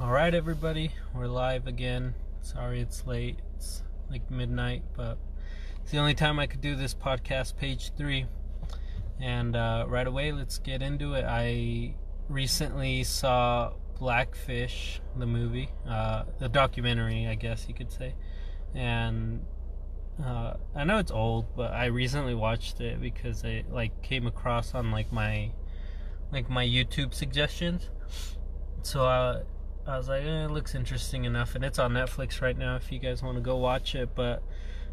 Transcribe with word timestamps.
All 0.00 0.10
right, 0.10 0.34
everybody, 0.34 0.92
we're 1.14 1.26
live 1.26 1.66
again. 1.66 2.14
Sorry 2.40 2.80
it's 2.80 3.06
late. 3.06 3.36
It's 3.54 3.82
like 4.10 4.30
midnight, 4.30 4.82
but 4.96 5.18
it's 5.82 5.90
the 5.90 5.98
only 5.98 6.14
time 6.14 6.38
I 6.38 6.46
could 6.46 6.62
do 6.62 6.74
this 6.74 6.94
podcast, 6.94 7.58
page 7.58 7.92
three. 7.98 8.24
And 9.20 9.54
uh, 9.54 9.84
right 9.86 10.06
away, 10.06 10.32
let's 10.32 10.58
get 10.58 10.80
into 10.80 11.12
it. 11.12 11.26
I 11.28 11.96
recently 12.30 13.04
saw 13.04 13.74
Blackfish, 13.98 15.02
the 15.18 15.26
movie, 15.26 15.68
uh, 15.86 16.22
the 16.38 16.48
documentary, 16.48 17.26
I 17.26 17.34
guess 17.34 17.66
you 17.68 17.74
could 17.74 17.92
say. 17.92 18.14
And 18.74 19.44
uh, 20.24 20.54
I 20.74 20.84
know 20.84 20.96
it's 20.96 21.12
old, 21.12 21.54
but 21.54 21.74
I 21.74 21.86
recently 21.86 22.34
watched 22.34 22.80
it 22.80 23.02
because 23.02 23.44
it 23.44 23.70
like 23.70 24.00
came 24.00 24.26
across 24.26 24.74
on 24.74 24.92
like 24.92 25.12
my 25.12 25.50
like 26.32 26.48
my 26.48 26.64
YouTube 26.64 27.12
suggestions. 27.12 27.90
So 28.80 29.04
uh, 29.04 29.42
I 29.90 29.98
was 29.98 30.08
like, 30.08 30.22
eh, 30.22 30.44
it 30.44 30.52
looks 30.52 30.76
interesting 30.76 31.24
enough, 31.24 31.56
and 31.56 31.64
it's 31.64 31.80
on 31.80 31.92
Netflix 31.92 32.40
right 32.40 32.56
now 32.56 32.76
if 32.76 32.92
you 32.92 33.00
guys 33.00 33.24
want 33.24 33.36
to 33.36 33.42
go 33.42 33.56
watch 33.56 33.96
it. 33.96 34.14
But 34.14 34.40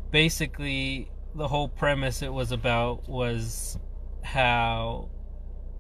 basically, 0.10 1.12
the 1.36 1.48
whole 1.48 1.70
premise 1.70 2.24
it 2.24 2.34
was 2.34 2.52
about 2.52 3.08
was 3.08 3.78
how 4.24 5.10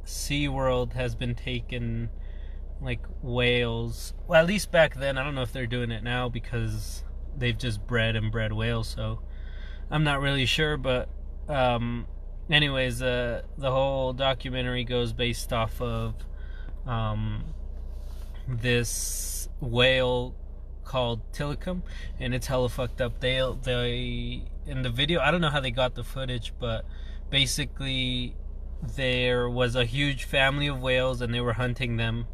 SeaWorld 0.06 0.94
has 0.94 1.16
been 1.16 1.34
taken 1.34 2.10
like 2.80 3.02
whales. 3.24 4.14
Well, 4.28 4.40
at 4.40 4.48
least 4.48 4.72
back 4.72 4.94
then, 4.94 5.18
I 5.18 5.24
don't 5.24 5.34
know 5.34 5.42
if 5.42 5.52
they're 5.52 5.66
doing 5.66 5.90
it 5.90 6.04
now 6.04 6.30
because 6.30 7.04
they've 7.36 7.58
just 7.58 7.88
bred 7.88 8.16
and 8.16 8.32
bred 8.32 8.54
whales. 8.54 8.88
So 8.88 9.22
I'm 9.90 10.04
not 10.04 10.22
really 10.22 10.46
sure, 10.46 10.78
but 10.78 11.10
um, 11.50 12.06
anyways, 12.52 13.02
uh, 13.02 13.42
the 13.58 13.72
whole 13.72 14.14
documentary 14.14 14.84
goes 14.84 15.12
based 15.12 15.52
off 15.52 15.82
of 15.82 16.14
um, 16.86 17.56
this 18.48 19.50
whale 19.60 20.36
called 20.84 21.32
Tilikum, 21.34 21.82
and 22.20 22.34
it's 22.34 22.48
hella 22.48 22.70
fucked 22.70 23.02
up. 23.02 23.20
They 23.20 23.42
they 23.64 24.44
in 24.66 24.82
the 24.82 24.90
video, 24.90 25.20
I 25.20 25.32
don't 25.32 25.42
know 25.42 25.50
how 25.50 25.60
they 25.60 25.72
got 25.72 25.96
the 25.96 26.04
footage, 26.04 26.54
but 26.60 26.86
basically 27.30 28.36
there 28.96 29.50
was 29.50 29.76
a 29.76 29.86
huge 29.86 30.26
family 30.26 30.68
of 30.68 30.82
whales 30.82 31.22
and 31.22 31.34
they 31.34 31.42
were 31.42 31.54
hunting 31.54 31.98
them. 31.98 32.28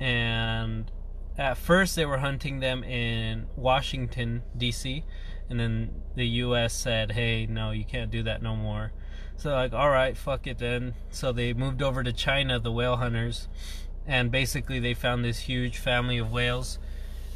And 0.00 0.90
at 1.38 1.56
first 1.56 1.96
they 1.96 2.04
were 2.04 2.18
hunting 2.18 2.60
them 2.60 2.84
in 2.84 3.46
Washington 3.56 4.42
D.C. 4.56 5.04
and 5.48 5.60
then 5.60 6.02
the 6.14 6.26
U.S. 6.26 6.74
said, 6.74 7.12
"Hey, 7.12 7.46
no, 7.46 7.70
you 7.70 7.84
can't 7.84 8.10
do 8.10 8.22
that 8.24 8.42
no 8.42 8.56
more." 8.56 8.92
So 9.36 9.50
like, 9.50 9.72
all 9.72 9.90
right, 9.90 10.16
fuck 10.16 10.46
it 10.46 10.58
then. 10.58 10.94
So 11.10 11.32
they 11.32 11.52
moved 11.52 11.82
over 11.82 12.02
to 12.02 12.12
China, 12.12 12.58
the 12.58 12.72
whale 12.72 12.96
hunters, 12.96 13.48
and 14.06 14.30
basically 14.30 14.78
they 14.80 14.94
found 14.94 15.24
this 15.24 15.38
huge 15.38 15.78
family 15.78 16.18
of 16.18 16.32
whales. 16.32 16.78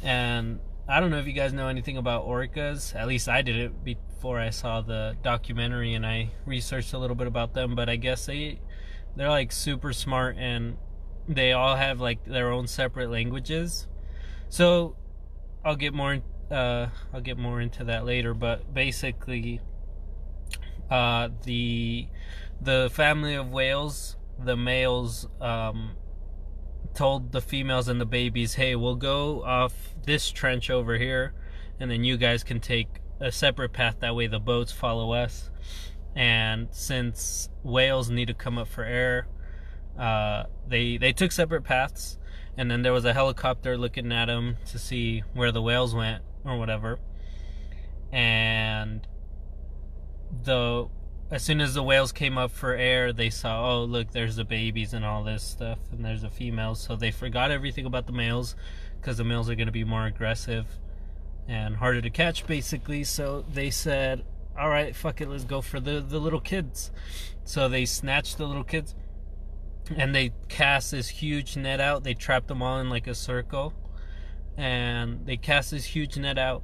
And 0.03 0.59
I 0.87 0.99
don't 0.99 1.11
know 1.11 1.17
if 1.17 1.27
you 1.27 1.33
guys 1.33 1.53
know 1.53 1.67
anything 1.67 1.97
about 1.97 2.25
orcas. 2.25 2.95
At 2.95 3.07
least 3.07 3.27
I 3.27 3.41
did 3.41 3.55
it 3.55 3.83
before 3.83 4.39
I 4.39 4.49
saw 4.49 4.81
the 4.81 5.15
documentary, 5.21 5.93
and 5.93 6.05
I 6.05 6.31
researched 6.45 6.93
a 6.93 6.97
little 6.97 7.15
bit 7.15 7.27
about 7.27 7.53
them. 7.53 7.75
But 7.75 7.89
I 7.89 7.95
guess 7.95 8.25
they 8.25 8.59
they're 9.15 9.29
like 9.29 9.51
super 9.51 9.93
smart, 9.93 10.37
and 10.37 10.77
they 11.27 11.51
all 11.51 11.75
have 11.75 11.99
like 11.99 12.23
their 12.25 12.51
own 12.51 12.67
separate 12.67 13.09
languages. 13.09 13.87
So 14.49 14.95
I'll 15.65 15.75
get 15.75 15.93
more 15.93 16.19
uh, 16.49 16.87
I'll 17.13 17.21
get 17.21 17.37
more 17.37 17.59
into 17.59 17.83
that 17.85 18.05
later. 18.05 18.33
But 18.33 18.73
basically, 18.73 19.61
uh, 20.89 21.29
the 21.43 22.07
the 22.61 22.89
family 22.93 23.35
of 23.35 23.51
whales, 23.51 24.15
the 24.39 24.55
males 24.55 25.27
um, 25.41 25.91
told 26.97 27.31
the 27.31 27.41
females 27.41 27.87
and 27.87 28.01
the 28.01 28.05
babies, 28.05 28.55
"Hey, 28.55 28.75
we'll 28.75 28.95
go 28.95 29.43
off 29.43 29.93
this 30.03 30.31
trench 30.31 30.71
over 30.71 30.97
here, 30.97 31.33
and 31.79 31.91
then 31.91 32.03
you 32.03 32.17
guys 32.17 32.43
can 32.43 32.59
take 32.59 33.01
a 33.19 33.31
separate 33.31 33.71
path. 33.71 33.99
That 33.99 34.15
way, 34.15 34.25
the 34.25 34.39
boats 34.39 34.71
follow 34.71 35.13
us." 35.13 35.51
And 36.15 36.67
since 36.71 37.49
whales 37.63 38.09
need 38.09 38.27
to 38.29 38.33
come 38.33 38.57
up 38.57 38.67
for 38.67 38.83
air, 38.83 39.27
uh, 39.97 40.45
they 40.67 40.97
they 40.97 41.13
took 41.13 41.31
separate 41.31 41.63
paths, 41.63 42.17
and 42.57 42.71
then 42.71 42.81
there 42.81 42.93
was 42.93 43.05
a 43.05 43.13
helicopter 43.13 43.77
looking 43.77 44.11
at 44.11 44.25
them 44.25 44.57
to 44.65 44.79
see 44.79 45.23
where 45.33 45.51
the 45.51 45.61
whales 45.61 45.93
went 45.93 46.23
or 46.43 46.57
whatever. 46.57 46.99
And 48.11 49.07
the 50.43 50.87
as 51.29 51.43
soon 51.43 51.59
as 51.59 51.73
the 51.73 51.83
whales 51.83 52.11
came 52.11 52.37
up 52.37 52.51
for 52.51 52.73
air, 52.73 53.11
they 53.11 53.29
saw, 53.29 53.71
oh, 53.71 53.83
look, 53.83 54.11
there's 54.11 54.37
the 54.37 54.45
babies 54.45 54.93
and 54.93 55.03
all 55.03 55.23
this 55.23 55.43
stuff, 55.43 55.79
and 55.91 56.03
there's 56.03 56.21
the 56.21 56.29
females. 56.29 56.79
So 56.79 56.95
they 56.95 57.11
forgot 57.11 57.51
everything 57.51 57.85
about 57.85 58.07
the 58.07 58.13
males 58.13 58.55
because 58.99 59.17
the 59.17 59.23
males 59.23 59.49
are 59.49 59.55
going 59.55 59.67
to 59.67 59.73
be 59.73 59.83
more 59.83 60.05
aggressive 60.05 60.65
and 61.47 61.75
harder 61.75 62.01
to 62.01 62.09
catch, 62.09 62.47
basically. 62.47 63.03
So 63.03 63.43
they 63.53 63.69
said, 63.69 64.23
all 64.57 64.69
right, 64.69 64.95
fuck 64.95 65.19
it, 65.21 65.29
let's 65.29 65.43
go 65.43 65.61
for 65.61 65.79
the, 65.79 65.99
the 65.99 66.19
little 66.19 66.39
kids. 66.39 66.91
So 67.43 67.67
they 67.67 67.85
snatched 67.85 68.37
the 68.37 68.45
little 68.45 68.63
kids 68.63 68.95
and 69.95 70.13
they 70.13 70.33
cast 70.49 70.91
this 70.91 71.09
huge 71.09 71.55
net 71.55 71.79
out. 71.79 72.03
They 72.03 72.13
trapped 72.13 72.47
them 72.47 72.61
all 72.61 72.79
in 72.79 72.89
like 72.89 73.07
a 73.07 73.15
circle 73.15 73.73
and 74.57 75.25
they 75.25 75.37
cast 75.37 75.71
this 75.71 75.85
huge 75.85 76.17
net 76.17 76.37
out. 76.37 76.63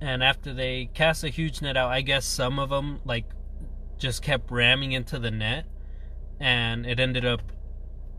And 0.00 0.22
after 0.22 0.54
they 0.54 0.90
cast 0.94 1.24
a 1.24 1.28
huge 1.28 1.60
net 1.60 1.76
out, 1.76 1.90
I 1.90 2.02
guess 2.02 2.24
some 2.24 2.58
of 2.60 2.70
them, 2.70 3.00
like, 3.04 3.24
just 3.98 4.22
kept 4.22 4.50
ramming 4.50 4.92
into 4.92 5.18
the 5.18 5.30
net 5.30 5.66
and 6.40 6.86
it 6.86 7.00
ended 7.00 7.24
up 7.24 7.42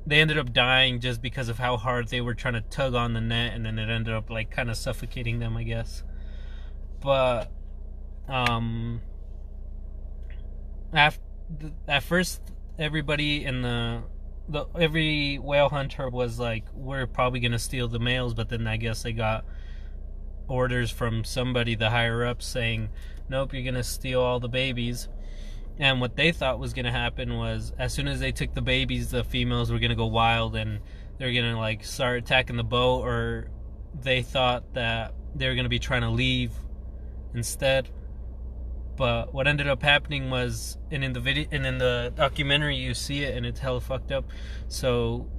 they 0.06 0.22
ended 0.22 0.38
up 0.38 0.54
dying 0.54 1.00
just 1.00 1.22
because 1.22 1.50
of 1.50 1.60
how 1.60 1.78
hard 1.78 2.08
they 2.08 2.22
were 2.22 2.34
trying 2.34 2.56
to 2.56 2.62
tug 2.62 2.96
on 2.96 3.14
the 3.14 3.22
net 3.22 3.54
and 3.54 3.66
then 3.66 3.78
it 3.78 3.90
ended 3.90 4.14
up 4.14 4.30
like 4.30 4.50
kind 4.50 4.70
of 4.70 4.78
suffocating 4.78 5.40
them 5.40 5.56
i 5.56 5.64
guess. 5.64 6.04
But 7.02 7.52
um 8.28 9.02
after 10.94 11.22
at 11.88 12.04
first 12.04 12.42
everybody 12.78 13.46
in 13.46 13.62
the 13.62 14.04
the 14.48 14.66
every 14.76 15.38
whale 15.38 15.70
hunter 15.70 16.10
was 16.10 16.40
like 16.40 16.66
we're 16.74 17.06
probably 17.06 17.40
going 17.40 17.52
to 17.52 17.60
steal 17.60 17.88
the 17.88 18.00
males 18.00 18.34
but 18.34 18.50
then 18.50 18.66
i 18.68 18.78
guess 18.78 19.04
they 19.04 19.12
got 19.12 19.46
orders 20.48 20.90
from 20.90 21.24
somebody 21.24 21.76
the 21.76 21.90
higher 21.90 22.26
up 22.26 22.42
saying 22.42 22.90
nope 23.30 23.54
you're 23.54 23.64
going 23.64 23.76
to 23.76 23.84
steal 23.84 24.22
all 24.22 24.40
the 24.40 24.50
babies 24.50 25.08
and 25.80 26.02
what 26.02 26.18
they 26.18 26.34
thought 26.34 26.60
was 26.60 26.74
going 26.74 26.86
to 26.86 26.92
happen 26.92 27.38
was 27.38 27.72
as 27.80 27.94
soon 27.94 28.10
as 28.10 28.20
they 28.20 28.34
took 28.34 28.54
the 28.54 28.62
babies, 28.62 29.12
the 29.12 29.24
females 29.24 29.72
were 29.72 29.80
going 29.80 29.92
to 29.92 29.96
go 29.96 30.08
wild 30.08 30.58
and 30.58 30.82
they're 31.18 31.32
going 31.32 31.54
to 31.54 31.58
like 31.58 31.86
start 31.86 32.18
attacking 32.18 32.58
the 32.58 32.64
boat, 32.66 33.02
or 33.02 33.50
they 34.02 34.22
thought 34.22 34.74
that 34.74 35.14
they 35.36 35.48
were 35.48 35.54
going 35.54 35.64
to 35.64 35.70
be 35.70 35.80
trying 35.80 36.02
to 36.02 36.10
leave 36.10 36.52
instead. 37.34 37.90
But 38.98 39.34
what 39.34 39.48
ended 39.48 39.68
up 39.68 39.82
happening 39.82 40.30
was, 40.30 40.78
and 40.92 41.02
in 41.02 41.14
the 41.14 41.22
video, 41.22 41.48
and 41.52 41.66
in 41.66 41.78
the 41.78 42.12
documentary, 42.14 42.76
you 42.76 42.94
see 42.94 43.24
it, 43.24 43.38
and 43.38 43.46
it's 43.46 43.60
hella 43.60 43.80
fucked 43.80 44.12
up. 44.12 44.26
So, 44.68 45.30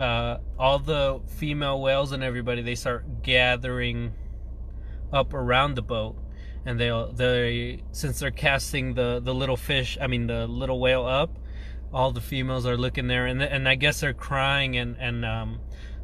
uh, 0.00 0.38
all 0.58 0.80
the 0.80 1.20
female 1.26 1.80
whales 1.80 2.10
and 2.10 2.24
everybody, 2.24 2.62
they 2.62 2.74
start 2.74 3.22
gathering 3.22 4.14
up 5.12 5.32
around 5.32 5.74
the 5.74 5.82
boat 5.82 6.16
and 6.66 6.78
they'll 6.78 7.12
they 7.12 7.80
since 7.92 8.18
they're 8.18 8.30
casting 8.30 8.94
the 8.94 9.20
the 9.22 9.34
little 9.34 9.56
fish 9.56 9.96
i 10.00 10.06
mean 10.06 10.26
the 10.26 10.46
little 10.46 10.78
whale 10.78 11.06
up 11.06 11.38
all 11.92 12.12
the 12.12 12.20
females 12.20 12.66
are 12.66 12.76
looking 12.76 13.06
there 13.06 13.26
and 13.26 13.42
and 13.42 13.68
i 13.68 13.74
guess 13.74 14.00
they're 14.00 14.12
crying 14.12 14.76
and 14.76 14.96
and 14.98 15.24
um 15.24 15.60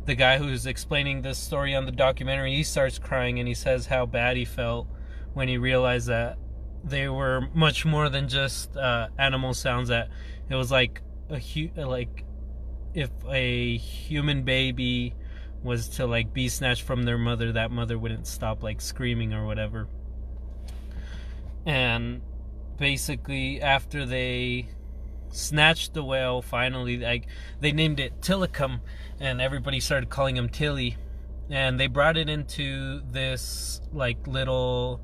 the 0.07 0.15
guy 0.15 0.39
who's 0.39 0.67
explaining 0.67 1.23
this 1.23 1.37
story 1.37 1.75
on 1.75 1.85
the 1.85 1.93
documentary 1.93 2.55
he 2.55 2.63
starts 2.63 2.99
crying 2.99 3.39
and 3.39 3.49
he 3.49 3.55
says 3.55 3.87
how 3.87 4.07
bad 4.07 4.37
he 4.37 4.45
felt 4.45 4.87
when 5.35 5.49
he 5.49 5.59
realized 5.59 6.07
that 6.07 6.39
they 6.85 7.09
were 7.09 7.43
much 7.53 7.85
more 7.85 8.09
than 8.09 8.29
just 8.29 8.77
uh, 8.77 9.09
animal 9.19 9.53
sounds 9.53 9.89
that 9.89 10.09
it 10.49 10.55
was 10.55 10.71
like 10.71 11.03
a 11.29 11.39
hu- 11.39 11.71
like 11.77 12.25
if 12.95 13.11
a 13.29 13.77
human 13.77 14.45
baby 14.45 15.13
was 15.63 15.89
to 15.89 16.07
like 16.07 16.33
be 16.33 16.49
snatched 16.49 16.83
from 16.83 17.03
their 17.03 17.19
mother 17.19 17.53
that 17.53 17.73
mother 17.73 17.99
wouldn't 17.99 18.27
stop 18.27 18.63
like 18.63 18.81
screaming 18.81 19.35
or 19.35 19.45
whatever 19.45 19.89
and 21.67 22.23
basically 22.79 23.61
after 23.61 24.07
they 24.07 24.69
snatched 25.31 25.93
the 25.93 26.05
whale 26.05 26.41
finally 26.41 26.99
like 26.99 27.27
they 27.61 27.73
named 27.73 27.99
it 28.01 28.21
Tilikum 28.21 28.81
and 29.19 29.41
everybody 29.41 29.81
started 29.81 30.09
calling 30.09 30.37
him 30.37 30.49
Tilly. 30.49 30.97
And 31.49 31.79
they 31.79 31.87
brought 31.87 32.17
it 32.17 32.29
into 32.29 33.03
this 33.11 33.81
like 33.93 34.27
little 34.27 35.01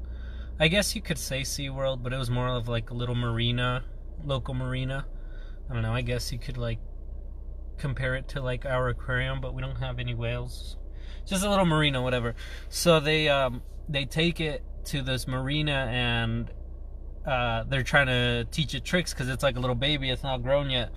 I 0.59 0.69
guess 0.69 0.95
you 0.95 1.03
could 1.03 1.19
say 1.19 1.43
SeaWorld 1.43 2.03
but 2.03 2.13
it 2.13 2.17
was 2.17 2.31
more 2.31 2.49
of 2.49 2.69
like 2.69 2.91
a 2.91 2.95
little 2.95 3.15
marina 3.15 3.85
local 4.25 4.55
marina. 4.55 5.05
I 5.69 5.75
don't 5.75 5.83
know 5.83 5.93
I 5.93 6.03
guess 6.03 6.33
you 6.33 6.39
could 6.39 6.57
like 6.57 6.79
compare 7.79 8.15
it 8.15 8.29
to 8.29 8.41
like 8.41 8.65
our 8.65 8.89
aquarium 8.89 9.41
but 9.41 9.55
we 9.55 9.63
don't 9.63 9.77
have 9.77 9.99
any 9.99 10.15
whales. 10.15 10.77
Just 11.27 11.45
a 11.45 11.51
little 11.51 11.67
marina 11.67 12.01
whatever. 12.03 12.35
So 12.69 13.01
they 13.01 13.29
um 13.29 13.63
they 13.89 14.05
take 14.05 14.41
it 14.41 14.65
to 14.87 15.03
this 15.03 15.27
marina 15.29 15.89
and 15.91 16.51
uh, 17.27 17.65
they're 17.65 17.83
trying 17.83 18.07
to 18.07 18.45
teach 18.51 18.75
it 18.75 18.85
tricks 18.85 19.13
because 19.15 19.29
it's 19.29 19.43
like 19.43 19.57
a 19.57 19.61
little 19.61 19.77
baby, 19.77 20.11
it's 20.11 20.23
not 20.23 20.43
grown 20.43 20.71
yet, 20.71 20.91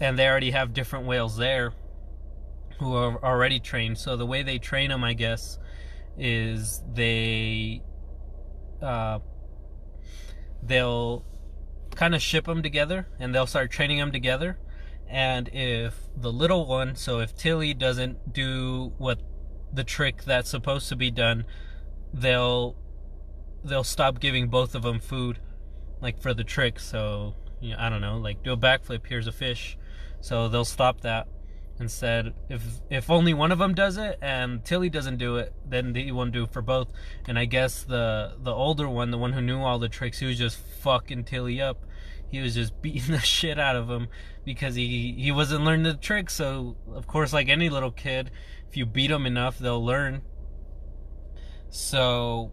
and 0.00 0.18
they 0.18 0.28
already 0.28 0.52
have 0.52 0.72
different 0.72 1.06
whales 1.06 1.36
there. 1.36 1.72
who 2.78 2.94
are 2.94 3.22
already 3.24 3.60
trained. 3.60 3.98
So 3.98 4.16
the 4.16 4.26
way 4.26 4.42
they 4.42 4.58
train 4.58 4.90
them, 4.90 5.04
I 5.04 5.14
guess, 5.14 5.58
is 6.16 6.82
they 6.94 7.82
uh, 8.82 9.18
they'll 10.62 11.24
kind 11.94 12.14
of 12.14 12.22
ship 12.22 12.44
them 12.44 12.62
together 12.62 13.08
and 13.18 13.34
they'll 13.34 13.46
start 13.46 13.70
training 13.70 13.98
them 13.98 14.12
together. 14.12 14.58
And 15.08 15.48
if 15.52 15.94
the 16.16 16.32
little 16.32 16.66
one, 16.66 16.94
so 16.94 17.20
if 17.20 17.34
Tilly 17.34 17.74
doesn't 17.74 18.32
do 18.32 18.92
what 18.98 19.20
the 19.72 19.84
trick 19.84 20.24
that's 20.24 20.50
supposed 20.50 20.88
to 20.90 20.96
be 20.96 21.10
done, 21.10 21.44
they'll 22.12 22.76
they'll 23.68 23.84
stop 23.84 24.20
giving 24.20 24.48
both 24.48 24.74
of 24.74 24.82
them 24.82 25.00
food, 25.00 25.38
like 26.00 26.20
for 26.20 26.34
the 26.34 26.44
trick. 26.44 26.78
So 26.80 27.34
you 27.60 27.70
know, 27.70 27.76
I 27.78 27.88
don't 27.88 28.00
know, 28.00 28.18
like 28.18 28.42
do 28.42 28.52
a 28.52 28.56
backflip. 28.56 29.06
Here's 29.06 29.26
a 29.26 29.32
fish, 29.32 29.76
so 30.20 30.48
they'll 30.48 30.64
stop 30.64 31.02
that. 31.02 31.28
Instead, 31.80 32.34
if 32.48 32.62
if 32.90 33.08
only 33.08 33.32
one 33.32 33.52
of 33.52 33.58
them 33.58 33.72
does 33.72 33.98
it 33.98 34.18
and 34.20 34.64
Tilly 34.64 34.90
doesn't 34.90 35.18
do 35.18 35.36
it, 35.36 35.52
then 35.64 35.92
they 35.92 36.10
won't 36.10 36.32
do 36.32 36.42
it 36.42 36.52
for 36.52 36.62
both. 36.62 36.90
And 37.28 37.38
I 37.38 37.44
guess 37.44 37.84
the 37.84 38.34
the 38.42 38.52
older 38.52 38.88
one, 38.88 39.12
the 39.12 39.18
one 39.18 39.32
who 39.32 39.40
knew 39.40 39.60
all 39.60 39.78
the 39.78 39.88
tricks, 39.88 40.18
he 40.18 40.26
was 40.26 40.38
just 40.38 40.58
fucking 40.80 41.24
Tilly 41.24 41.60
up. 41.60 41.84
He 42.30 42.40
was 42.40 42.54
just 42.54 42.82
beating 42.82 43.12
the 43.12 43.20
shit 43.20 43.60
out 43.60 43.76
of 43.76 43.88
him 43.88 44.08
because 44.44 44.74
he 44.74 45.14
he 45.16 45.30
wasn't 45.30 45.64
learning 45.64 45.84
the 45.84 45.94
tricks. 45.94 46.34
So 46.34 46.76
of 46.92 47.06
course, 47.06 47.32
like 47.32 47.48
any 47.48 47.68
little 47.68 47.92
kid, 47.92 48.32
if 48.68 48.76
you 48.76 48.84
beat 48.84 49.08
them 49.08 49.24
enough, 49.24 49.58
they'll 49.58 49.84
learn. 49.84 50.22
So, 51.70 52.52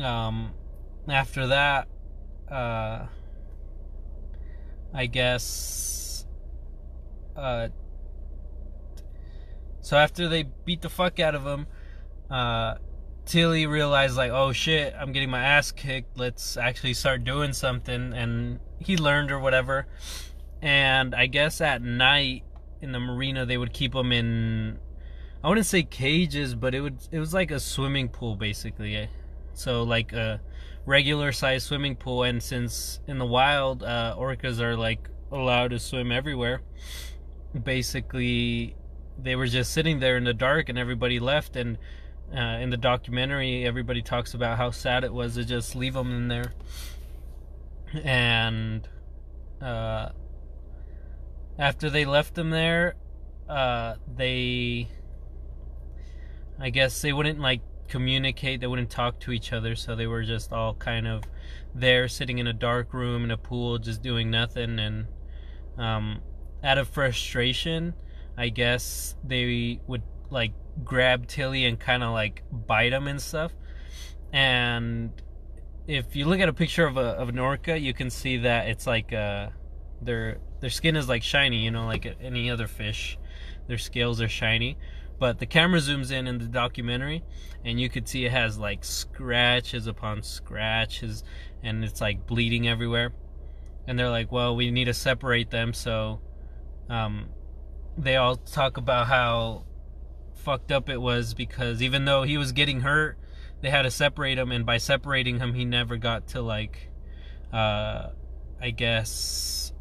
um, 0.00 0.52
after 1.08 1.48
that, 1.48 1.88
uh, 2.50 3.06
I 4.94 5.06
guess, 5.06 6.26
uh 7.36 7.68
so 9.88 9.96
after 9.96 10.28
they 10.28 10.42
beat 10.42 10.82
the 10.82 10.90
fuck 10.90 11.18
out 11.18 11.34
of 11.34 11.46
him, 11.46 11.66
uh, 12.30 12.74
Tilly 13.24 13.66
realized 13.66 14.18
like, 14.18 14.30
oh 14.30 14.52
shit, 14.52 14.94
I'm 14.98 15.12
getting 15.12 15.30
my 15.30 15.42
ass 15.42 15.72
kicked. 15.72 16.18
Let's 16.18 16.58
actually 16.58 16.92
start 16.92 17.24
doing 17.24 17.54
something, 17.54 18.12
and 18.12 18.60
he 18.78 18.98
learned 18.98 19.30
or 19.30 19.38
whatever. 19.38 19.86
And 20.60 21.14
I 21.14 21.24
guess 21.26 21.62
at 21.62 21.80
night 21.80 22.44
in 22.82 22.92
the 22.92 23.00
marina 23.00 23.46
they 23.46 23.56
would 23.56 23.72
keep 23.72 23.94
him 23.94 24.12
in. 24.12 24.78
I 25.42 25.48
wouldn't 25.48 25.66
say 25.66 25.84
cages, 25.84 26.54
but 26.54 26.74
it 26.74 26.82
would 26.82 26.98
it 27.10 27.18
was 27.18 27.32
like 27.32 27.50
a 27.50 27.58
swimming 27.58 28.10
pool 28.10 28.36
basically. 28.36 29.08
So 29.58 29.82
like 29.82 30.12
a 30.12 30.40
regular 30.86 31.32
size 31.32 31.64
swimming 31.64 31.96
pool, 31.96 32.22
and 32.22 32.42
since 32.42 33.00
in 33.06 33.18
the 33.18 33.26
wild 33.26 33.82
uh, 33.82 34.14
orcas 34.16 34.60
are 34.60 34.76
like 34.76 35.08
allowed 35.32 35.68
to 35.68 35.78
swim 35.78 36.12
everywhere, 36.12 36.62
basically 37.60 38.76
they 39.20 39.34
were 39.34 39.48
just 39.48 39.72
sitting 39.72 39.98
there 39.98 40.16
in 40.16 40.24
the 40.24 40.34
dark 40.34 40.68
and 40.68 40.78
everybody 40.78 41.18
left 41.18 41.56
and 41.56 41.76
uh, 42.32 42.58
in 42.60 42.70
the 42.70 42.76
documentary 42.76 43.64
everybody 43.64 44.00
talks 44.00 44.32
about 44.32 44.58
how 44.58 44.70
sad 44.70 45.02
it 45.02 45.12
was 45.12 45.34
to 45.34 45.44
just 45.44 45.74
leave 45.74 45.94
them 45.94 46.12
in 46.12 46.28
there. 46.28 46.54
And 48.04 48.88
uh, 49.60 50.10
after 51.58 51.90
they 51.90 52.04
left 52.04 52.34
them 52.34 52.50
there 52.50 52.94
uh, 53.48 53.94
they 54.16 54.88
i 56.60 56.70
guess 56.70 57.00
they 57.02 57.12
wouldn't 57.12 57.40
like 57.40 57.60
communicate 57.88 58.60
they 58.60 58.66
wouldn't 58.66 58.90
talk 58.90 59.18
to 59.18 59.32
each 59.32 59.52
other 59.52 59.74
so 59.74 59.96
they 59.96 60.06
were 60.06 60.22
just 60.22 60.52
all 60.52 60.74
kind 60.74 61.06
of 61.06 61.22
there 61.74 62.08
sitting 62.08 62.38
in 62.38 62.46
a 62.46 62.52
dark 62.52 62.92
room 62.92 63.24
in 63.24 63.30
a 63.30 63.36
pool 63.36 63.78
just 63.78 64.02
doing 64.02 64.30
nothing 64.30 64.78
and 64.78 65.06
um, 65.78 66.20
out 66.62 66.78
of 66.78 66.88
frustration 66.88 67.94
I 68.38 68.50
guess 68.50 69.16
they 69.24 69.80
would 69.88 70.02
like 70.30 70.52
grab 70.84 71.26
Tilly 71.26 71.64
and 71.64 71.78
kind 71.78 72.04
of 72.04 72.12
like 72.12 72.44
bite 72.52 72.92
him 72.92 73.08
and 73.08 73.20
stuff. 73.20 73.52
And 74.32 75.10
if 75.88 76.14
you 76.14 76.24
look 76.24 76.38
at 76.38 76.48
a 76.48 76.52
picture 76.52 76.86
of 76.86 76.96
a 76.96 77.18
of 77.18 77.30
an 77.30 77.38
orca, 77.40 77.76
you 77.76 77.92
can 77.92 78.10
see 78.10 78.36
that 78.38 78.68
it's 78.68 78.86
like 78.86 79.12
uh, 79.12 79.48
their 80.00 80.38
their 80.60 80.70
skin 80.70 80.94
is 80.94 81.08
like 81.08 81.24
shiny, 81.24 81.64
you 81.64 81.72
know, 81.72 81.86
like 81.86 82.16
any 82.20 82.48
other 82.48 82.68
fish. 82.68 83.18
Their 83.66 83.78
scales 83.78 84.20
are 84.20 84.28
shiny. 84.28 84.78
But 85.18 85.38
the 85.38 85.46
camera 85.46 85.80
zooms 85.80 86.12
in 86.12 86.26
in 86.26 86.38
the 86.38 86.46
documentary, 86.46 87.24
and 87.64 87.80
you 87.80 87.88
could 87.88 88.08
see 88.08 88.24
it 88.24 88.32
has 88.32 88.58
like 88.58 88.84
scratches 88.84 89.86
upon 89.86 90.22
scratches, 90.22 91.24
and 91.62 91.84
it's 91.84 92.00
like 92.00 92.26
bleeding 92.26 92.68
everywhere. 92.68 93.12
And 93.86 93.98
they're 93.98 94.10
like, 94.10 94.30
well, 94.30 94.54
we 94.54 94.70
need 94.70 94.84
to 94.84 94.94
separate 94.94 95.50
them, 95.50 95.72
so 95.72 96.20
um, 96.88 97.30
they 97.96 98.16
all 98.16 98.36
talk 98.36 98.76
about 98.76 99.06
how 99.06 99.64
fucked 100.34 100.70
up 100.70 100.88
it 100.88 101.00
was 101.00 101.34
because 101.34 101.82
even 101.82 102.04
though 102.04 102.22
he 102.22 102.36
was 102.36 102.52
getting 102.52 102.80
hurt, 102.80 103.18
they 103.60 103.70
had 103.70 103.82
to 103.82 103.90
separate 103.90 104.38
him, 104.38 104.52
and 104.52 104.64
by 104.64 104.78
separating 104.78 105.40
him, 105.40 105.54
he 105.54 105.64
never 105.64 105.96
got 105.96 106.28
to 106.28 106.42
like, 106.42 106.90
uh, 107.52 108.10
I 108.60 108.70
guess, 108.70 109.72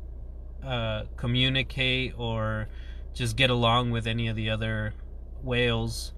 uh, 0.65 1.03
communicate 1.15 2.13
or 2.17 2.69
just 3.13 3.35
get 3.35 3.49
along 3.49 3.91
with 3.91 4.07
any 4.07 4.27
of 4.27 4.35
the 4.35 4.49
other 4.49 4.93
whales. 5.47 6.13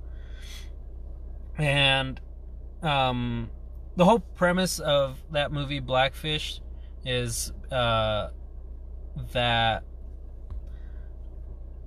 And 1.57 2.19
um, 2.81 3.49
the 3.95 4.05
whole 4.05 4.19
premise 4.19 4.79
of 4.79 5.19
that 5.31 5.51
movie 5.51 5.79
Blackfish 5.79 6.61
is 7.05 7.53
uh, 7.71 8.29
that 9.33 9.83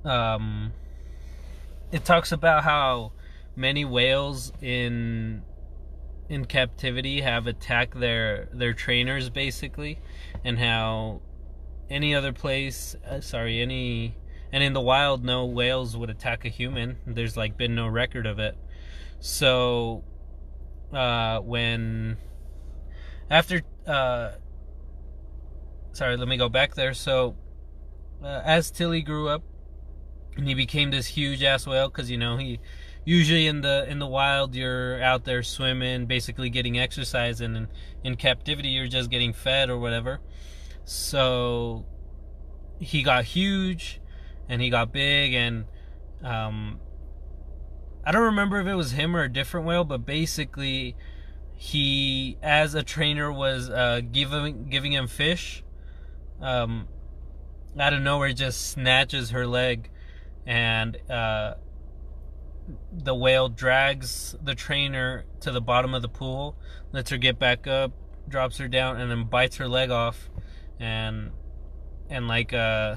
um, 0.05 0.73
it 1.91 2.05
talks 2.05 2.33
about 2.33 2.65
how 2.65 3.13
many 3.57 3.85
whales 3.85 4.53
in 4.61 5.43
in 6.29 6.45
captivity 6.47 7.21
have 7.21 7.47
attacked 7.47 7.99
their 7.99 8.49
their 8.53 8.73
trainers 8.73 9.29
basically 9.29 9.99
and 10.45 10.59
how 10.59 11.21
any 11.91 12.15
other 12.15 12.33
place 12.33 12.97
uh, 13.07 13.21
sorry 13.21 13.61
any 13.61 14.15
and 14.53 14.63
in 14.63 14.75
the 14.75 14.81
wild 14.81 15.25
no 15.25 15.47
whales 15.47 15.97
would 15.97 16.11
attack 16.11 16.45
a 16.45 16.49
human. 16.49 16.99
There's 17.07 17.37
like 17.37 17.57
been 17.57 17.75
no 17.75 17.89
record 17.89 18.27
of 18.27 18.39
it. 18.39 18.57
So 19.21 20.05
uh 20.93 21.39
when 21.41 22.19
after 23.31 23.63
uh 23.87 24.33
sorry 25.93 26.17
let 26.17 26.29
me 26.29 26.37
go 26.37 26.49
back 26.49 26.75
there. 26.75 26.93
So 26.93 27.37
uh, 28.23 28.43
as 28.45 28.71
tilly 28.71 29.03
grew 29.03 29.29
up 29.29 29.43
and 30.37 30.47
he 30.47 30.55
became 30.55 30.91
this 30.91 31.07
huge 31.07 31.43
ass 31.43 31.67
whale 31.67 31.89
because 31.89 32.11
you 32.11 32.19
know 32.19 32.37
he 32.37 32.61
usually 33.05 33.47
in 33.47 33.63
the 33.63 33.85
in 33.89 33.99
the 33.99 34.07
wild 34.07 34.55
you're 34.55 35.03
out 35.03 35.25
there 35.25 35.43
swimming 35.43 36.07
basically 36.07 36.49
getting 36.49 36.79
exercise 36.79 37.41
and 37.41 37.57
in, 37.57 37.69
in 38.05 38.17
captivity 38.17 38.69
you're 38.69 38.87
just 38.87 39.11
getting 39.11 39.33
fed 39.33 39.71
or 39.71 39.79
whatever. 39.79 40.21
So 40.85 41.87
he 42.79 43.03
got 43.03 43.25
huge 43.25 44.01
and 44.49 44.61
he 44.61 44.71
got 44.71 44.93
big 44.93 45.35
and 45.35 45.65
um, 46.23 46.81
I 48.05 48.13
don't 48.13 48.23
remember 48.23 48.61
if 48.61 48.67
it 48.67 48.75
was 48.75 48.93
him 48.93 49.17
or 49.17 49.23
a 49.23 49.33
different 49.33 49.67
whale 49.67 49.85
but 49.85 50.05
basically 50.05 50.97
he 51.55 52.37
as 52.43 52.75
a 52.75 52.83
trainer 52.83 53.33
was 53.33 53.71
uh, 53.71 54.01
giving 54.11 54.65
giving 54.69 54.93
him 54.93 55.07
fish 55.07 55.63
um, 56.41 56.89
out 57.79 57.93
of 57.93 58.03
nowhere 58.03 58.33
just 58.33 58.71
snatches 58.71 59.31
her 59.31 59.47
leg 59.47 59.91
and 60.47 60.99
uh, 61.11 61.55
the 62.93 63.15
whale 63.15 63.49
drags 63.49 64.37
the 64.43 64.55
trainer 64.55 65.25
to 65.41 65.51
the 65.51 65.61
bottom 65.61 65.95
of 65.95 66.03
the 66.03 66.09
pool, 66.09 66.57
lets 66.93 67.11
her 67.11 67.17
get 67.17 67.39
back 67.39 67.67
up, 67.67 67.93
drops 68.29 68.59
her 68.59 68.69
down, 68.69 69.01
and 69.01 69.11
then 69.11 69.25
bites 69.25 69.57
her 69.57 69.69
leg 69.69 69.91
off, 69.91 70.31
and 70.79 71.31
and 72.09 72.29
like 72.29 72.53
uh, 72.53 72.97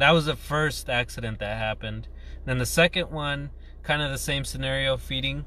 that 0.00 0.10
was 0.12 0.26
the 0.26 0.36
first 0.36 0.88
accident 0.88 1.38
that 1.40 1.56
happened. 1.56 2.08
then 2.44 2.58
the 2.58 2.66
second 2.66 3.10
one, 3.10 3.50
kind 3.82 4.02
of 4.02 4.10
the 4.10 4.18
same 4.18 4.44
scenario, 4.44 4.96
feeding, 4.96 5.44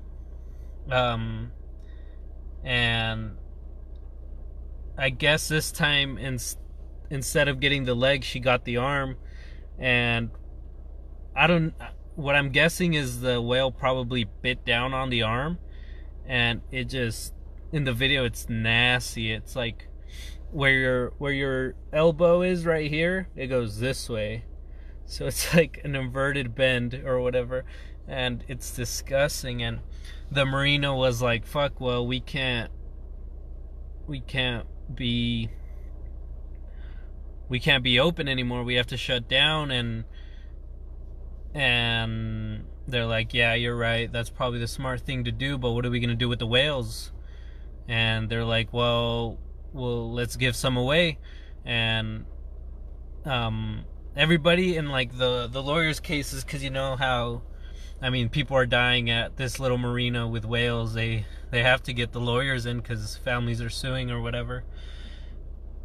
um, 0.91 1.51
and 2.63 3.37
I 4.97 5.09
guess 5.09 5.47
this 5.47 5.71
time 5.71 6.17
in, 6.17 6.39
instead 7.09 7.47
of 7.47 7.59
getting 7.59 7.85
the 7.85 7.95
leg, 7.95 8.23
she 8.23 8.39
got 8.39 8.65
the 8.65 8.77
arm 8.77 9.17
and 9.79 10.29
I 11.35 11.47
don't. 11.47 11.73
What 12.15 12.35
I'm 12.35 12.49
guessing 12.49 12.93
is 12.93 13.21
the 13.21 13.41
whale 13.41 13.71
probably 13.71 14.25
bit 14.41 14.65
down 14.65 14.93
on 14.93 15.09
the 15.09 15.23
arm, 15.23 15.57
and 16.27 16.61
it 16.71 16.85
just 16.85 17.33
in 17.71 17.85
the 17.85 17.93
video 17.93 18.23
it's 18.23 18.47
nasty. 18.49 19.31
It's 19.31 19.55
like 19.55 19.87
where 20.53 20.73
your 20.73 21.13
where 21.17 21.33
your 21.33 21.75
elbow 21.91 22.41
is 22.41 22.65
right 22.65 22.89
here, 22.89 23.27
it 23.35 23.47
goes 23.47 23.79
this 23.79 24.09
way, 24.09 24.45
so 25.05 25.25
it's 25.27 25.53
like 25.53 25.81
an 25.83 25.95
inverted 25.95 26.55
bend 26.55 27.01
or 27.05 27.19
whatever, 27.19 27.65
and 28.07 28.43
it's 28.47 28.71
disgusting. 28.71 29.61
And 29.61 29.79
the 30.31 30.45
marina 30.45 30.95
was 30.95 31.21
like, 31.21 31.45
"Fuck, 31.45 31.81
well 31.81 32.05
we 32.05 32.19
can't, 32.19 32.71
we 34.07 34.19
can't 34.19 34.67
be." 34.93 35.49
we 37.49 37.59
can't 37.59 37.83
be 37.83 37.99
open 37.99 38.27
anymore. 38.27 38.63
We 38.63 38.75
have 38.75 38.87
to 38.87 38.97
shut 38.97 39.27
down 39.29 39.69
and 39.69 40.05
and 41.53 42.65
they're 42.87 43.05
like, 43.05 43.33
"Yeah, 43.33 43.53
you're 43.53 43.75
right. 43.75 44.11
That's 44.11 44.31
probably 44.31 44.57
the 44.57 44.67
smart 44.67 45.01
thing 45.01 45.25
to 45.25 45.31
do. 45.31 45.59
But 45.59 45.73
what 45.73 45.85
are 45.85 45.91
we 45.91 45.99
gonna 45.99 46.15
do 46.15 46.27
with 46.27 46.39
the 46.39 46.47
whales?" 46.47 47.11
And 47.87 48.27
they're 48.27 48.43
like, 48.43 48.73
"Well, 48.73 49.37
well, 49.73 50.11
let's 50.11 50.35
give 50.35 50.55
some 50.55 50.77
away." 50.77 51.19
And 51.65 52.25
um, 53.25 53.85
everybody 54.15 54.77
in 54.77 54.89
like 54.89 55.17
the 55.17 55.47
the 55.47 55.61
lawyers' 55.61 55.99
cases, 55.99 56.43
because 56.43 56.63
you 56.63 56.69
know 56.69 56.95
how, 56.95 57.41
I 58.01 58.09
mean, 58.09 58.29
people 58.29 58.57
are 58.57 58.65
dying 58.65 59.09
at 59.09 59.37
this 59.37 59.59
little 59.59 59.77
marina 59.77 60.27
with 60.27 60.45
whales. 60.45 60.93
They 60.93 61.25
they 61.51 61.63
have 61.63 61.83
to 61.83 61.93
get 61.93 62.11
the 62.11 62.21
lawyers 62.21 62.65
in 62.65 62.77
because 62.77 63.17
families 63.17 63.61
are 63.61 63.69
suing 63.69 64.11
or 64.11 64.21
whatever. 64.21 64.63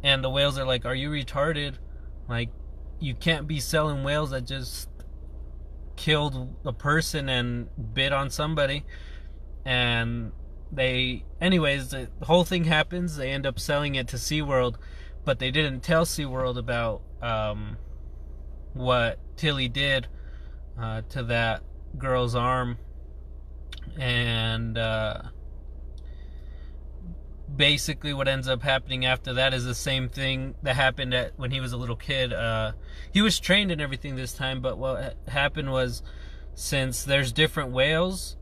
And 0.03 0.23
the 0.23 0.29
whales 0.29 0.57
are 0.57 0.65
like, 0.65 0.85
"Are 0.85 0.95
you 0.95 1.09
retarded? 1.09 1.75
Like, 2.27 2.49
you 2.99 3.15
can't 3.15 3.47
be 3.47 3.59
selling 3.59 4.03
whales 4.03 4.31
that 4.31 4.45
just 4.45 4.89
killed 5.95 6.55
a 6.63 6.71
person 6.71 7.27
and 7.27 7.67
bit 7.93 8.13
on 8.13 8.29
somebody 8.29 8.85
and 9.65 10.31
they 10.71 11.23
anyways 11.41 11.89
the 11.89 12.07
whole 12.23 12.43
thing 12.43 12.65
happens 12.65 13.15
they 13.15 13.31
end 13.31 13.45
up 13.45 13.59
selling 13.59 13.95
it 13.95 14.07
to 14.07 14.17
SeaWorld 14.17 14.75
but 15.25 15.39
they 15.39 15.51
didn't 15.51 15.81
tell 15.81 16.05
SeaWorld 16.05 16.57
about 16.57 17.01
um, 17.21 17.77
what 18.73 19.19
Tilly 19.35 19.67
did 19.67 20.07
uh, 20.79 21.01
to 21.09 21.23
that 21.23 21.63
girl's 21.97 22.35
arm 22.35 22.77
and 23.97 24.77
uh, 24.77 25.21
basically 27.55 28.13
what 28.13 28.27
ends 28.27 28.47
up 28.47 28.61
happening 28.61 29.05
after 29.05 29.33
that 29.33 29.53
is 29.53 29.65
the 29.65 29.75
same 29.75 30.09
thing 30.09 30.55
that 30.63 30.75
happened 30.75 31.13
at, 31.13 31.37
when 31.37 31.51
he 31.51 31.59
was 31.59 31.73
a 31.73 31.77
little 31.77 31.95
kid. 31.95 32.31
Uh, 32.31 32.73
he 33.11 33.21
was 33.21 33.39
trained 33.39 33.71
and 33.71 33.81
everything 33.81 34.15
this 34.15 34.33
time, 34.33 34.61
but 34.61 34.77
what 34.77 35.15
happened 35.27 35.71
was 35.71 36.01
since 36.53 37.03
there's 37.03 37.31
different 37.31 37.71
whales, 37.71 38.37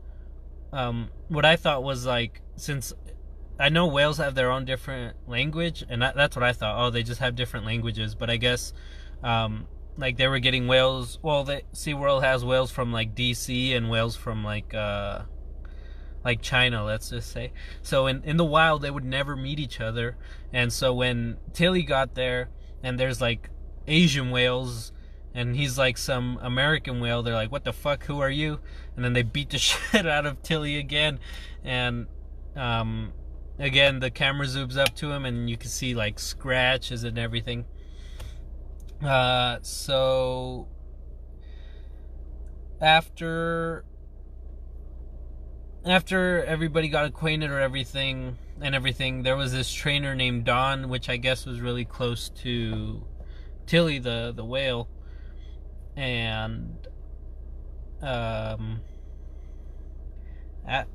um, 0.72 1.08
what 1.28 1.44
I 1.44 1.56
thought 1.56 1.82
was 1.82 2.06
like 2.06 2.40
since 2.56 2.92
I 3.58 3.68
know 3.68 3.86
whales 3.86 4.18
have 4.18 4.34
their 4.34 4.50
own 4.50 4.64
different 4.64 5.16
language, 5.26 5.84
and 5.88 6.02
that, 6.02 6.14
that's 6.14 6.36
what 6.36 6.44
I 6.44 6.52
thought. 6.52 6.84
Oh, 6.84 6.90
they 6.90 7.02
just 7.02 7.20
have 7.20 7.34
different 7.34 7.66
languages, 7.66 8.14
but 8.14 8.30
I 8.30 8.36
guess 8.36 8.72
um, 9.22 9.66
like 9.96 10.16
they 10.16 10.28
were 10.28 10.38
getting 10.38 10.66
whales. 10.68 11.18
Well, 11.22 11.44
the 11.44 11.62
SeaWorld 11.74 12.22
has 12.22 12.44
whales 12.44 12.70
from 12.70 12.92
like 12.92 13.14
DC 13.14 13.76
and 13.76 13.90
whales 13.90 14.16
from 14.16 14.44
like. 14.44 14.74
Uh, 14.74 15.22
like 16.24 16.42
China, 16.42 16.84
let's 16.84 17.10
just 17.10 17.30
say. 17.30 17.52
So 17.80 18.06
in, 18.06 18.22
in 18.24 18.36
the 18.36 18.44
wild, 18.44 18.82
they 18.82 18.90
would 18.90 19.04
never 19.04 19.36
meet 19.36 19.58
each 19.58 19.80
other. 19.80 20.16
And 20.52 20.72
so 20.72 20.92
when 20.92 21.38
Tilly 21.54 21.82
got 21.82 22.16
there, 22.16 22.50
and 22.82 22.98
there's 22.98 23.20
like 23.20 23.50
Asian 23.86 24.30
whales, 24.30 24.92
and 25.34 25.54
he's 25.54 25.78
like 25.78 25.98
some 25.98 26.38
American 26.42 27.00
whale, 27.00 27.22
they're 27.22 27.34
like, 27.34 27.52
what 27.52 27.64
the 27.64 27.72
fuck, 27.72 28.04
who 28.04 28.20
are 28.20 28.30
you? 28.30 28.60
And 28.96 29.04
then 29.04 29.12
they 29.12 29.22
beat 29.22 29.50
the 29.50 29.58
shit 29.58 30.06
out 30.06 30.26
of 30.26 30.42
Tilly 30.42 30.76
again. 30.76 31.20
And 31.64 32.06
um, 32.56 33.12
again, 33.58 34.00
the 34.00 34.10
camera 34.10 34.46
zooms 34.46 34.76
up 34.76 34.94
to 34.96 35.12
him, 35.12 35.24
and 35.24 35.48
you 35.48 35.56
can 35.56 35.70
see 35.70 35.94
like 35.94 36.18
scratches 36.18 37.04
and 37.04 37.18
everything. 37.18 37.64
Uh, 39.04 39.58
so 39.62 40.66
after 42.80 43.84
after 45.84 46.44
everybody 46.44 46.88
got 46.88 47.04
acquainted 47.04 47.50
or 47.50 47.60
everything 47.60 48.36
and 48.60 48.74
everything, 48.74 49.22
there 49.22 49.36
was 49.36 49.52
this 49.52 49.72
trainer 49.72 50.14
named 50.14 50.44
Dawn, 50.44 50.88
which 50.88 51.08
I 51.08 51.16
guess 51.16 51.46
was 51.46 51.60
really 51.60 51.84
close 51.84 52.28
to 52.42 53.06
Tilly 53.66 53.98
the 53.98 54.32
the 54.34 54.44
whale, 54.44 54.88
and 55.98 56.86
um, 58.00 58.80
at, 60.64 60.86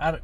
I, 0.00 0.18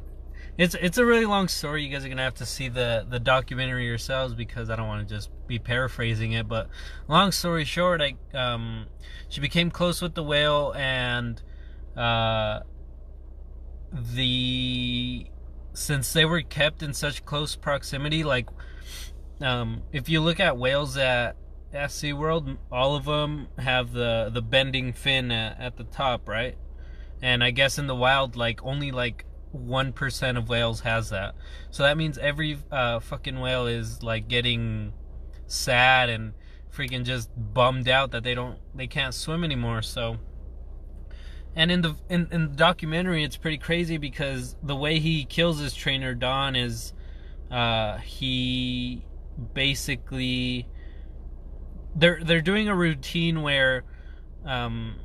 it's 0.57 0.75
it's 0.75 0.97
a 0.97 1.05
really 1.05 1.25
long 1.25 1.49
story. 1.49 1.83
You 1.83 1.89
guys 1.89 2.05
are 2.05 2.09
gonna 2.09 2.23
have 2.23 2.35
to 2.35 2.45
see 2.45 2.69
the 2.69 3.05
the 3.09 3.19
documentary 3.19 3.85
yourselves 3.85 4.33
because 4.33 4.69
I 4.69 4.77
don't 4.77 4.87
want 4.87 5.07
to 5.07 5.13
just 5.13 5.29
be 5.45 5.59
paraphrasing 5.59 6.31
it. 6.31 6.47
But 6.47 6.69
long 7.09 7.33
story 7.33 7.65
short, 7.65 8.01
I 8.01 8.15
um, 8.33 8.87
she 9.27 9.41
became 9.41 9.71
close 9.71 10.01
with 10.01 10.15
the 10.15 10.23
whale 10.23 10.73
and 10.73 11.41
uh, 11.97 12.61
the 13.91 15.27
since 15.73 16.13
they 16.13 16.23
were 16.23 16.41
kept 16.41 16.81
in 16.81 16.93
such 16.93 17.25
close 17.25 17.57
proximity, 17.57 18.23
like 18.23 18.47
um, 19.41 19.81
if 19.91 20.07
you 20.07 20.21
look 20.21 20.39
at 20.39 20.57
whales 20.57 20.95
at 20.95 21.35
at 21.73 21.89
SeaWorld, 21.89 22.57
all 22.71 22.95
of 22.95 23.05
them 23.05 23.47
have 23.57 23.93
the 23.93 24.29
the 24.33 24.41
bending 24.41 24.93
fin 24.93 25.31
at, 25.31 25.59
at 25.59 25.77
the 25.77 25.83
top, 25.83 26.27
right? 26.27 26.57
And 27.21 27.43
I 27.43 27.51
guess 27.51 27.77
in 27.77 27.87
the 27.87 27.95
wild, 27.95 28.35
like 28.35 28.63
only 28.63 28.91
like 28.91 29.25
one 29.51 29.93
percent 29.93 30.37
of 30.37 30.49
whales 30.49 30.81
has 30.81 31.09
that. 31.09 31.35
So 31.71 31.83
that 31.83 31.97
means 31.97 32.17
every 32.17 32.57
uh, 32.71 32.99
fucking 32.99 33.39
whale 33.39 33.67
is 33.67 34.03
like 34.03 34.27
getting 34.27 34.93
sad 35.47 36.09
and 36.09 36.33
freaking 36.71 37.03
just 37.03 37.29
bummed 37.35 37.89
out 37.89 38.11
that 38.11 38.23
they 38.23 38.35
don't 38.35 38.57
they 38.75 38.87
can't 38.87 39.13
swim 39.13 39.43
anymore. 39.43 39.81
So 39.81 40.17
and 41.55 41.71
in 41.71 41.81
the 41.81 41.95
in, 42.09 42.27
in 42.31 42.49
the 42.49 42.55
documentary 42.55 43.23
it's 43.23 43.37
pretty 43.37 43.57
crazy 43.57 43.97
because 43.97 44.55
the 44.63 44.75
way 44.75 44.99
he 44.99 45.25
kills 45.25 45.59
his 45.59 45.73
trainer 45.73 46.13
Dawn 46.13 46.55
is 46.55 46.93
uh, 47.51 47.97
he 47.97 49.05
basically 49.53 50.67
they're 51.95 52.19
they're 52.23 52.41
doing 52.41 52.67
a 52.67 52.75
routine 52.75 53.41
where 53.41 53.83
um, 54.45 54.95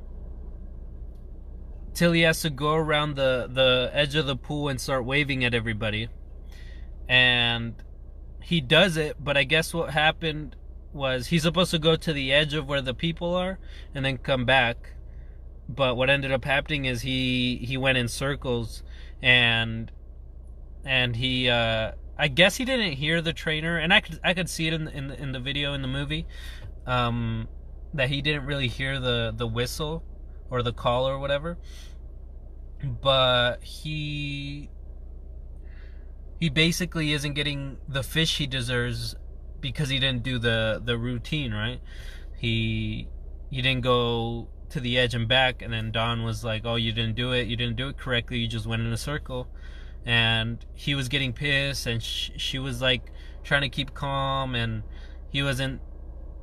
Tilly 1.94 2.22
has 2.22 2.40
to 2.42 2.50
go 2.50 2.74
around 2.74 3.16
the 3.16 3.48
the 3.50 3.90
edge 3.92 4.14
of 4.14 4.26
the 4.26 4.36
pool 4.36 4.68
and 4.68 4.80
start 4.80 5.04
waving 5.04 5.44
at 5.44 5.54
everybody. 5.54 6.08
And 7.08 7.74
he 8.42 8.60
does 8.60 8.96
it 8.96 9.22
but 9.22 9.36
I 9.36 9.44
guess 9.44 9.72
what 9.72 9.90
happened 9.90 10.56
was 10.92 11.28
he's 11.28 11.42
supposed 11.42 11.70
to 11.72 11.78
go 11.78 11.96
to 11.96 12.12
the 12.12 12.32
edge 12.32 12.54
of 12.54 12.68
where 12.68 12.80
the 12.80 12.94
people 12.94 13.34
are 13.34 13.58
and 13.94 14.04
then 14.04 14.18
come 14.18 14.44
back. 14.44 14.94
But 15.68 15.96
what 15.96 16.10
ended 16.10 16.30
up 16.30 16.44
happening 16.44 16.84
is 16.84 17.02
he 17.02 17.56
he 17.56 17.76
went 17.76 17.98
in 17.98 18.08
circles 18.08 18.82
and 19.22 19.90
and 20.84 21.16
he 21.16 21.48
uh 21.48 21.92
I 22.16 22.28
guess 22.28 22.56
he 22.56 22.64
didn't 22.64 22.92
hear 22.92 23.20
the 23.20 23.32
trainer 23.32 23.78
and 23.78 23.92
I 23.92 24.00
could 24.00 24.20
I 24.22 24.34
could 24.34 24.48
see 24.48 24.66
it 24.66 24.74
in 24.74 24.88
in, 24.88 25.10
in 25.10 25.32
the 25.32 25.40
video 25.40 25.74
in 25.74 25.82
the 25.82 25.88
movie 25.88 26.26
um 26.86 27.48
that 27.92 28.08
he 28.08 28.20
didn't 28.20 28.46
really 28.46 28.68
hear 28.68 28.98
the 29.00 29.32
the 29.36 29.46
whistle 29.46 30.02
or 30.50 30.62
the 30.62 30.72
call 30.72 31.08
or 31.08 31.18
whatever 31.18 31.58
but 33.00 33.62
he 33.62 34.68
he 36.40 36.48
basically 36.50 37.12
isn't 37.12 37.34
getting 37.34 37.78
the 37.88 38.02
fish 38.02 38.38
he 38.38 38.46
deserves 38.46 39.14
because 39.60 39.88
he 39.88 39.98
didn't 39.98 40.22
do 40.22 40.38
the 40.38 40.82
the 40.84 40.98
routine 40.98 41.52
right 41.54 41.80
he 42.36 43.08
he 43.50 43.62
didn't 43.62 43.82
go 43.82 44.48
to 44.74 44.80
the 44.80 44.98
edge 44.98 45.14
and 45.14 45.28
back 45.28 45.62
and 45.62 45.72
then 45.72 45.92
Dawn 45.92 46.24
was 46.24 46.42
like, 46.42 46.62
"Oh, 46.64 46.74
you 46.74 46.90
didn't 46.92 47.14
do 47.14 47.32
it. 47.32 47.46
You 47.46 47.56
didn't 47.56 47.76
do 47.76 47.88
it 47.88 47.96
correctly. 47.96 48.38
You 48.38 48.48
just 48.48 48.66
went 48.66 48.82
in 48.82 48.92
a 48.92 48.96
circle." 48.96 49.46
And 50.04 50.64
he 50.74 50.94
was 50.94 51.08
getting 51.08 51.32
pissed 51.32 51.86
and 51.86 52.02
sh- 52.02 52.32
she 52.36 52.58
was 52.58 52.82
like 52.82 53.12
trying 53.44 53.62
to 53.62 53.68
keep 53.68 53.94
calm 53.94 54.54
and 54.54 54.82
he 55.30 55.42
wasn't 55.42 55.80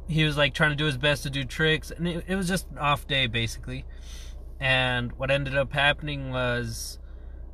he 0.07 0.23
was 0.23 0.37
like 0.37 0.53
trying 0.53 0.71
to 0.71 0.75
do 0.75 0.85
his 0.85 0.97
best 0.97 1.23
to 1.23 1.29
do 1.29 1.43
tricks 1.43 1.91
and 1.91 2.07
it, 2.07 2.25
it 2.27 2.35
was 2.35 2.47
just 2.47 2.69
an 2.71 2.77
off 2.77 3.07
day 3.07 3.27
basically. 3.27 3.85
And 4.59 5.11
what 5.13 5.31
ended 5.31 5.57
up 5.57 5.73
happening 5.73 6.31
was 6.31 6.99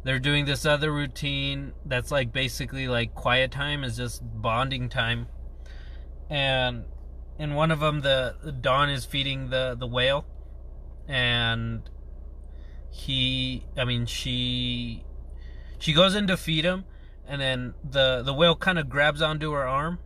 they're 0.04 0.20
doing 0.20 0.46
this 0.46 0.66
other 0.66 0.92
routine 0.92 1.74
that's 1.86 2.12
like 2.12 2.34
basically 2.34 2.88
like 2.88 3.16
quiet 3.16 3.51
time 3.51 3.84
is 3.84 3.98
just 3.98 4.22
bonding 4.24 4.89
time. 4.89 5.27
And 6.30 6.86
in 7.39 7.54
one 7.54 7.72
of 7.72 7.80
them 7.80 8.01
the, 8.01 8.36
the 8.44 8.51
Dawn 8.51 8.89
is 8.89 9.06
feeding 9.06 9.50
the 9.50 9.75
the 9.77 9.88
whale. 9.88 10.25
And 11.08 11.89
he 12.89 13.63
i 13.77 13.86
mean 13.86 14.06
she 14.06 15.04
she 15.77 15.94
goes 15.94 16.16
in 16.16 16.25
to 16.25 16.36
feed 16.36 16.66
him 16.66 16.84
and 17.27 17.42
then 17.42 17.74
the 17.84 18.24
the 18.24 18.34
whale 18.34 18.56
kind 18.56 18.80
of 18.80 18.89
grabs 18.89 19.22
onto 19.22 19.51
her 19.51 19.68
arm. 19.68 20.00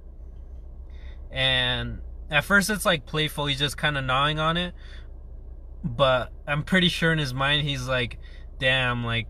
And 1.29 2.01
at 2.31 2.43
first 2.43 2.69
it's 2.69 2.85
like 2.85 3.05
playful 3.05 3.45
he's 3.45 3.59
just 3.59 3.77
kind 3.77 3.97
of 3.97 4.03
gnawing 4.03 4.39
on 4.39 4.57
it 4.57 4.73
but 5.83 6.31
i'm 6.47 6.63
pretty 6.63 6.89
sure 6.89 7.11
in 7.11 7.19
his 7.19 7.33
mind 7.33 7.67
he's 7.67 7.87
like 7.87 8.17
damn 8.59 9.03
like 9.03 9.27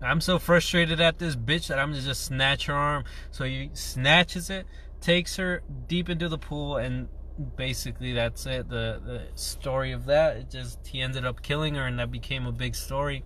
i'm 0.00 0.20
so 0.20 0.38
frustrated 0.38 1.00
at 1.00 1.18
this 1.18 1.36
bitch 1.36 1.66
that 1.66 1.78
i'm 1.78 1.92
just 1.92 2.04
gonna 2.04 2.12
just 2.12 2.24
snatch 2.24 2.66
her 2.66 2.74
arm 2.74 3.04
so 3.30 3.44
he 3.44 3.68
snatches 3.74 4.48
it 4.48 4.64
takes 5.00 5.36
her 5.36 5.62
deep 5.86 6.08
into 6.08 6.28
the 6.28 6.38
pool 6.38 6.76
and 6.76 7.08
basically 7.56 8.12
that's 8.12 8.46
it. 8.46 8.68
The 8.68 9.00
the 9.04 9.22
story 9.34 9.92
of 9.92 10.06
that. 10.06 10.36
It 10.36 10.50
just 10.50 10.86
he 10.86 11.00
ended 11.00 11.24
up 11.24 11.42
killing 11.42 11.74
her, 11.74 11.86
and 11.86 11.98
that 11.98 12.10
became 12.10 12.46
a 12.46 12.52
big 12.52 12.74
story. 12.74 13.24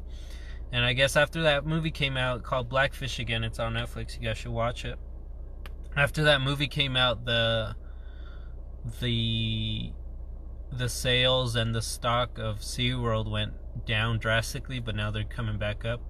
And 0.72 0.84
I 0.84 0.92
guess 0.94 1.16
after 1.16 1.42
that 1.42 1.66
movie 1.66 1.90
came 1.90 2.16
out 2.16 2.42
called 2.42 2.68
Blackfish 2.68 3.18
again, 3.18 3.44
it's 3.44 3.58
on 3.58 3.74
Netflix. 3.74 4.18
You 4.18 4.26
guys 4.26 4.38
should 4.38 4.52
watch 4.52 4.84
it. 4.84 4.98
After 5.96 6.24
that 6.24 6.40
movie 6.40 6.68
came 6.68 6.96
out, 6.96 7.26
the 7.26 7.76
the 9.00 9.92
the 10.70 10.88
sales 10.88 11.54
and 11.54 11.74
the 11.74 11.82
stock 11.82 12.38
of 12.38 12.60
SeaWorld 12.60 13.30
went 13.30 13.52
down 13.84 14.18
drastically, 14.18 14.80
but 14.80 14.96
now 14.96 15.10
they're 15.10 15.24
coming 15.24 15.58
back 15.58 15.84
up. 15.84 16.00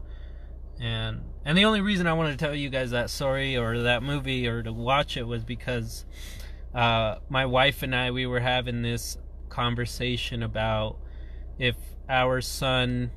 And 0.81 1.23
and 1.45 1.59
the 1.59 1.65
only 1.65 1.81
reason 1.81 2.07
I 2.07 2.13
wanted 2.13 2.39
to 2.39 2.45
tell 2.45 2.55
you 2.55 2.71
guys 2.71 2.91
that 2.93 3.11
story 3.11 3.57
or 3.57 3.83
that 3.83 4.03
movie 4.03 4.47
or 4.47 4.63
to 4.63 4.73
watch 4.73 5.17
it 5.17 5.27
was 5.27 5.45
because 5.45 6.05
uh, 6.75 7.17
my 7.29 7.47
wife 7.47 7.83
and 7.83 7.95
I 7.95 8.11
we 8.11 8.27
were 8.27 8.41
having 8.41 8.83
this 8.83 9.19
conversation 9.49 10.43
about 10.43 10.97
if 11.59 11.77
our 12.09 12.41
son 12.41 13.11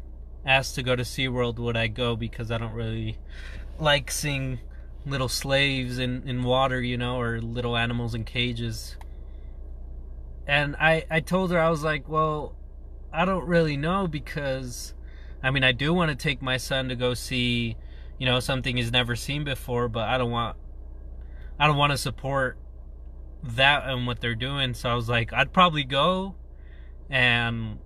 asked 0.45 0.75
to 0.75 0.83
go 0.83 0.95
to 0.95 1.03
SeaWorld, 1.03 1.57
would 1.59 1.77
I 1.77 1.88
go? 1.88 2.15
Because 2.15 2.51
I 2.51 2.57
don't 2.57 2.74
really 2.74 3.17
like 3.79 4.12
seeing 4.12 4.59
little 5.05 5.29
slaves 5.29 6.00
in, 6.00 6.27
in 6.27 6.43
water, 6.43 6.81
you 6.81 6.97
know, 6.97 7.19
or 7.19 7.39
little 7.41 7.77
animals 7.77 8.13
in 8.13 8.24
cages. 8.24 8.95
And 10.47 10.75
I, 10.75 11.05
I 11.09 11.19
told 11.21 11.51
her, 11.51 11.59
I 11.59 11.69
was 11.69 11.83
like, 11.83 12.07
well, 12.07 12.55
I 13.11 13.25
don't 13.25 13.45
really 13.47 13.77
know 13.77 14.07
because, 14.07 14.93
I 15.41 15.51
mean, 15.51 15.63
I 15.63 15.71
do 15.71 15.93
want 15.93 16.09
to 16.09 16.15
take 16.15 16.41
my 16.41 16.57
son 16.57 16.89
to 16.89 16.95
go 16.95 17.13
see, 17.13 17.77
you 18.19 18.25
know, 18.25 18.39
something 18.39 18.77
he's 18.77 18.91
never 18.91 19.15
seen 19.15 19.43
before, 19.43 19.87
but 19.87 20.07
I 20.07 20.17
don't 20.17 20.31
want, 20.31 20.57
I 21.59 21.67
don't 21.67 21.77
want 21.77 21.91
to 21.91 21.97
support 21.97 22.57
that 23.43 23.87
and 23.87 24.05
what 24.05 24.21
they're 24.21 24.35
doing. 24.35 24.73
So 24.73 24.89
I 24.89 24.93
was 24.93 25.09
like, 25.09 25.33
I'd 25.33 25.53
probably 25.53 25.83
go 25.83 26.35
and 27.09 27.79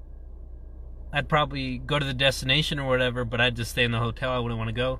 I'd 1.11 1.27
probably 1.27 1.77
go 1.77 1.97
to 1.97 2.05
the 2.05 2.13
destination 2.13 2.79
or 2.79 2.87
whatever, 2.87 3.25
but 3.25 3.41
I'd 3.41 3.55
just 3.55 3.71
stay 3.71 3.83
in 3.83 3.91
the 3.91 3.99
hotel. 3.99 4.31
I 4.31 4.39
wouldn't 4.39 4.57
want 4.57 4.69
to 4.69 4.73
go 4.73 4.99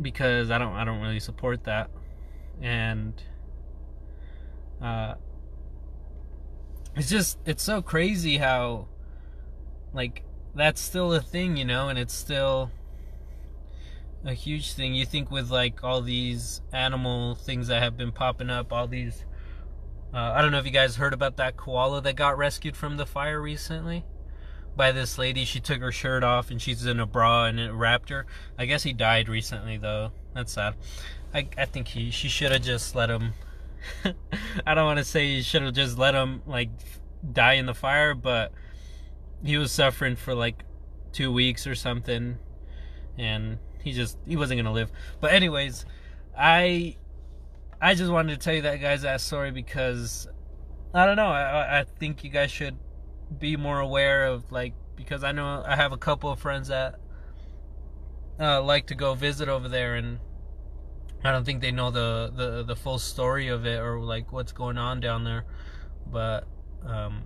because 0.00 0.50
I 0.50 0.58
don't 0.58 0.74
I 0.74 0.84
don't 0.84 1.00
really 1.00 1.20
support 1.20 1.64
that. 1.64 1.90
And 2.60 3.14
uh 4.82 5.14
it's 6.96 7.10
just 7.10 7.38
it's 7.44 7.62
so 7.62 7.82
crazy 7.82 8.38
how 8.38 8.88
like 9.92 10.22
that's 10.54 10.80
still 10.80 11.12
a 11.12 11.20
thing, 11.20 11.56
you 11.56 11.64
know, 11.64 11.88
and 11.88 11.98
it's 11.98 12.14
still 12.14 12.70
a 14.24 14.32
huge 14.32 14.72
thing. 14.72 14.94
You 14.94 15.04
think 15.04 15.30
with 15.30 15.50
like 15.50 15.84
all 15.84 16.00
these 16.00 16.62
animal 16.72 17.34
things 17.34 17.68
that 17.68 17.82
have 17.82 17.96
been 17.96 18.12
popping 18.12 18.50
up, 18.50 18.72
all 18.72 18.88
these 18.88 19.24
uh, 20.14 20.32
I 20.34 20.40
don't 20.40 20.50
know 20.50 20.58
if 20.58 20.64
you 20.64 20.70
guys 20.70 20.96
heard 20.96 21.12
about 21.12 21.36
that 21.36 21.56
koala 21.56 22.00
that 22.00 22.16
got 22.16 22.38
rescued 22.38 22.76
from 22.76 22.96
the 22.96 23.04
fire 23.04 23.40
recently 23.40 24.04
by 24.74 24.92
this 24.92 25.18
lady. 25.18 25.44
She 25.44 25.60
took 25.60 25.80
her 25.80 25.92
shirt 25.92 26.24
off 26.24 26.50
and 26.50 26.60
she's 26.60 26.86
in 26.86 27.00
a 27.00 27.06
bra 27.06 27.44
and 27.44 27.60
it 27.60 27.72
wrapped 27.72 28.08
her. 28.08 28.24
I 28.58 28.64
guess 28.64 28.82
he 28.82 28.94
died 28.94 29.28
recently 29.28 29.76
though. 29.76 30.12
That's 30.34 30.52
sad. 30.52 30.74
I 31.34 31.48
I 31.58 31.66
think 31.66 31.88
he 31.88 32.10
she 32.10 32.28
should 32.28 32.52
have 32.52 32.62
just 32.62 32.94
let 32.94 33.10
him. 33.10 33.34
I 34.66 34.74
don't 34.74 34.86
want 34.86 34.98
to 34.98 35.04
say 35.04 35.26
you 35.26 35.42
should 35.42 35.62
have 35.62 35.74
just 35.74 35.98
let 35.98 36.14
him 36.14 36.42
like 36.46 36.70
die 37.32 37.54
in 37.54 37.66
the 37.66 37.74
fire, 37.74 38.14
but 38.14 38.52
he 39.44 39.56
was 39.56 39.72
suffering 39.72 40.16
for 40.16 40.34
like 40.34 40.64
two 41.12 41.32
weeks 41.32 41.66
or 41.66 41.74
something, 41.74 42.38
and 43.18 43.58
he 43.82 43.92
just 43.92 44.18
he 44.26 44.36
wasn't 44.36 44.58
gonna 44.58 44.72
live. 44.72 44.90
But 45.20 45.32
anyways, 45.32 45.84
I 46.36 46.96
I 47.80 47.94
just 47.94 48.10
wanted 48.10 48.38
to 48.38 48.44
tell 48.44 48.54
you 48.54 48.62
that 48.62 48.80
guy's 48.80 49.02
that 49.02 49.20
story 49.20 49.50
because 49.50 50.28
I 50.94 51.06
don't 51.06 51.16
know. 51.16 51.28
I 51.28 51.80
I 51.80 51.84
think 51.84 52.24
you 52.24 52.30
guys 52.30 52.50
should 52.50 52.76
be 53.38 53.56
more 53.56 53.80
aware 53.80 54.26
of 54.26 54.50
like 54.52 54.74
because 54.94 55.24
I 55.24 55.32
know 55.32 55.62
I 55.66 55.76
have 55.76 55.92
a 55.92 55.96
couple 55.98 56.30
of 56.30 56.38
friends 56.38 56.68
that 56.68 56.98
uh, 58.38 58.62
like 58.62 58.86
to 58.86 58.94
go 58.94 59.14
visit 59.14 59.48
over 59.48 59.68
there 59.68 59.94
and 59.94 60.18
I 61.24 61.32
don't 61.32 61.44
think 61.44 61.60
they 61.60 61.72
know 61.72 61.90
the, 61.90 62.32
the 62.34 62.62
the 62.62 62.76
full 62.76 62.98
story 62.98 63.48
of 63.48 63.66
it 63.66 63.80
or 63.80 64.00
like 64.00 64.32
what's 64.32 64.52
going 64.52 64.78
on 64.78 65.00
down 65.00 65.24
there 65.24 65.44
but 66.10 66.46
um, 66.84 67.22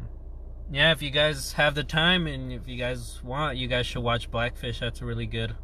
yeah 0.72 0.92
if 0.92 1.02
you 1.02 1.10
guys 1.10 1.52
have 1.54 1.74
the 1.74 1.84
time 1.84 2.26
and 2.26 2.52
if 2.52 2.66
you 2.66 2.78
guys 2.78 3.20
want 3.22 3.56
you 3.56 3.68
guys 3.68 3.86
should 3.86 4.02
watch 4.02 4.30
Blackfish 4.30 4.80
that's 4.80 5.00
a 5.00 5.04
really 5.04 5.26
good 5.26 5.54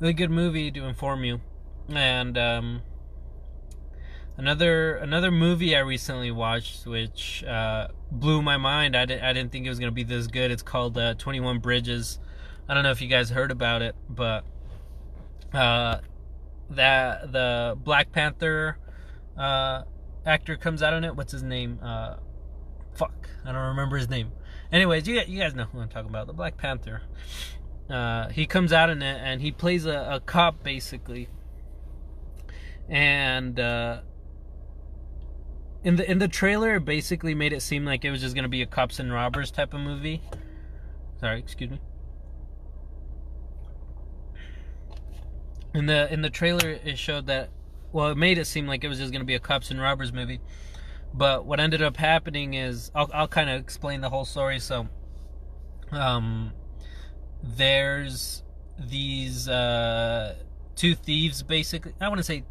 really 0.00 0.14
good 0.14 0.30
movie 0.30 0.70
to 0.70 0.84
inform 0.84 1.24
you 1.24 1.40
and 1.88 2.36
um, 2.36 2.82
Another 4.38 4.96
another 4.96 5.30
movie 5.30 5.76
I 5.76 5.80
recently 5.80 6.30
watched, 6.30 6.86
which 6.86 7.44
uh, 7.44 7.88
blew 8.10 8.40
my 8.40 8.56
mind. 8.56 8.96
I 8.96 9.04
didn't 9.04 9.22
I 9.22 9.32
didn't 9.34 9.52
think 9.52 9.66
it 9.66 9.68
was 9.68 9.78
gonna 9.78 9.92
be 9.92 10.04
this 10.04 10.26
good. 10.26 10.50
It's 10.50 10.62
called 10.62 10.96
uh, 10.96 11.14
Twenty 11.14 11.38
One 11.40 11.58
Bridges. 11.58 12.18
I 12.66 12.72
don't 12.72 12.82
know 12.82 12.90
if 12.90 13.02
you 13.02 13.08
guys 13.08 13.28
heard 13.28 13.50
about 13.50 13.82
it, 13.82 13.94
but 14.08 14.44
uh, 15.52 15.98
that 16.76 17.32
the 17.32 17.76
Black 17.82 18.12
Panther 18.12 18.78
uh, 19.36 19.82
actor 20.26 20.56
comes 20.56 20.82
out 20.82 20.94
in 20.94 21.04
it. 21.04 21.16
What's 21.16 21.32
his 21.32 21.42
name? 21.42 21.78
Uh, 21.82 22.16
fuck, 22.94 23.28
I 23.44 23.52
don't 23.52 23.68
remember 23.68 23.96
his 23.96 24.08
name. 24.08 24.32
Anyways, 24.70 25.06
you 25.06 25.20
you 25.26 25.40
guys 25.40 25.54
know 25.54 25.64
who 25.64 25.80
I'm 25.80 25.88
talking 25.88 26.10
about. 26.10 26.26
The 26.26 26.32
Black 26.32 26.56
Panther. 26.56 27.02
Uh, 27.90 28.28
he 28.28 28.46
comes 28.46 28.72
out 28.72 28.90
in 28.90 29.02
it 29.02 29.20
and 29.22 29.42
he 29.42 29.52
plays 29.52 29.84
a, 29.84 30.14
a 30.14 30.20
cop 30.20 30.62
basically 30.62 31.28
and 32.88 33.58
uh, 33.58 34.00
in 35.82 35.96
the 35.96 36.10
in 36.10 36.18
the 36.18 36.28
trailer 36.28 36.76
it 36.76 36.84
basically 36.84 37.34
made 37.34 37.52
it 37.52 37.62
seem 37.62 37.84
like 37.84 38.04
it 38.04 38.10
was 38.10 38.20
just 38.20 38.34
gonna 38.34 38.48
be 38.48 38.62
a 38.62 38.66
cops 38.66 38.98
and 38.98 39.12
robbers 39.12 39.50
type 39.50 39.74
of 39.74 39.80
movie. 39.80 40.22
Sorry, 41.20 41.38
excuse 41.38 41.70
me. 41.70 41.80
In 45.74 45.86
the 45.86 46.12
in 46.12 46.22
the 46.22 46.30
trailer 46.30 46.68
it 46.68 46.98
showed 46.98 47.26
that 47.26 47.50
well 47.92 48.08
it 48.08 48.16
made 48.16 48.38
it 48.38 48.46
seem 48.46 48.66
like 48.66 48.84
it 48.84 48.88
was 48.88 48.98
just 48.98 49.12
gonna 49.12 49.24
be 49.24 49.34
a 49.34 49.40
cops 49.40 49.70
and 49.70 49.80
robbers 49.80 50.12
movie. 50.12 50.40
But 51.14 51.44
what 51.44 51.60
ended 51.60 51.82
up 51.82 51.96
happening 51.96 52.54
is 52.54 52.90
I'll 52.94 53.10
I'll 53.12 53.28
kind 53.28 53.50
of 53.50 53.60
explain 53.60 54.00
the 54.00 54.10
whole 54.10 54.24
story. 54.24 54.58
So, 54.58 54.88
um, 55.90 56.52
there's 57.42 58.42
these 58.78 59.48
uh, 59.48 60.36
two 60.76 60.94
thieves 60.94 61.42
basically. 61.42 61.94
I 62.00 62.08
want 62.08 62.18
to 62.18 62.24
say 62.24 62.44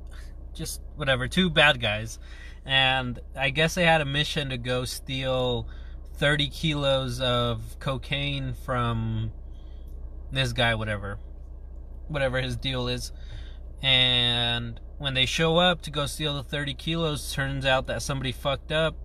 just 0.54 0.82
whatever, 0.96 1.28
two 1.28 1.50
bad 1.50 1.80
guys 1.80 2.20
and 2.66 3.20
I 3.36 3.50
guess 3.50 3.76
they 3.76 3.86
had 3.86 4.02
a 4.02 4.06
mission 4.06 4.50
to 4.50 4.58
go 4.58 4.86
steal 4.86 5.68
30 6.18 6.50
kilos 6.50 7.20
of 7.20 7.62
cocaine 7.80 8.54
from 8.54 9.32
this 10.32 10.54
guy, 10.54 10.76
whatever, 10.76 11.18
whatever 12.12 12.42
his 12.42 12.56
deal 12.56 12.88
is. 12.88 13.12
And 13.82 14.80
when 14.98 15.14
they 15.14 15.26
show 15.26 15.58
up 15.58 15.82
to 15.84 15.92
go 15.92 16.06
steal 16.06 16.36
the 16.36 16.44
30 16.44 16.76
kilos, 16.76 17.34
turns 17.34 17.66
out 17.66 17.88
that 17.88 18.02
somebody 18.02 18.32
fucked 18.32 18.72
up, 18.72 18.96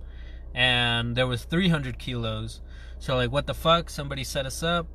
and 0.54 1.16
there 1.16 1.26
was 1.26 1.44
300 1.44 1.98
kilos. 1.98 2.60
So 2.98 3.16
like, 3.16 3.30
what 3.30 3.46
the 3.46 3.54
fuck? 3.54 3.88
Somebody 3.90 4.24
set 4.24 4.46
us 4.46 4.62
up. 4.62 4.86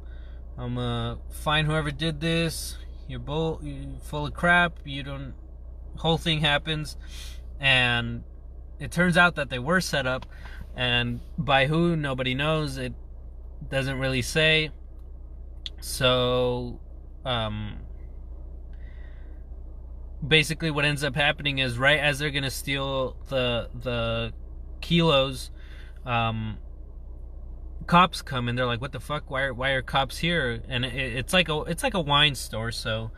I'm 0.58 0.76
gonna 0.76 1.18
find 1.32 1.68
whoever 1.68 1.92
did 1.92 2.20
this. 2.20 2.78
You're 3.08 3.20
bull, 3.20 3.60
you're 3.64 4.00
full 4.04 4.28
of 4.28 4.34
crap. 4.34 4.80
You 4.86 5.04
don't. 5.04 5.34
Whole 5.98 6.18
thing 6.18 6.40
happens, 6.40 6.98
and 7.60 8.24
it 8.80 8.92
turns 8.92 9.18
out 9.18 9.36
that 9.36 9.50
they 9.50 9.60
were 9.60 9.82
set 9.82 10.08
up, 10.08 10.26
and 10.76 11.20
by 11.38 11.68
who 11.68 11.96
nobody 11.96 12.34
knows. 12.34 12.78
It 12.78 12.94
doesn't 13.70 14.00
really 14.00 14.22
say. 14.22 14.72
So, 15.80 16.80
um, 17.26 17.78
basically, 20.26 20.72
what 20.72 20.86
ends 20.86 21.04
up 21.04 21.16
happening 21.16 21.60
is 21.60 21.78
right 21.78 22.00
as 22.00 22.20
they're 22.20 22.32
gonna 22.32 22.52
steal 22.52 23.18
the 23.30 23.70
the 23.82 24.34
kilos, 24.82 25.52
um, 26.06 26.58
cops 27.88 28.22
come 28.22 28.48
and 28.48 28.58
they're 28.58 28.66
like, 28.66 28.82
"What 28.82 28.92
the 28.92 29.00
fuck? 29.00 29.30
Why 29.30 29.44
are 29.44 29.54
why 29.54 29.72
are 29.72 29.82
cops 29.82 30.18
here?" 30.18 30.62
And 30.68 30.86
it, 30.86 30.94
it's 30.94 31.34
like 31.34 31.50
a 31.50 31.62
it's 31.62 31.84
like 31.84 31.94
a 31.94 32.02
wine 32.02 32.36
store, 32.36 32.72
so 32.72 33.12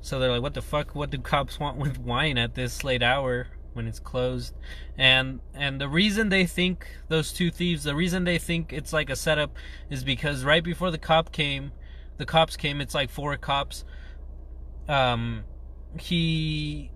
so 0.00 0.18
they're 0.18 0.30
like, 0.32 0.42
"What 0.42 0.54
the 0.54 0.62
fuck? 0.62 0.94
What 0.94 1.10
do 1.10 1.18
cops 1.18 1.58
want 1.58 1.76
with 1.78 1.98
wine 1.98 2.38
at 2.38 2.54
this 2.54 2.84
late 2.84 3.02
hour?" 3.02 3.48
when 3.74 3.86
it's 3.86 3.98
closed 3.98 4.54
and 4.98 5.40
and 5.54 5.80
the 5.80 5.88
reason 5.88 6.28
they 6.28 6.44
think 6.44 6.86
those 7.08 7.32
two 7.32 7.50
thieves 7.50 7.84
the 7.84 7.94
reason 7.94 8.24
they 8.24 8.38
think 8.38 8.72
it's 8.72 8.92
like 8.92 9.08
a 9.08 9.16
setup 9.16 9.56
is 9.90 10.04
because 10.04 10.44
right 10.44 10.62
before 10.62 10.90
the 10.90 10.98
cop 10.98 11.32
came 11.32 11.72
the 12.18 12.26
cops 12.26 12.56
came 12.56 12.80
it's 12.80 12.94
like 12.94 13.10
four 13.10 13.36
cops 13.36 13.84
um 14.88 15.42
he 15.98 16.90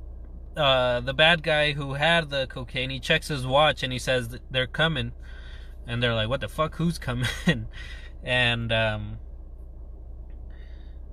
uh 0.56 1.00
the 1.00 1.12
bad 1.12 1.42
guy 1.42 1.72
who 1.72 1.94
had 1.94 2.30
the 2.30 2.46
cocaine 2.46 2.90
he 2.90 2.98
checks 2.98 3.28
his 3.28 3.46
watch 3.46 3.82
and 3.82 3.92
he 3.92 3.98
says 3.98 4.38
they're 4.50 4.66
coming. 4.66 5.12
And 5.86 6.02
they're 6.02 6.14
like 6.14 6.28
what 6.28 6.40
the 6.40 6.48
fuck? 6.48 6.76
Who's 6.76 6.98
coming? 6.98 7.28
And 8.22 8.72
um 8.72 9.18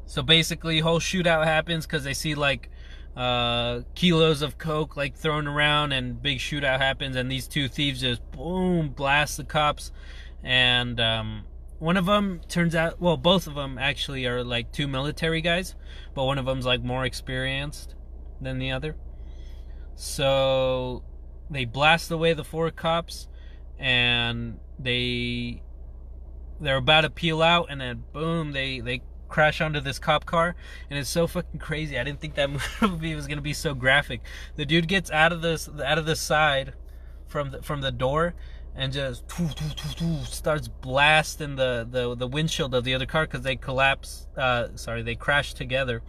so 0.06 0.22
basically 0.22 0.80
whole 0.80 1.00
shootout 1.00 1.46
happens 1.46 1.86
because 1.86 2.04
they 2.04 2.14
see 2.14 2.36
like 2.36 2.70
uh, 3.16 3.82
kilos 3.94 4.42
of 4.42 4.58
coke 4.58 4.98
like 4.98 5.16
thrown 5.16 5.48
around 5.48 5.92
and 5.92 6.22
big 6.22 6.40
shootout 6.40 6.80
happens 6.80 7.16
and 7.16 7.32
these 7.32 7.48
two 7.48 7.68
thieves 7.68 8.02
just 8.02 8.22
boom 8.32 8.90
blast 8.90 9.38
the 9.38 9.44
cops. 9.44 9.92
And 10.44 11.00
um, 11.00 11.46
one 11.84 11.98
of 11.98 12.06
them 12.06 12.42
turns 12.48 12.76
out 12.76 13.00
well 13.02 13.18
both 13.18 13.46
of 13.48 13.56
them 13.56 13.78
actually 13.78 14.26
are 14.26 14.44
like 14.44 14.72
two 14.72 14.88
military 14.88 15.42
guys 15.42 15.76
but 16.14 16.24
one 16.24 16.38
of 16.38 16.46
them's 16.46 16.66
like 16.66 16.82
more 16.82 17.06
experienced 17.06 17.96
than 18.42 18.58
the 18.58 18.72
other 18.72 18.96
so 19.96 21.04
they 21.50 21.66
blast 21.66 22.10
away 22.10 22.34
the 22.34 22.44
four 22.44 22.72
cops 22.72 23.28
and 23.78 24.60
they 24.80 25.62
they're 26.64 26.78
about 26.78 27.02
to 27.02 27.10
peel 27.10 27.42
out, 27.42 27.68
and 27.70 27.82
then 27.82 28.04
boom, 28.14 28.52
they 28.52 28.80
they 28.80 29.02
crash 29.28 29.62
onto 29.62 29.80
this 29.80 30.00
cop 30.00 30.26
car, 30.26 30.56
and 30.90 30.98
it's 30.98 31.10
so 31.10 31.28
fucking 31.28 31.60
crazy. 31.60 31.98
I 31.98 32.04
didn't 32.04 32.22
think 32.22 32.36
that 32.36 32.50
movie 32.82 33.16
was 33.16 33.28
gonna 33.28 33.42
be 33.42 33.54
so 33.54 33.74
graphic. 33.74 34.22
The 34.56 34.66
dude 34.66 34.88
gets 34.88 35.12
out 35.12 35.32
of 35.32 35.42
this 35.42 35.70
out 35.84 35.98
of 35.98 36.06
the 36.06 36.16
side 36.16 36.74
from 37.28 37.52
the 37.52 37.62
from 37.62 37.82
the 37.82 37.92
door 37.92 38.36
and 38.76 38.92
just 38.92 39.24
starts 40.26 40.68
blasting 40.68 41.56
the, 41.56 41.88
the, 41.90 42.16
the 42.16 42.28
windshield 42.28 42.74
of 42.74 42.84
the 42.84 42.94
other 42.96 43.06
car 43.06 43.26
because 43.26 43.42
they 43.42 43.56
collapse. 43.56 44.28
Uh, 44.36 44.70
sorry, 44.76 45.04
they 45.04 45.16
crash 45.16 45.54
together 45.54 46.02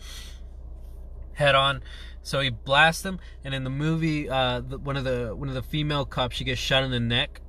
head 1.34 1.54
on. 1.54 1.82
So 2.22 2.40
he 2.40 2.48
blasts 2.48 3.02
them, 3.02 3.20
and 3.44 3.54
in 3.54 3.64
the 3.64 3.70
movie, 3.70 4.30
uh, 4.30 4.60
the, 4.60 4.78
one 4.78 4.96
of 4.96 5.04
the 5.04 5.36
one 5.36 5.48
of 5.48 5.54
the 5.54 5.62
female 5.62 6.06
cops 6.06 6.36
she 6.36 6.44
gets 6.44 6.60
shot 6.60 6.82
in 6.82 6.90
the 6.90 7.00
neck, 7.00 7.42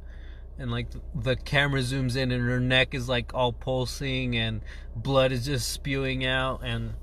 and 0.60 0.70
like 0.70 0.88
the 1.16 1.38
camera 1.38 1.80
zooms 1.80 2.18
in, 2.18 2.32
and 2.32 2.44
her 2.44 2.60
neck 2.60 2.94
is 2.94 3.08
like 3.08 3.34
all 3.34 3.54
pulsing, 3.54 4.36
and 4.36 4.62
blood 4.94 5.32
is 5.32 5.46
just 5.46 5.72
spewing 5.72 6.26
out, 6.26 6.60
and 6.62 6.96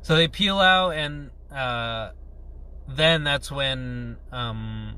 so 0.00 0.16
they 0.16 0.28
peel 0.28 0.58
out, 0.58 0.92
and 0.92 1.30
uh, 1.54 2.12
then 2.88 3.22
that's 3.22 3.52
when 3.52 4.16
um, 4.32 4.96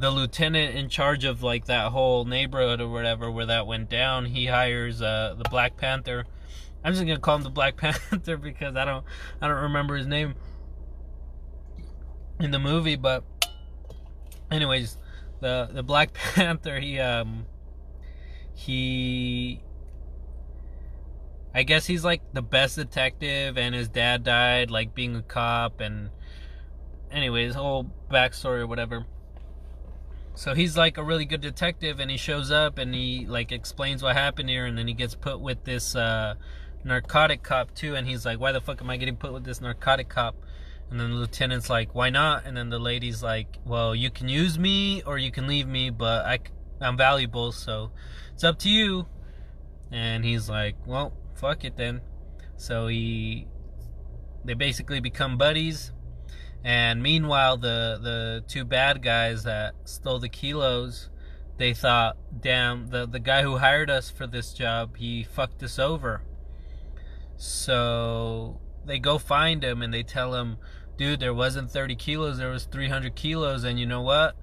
the 0.00 0.10
lieutenant 0.10 0.74
in 0.74 0.88
charge 0.88 1.24
of 1.24 1.42
like 1.42 1.66
that 1.66 1.92
whole 1.92 2.24
neighborhood 2.24 2.80
or 2.80 2.88
whatever 2.88 3.30
where 3.30 3.46
that 3.46 3.66
went 3.66 3.90
down, 3.90 4.24
he 4.24 4.46
hires 4.46 5.02
uh, 5.02 5.34
the 5.36 5.48
Black 5.50 5.76
Panther. 5.76 6.24
I'm 6.82 6.94
just 6.94 7.04
gonna 7.04 7.18
call 7.18 7.36
him 7.36 7.42
the 7.42 7.50
Black 7.50 7.76
Panther 7.78 8.38
because 8.38 8.76
I 8.76 8.84
don't 8.86 9.04
I 9.40 9.48
don't 9.48 9.62
remember 9.62 9.96
his 9.96 10.06
name 10.06 10.34
in 12.40 12.50
the 12.50 12.58
movie, 12.58 12.96
but 12.96 13.24
anyways, 14.50 14.96
the 15.40 15.68
the 15.70 15.82
Black 15.82 16.14
Panther 16.34 16.80
he 16.80 16.98
um 16.98 17.44
he 18.54 19.62
I 21.54 21.62
guess 21.62 21.86
he's 21.86 22.04
like 22.04 22.22
the 22.32 22.42
best 22.42 22.76
detective 22.76 23.58
and 23.58 23.74
his 23.74 23.88
dad 23.88 24.24
died 24.24 24.70
like 24.70 24.94
being 24.94 25.16
a 25.16 25.22
cop 25.22 25.80
and 25.80 26.10
anyways 27.10 27.54
whole 27.54 27.90
backstory 28.10 28.60
or 28.60 28.66
whatever 28.66 29.04
so 30.34 30.54
he's 30.54 30.76
like 30.76 30.96
a 30.96 31.02
really 31.02 31.24
good 31.24 31.40
detective, 31.40 32.00
and 32.00 32.10
he 32.10 32.16
shows 32.16 32.50
up 32.50 32.78
and 32.78 32.94
he 32.94 33.26
like 33.26 33.52
explains 33.52 34.02
what 34.02 34.16
happened 34.16 34.48
here, 34.48 34.66
and 34.66 34.76
then 34.76 34.88
he 34.88 34.94
gets 34.94 35.14
put 35.14 35.40
with 35.40 35.64
this 35.64 35.94
uh, 35.94 36.34
narcotic 36.84 37.42
cop 37.42 37.74
too, 37.74 37.94
and 37.94 38.06
he's 38.06 38.24
like, 38.24 38.40
"Why 38.40 38.52
the 38.52 38.60
fuck 38.60 38.80
am 38.80 38.90
I 38.90 38.96
getting 38.96 39.16
put 39.16 39.32
with 39.32 39.44
this 39.44 39.60
narcotic 39.60 40.08
cop?" 40.08 40.36
And 40.90 40.98
then 40.98 41.10
the 41.10 41.16
lieutenant's 41.16 41.70
like, 41.70 41.94
"Why 41.94 42.10
not?" 42.10 42.46
And 42.46 42.56
then 42.56 42.70
the 42.70 42.78
lady's 42.78 43.22
like, 43.22 43.58
"Well, 43.64 43.94
you 43.94 44.10
can 44.10 44.28
use 44.28 44.58
me 44.58 45.02
or 45.02 45.18
you 45.18 45.30
can 45.30 45.46
leave 45.46 45.68
me, 45.68 45.90
but 45.90 46.24
I 46.24 46.38
I'm 46.80 46.96
valuable, 46.96 47.52
so 47.52 47.90
it's 48.34 48.44
up 48.44 48.58
to 48.60 48.70
you." 48.70 49.06
And 49.92 50.24
he's 50.24 50.48
like, 50.48 50.76
"Well, 50.86 51.12
fuck 51.34 51.64
it 51.64 51.76
then." 51.76 52.00
So 52.56 52.86
he 52.86 53.46
they 54.44 54.54
basically 54.54 55.00
become 55.00 55.36
buddies 55.36 55.92
and 56.64 57.02
meanwhile, 57.02 57.56
the 57.56 57.98
the 58.02 58.44
two 58.46 58.64
bad 58.64 59.02
guys 59.02 59.44
that 59.44 59.74
stole 59.84 60.18
the 60.18 60.28
kilos, 60.28 61.08
they 61.56 61.72
thought, 61.72 62.16
"Damn, 62.38 62.88
the 62.88 63.06
the 63.06 63.18
guy 63.18 63.42
who 63.42 63.56
hired 63.58 63.88
us 63.90 64.10
for 64.10 64.26
this 64.26 64.52
job, 64.52 64.96
he 64.96 65.24
fucked 65.24 65.62
us 65.62 65.78
over." 65.78 66.22
So 67.36 68.60
they 68.84 68.98
go 68.98 69.18
find 69.18 69.64
him 69.64 69.80
and 69.80 69.92
they 69.92 70.02
tell 70.02 70.34
him, 70.34 70.58
"Dude, 70.98 71.20
there 71.20 71.32
wasn't 71.32 71.70
30 71.70 71.96
kilos, 71.96 72.36
there 72.36 72.50
was 72.50 72.64
300 72.64 73.14
kilos, 73.14 73.64
and 73.64 73.80
you 73.80 73.86
know 73.86 74.02
what? 74.02 74.36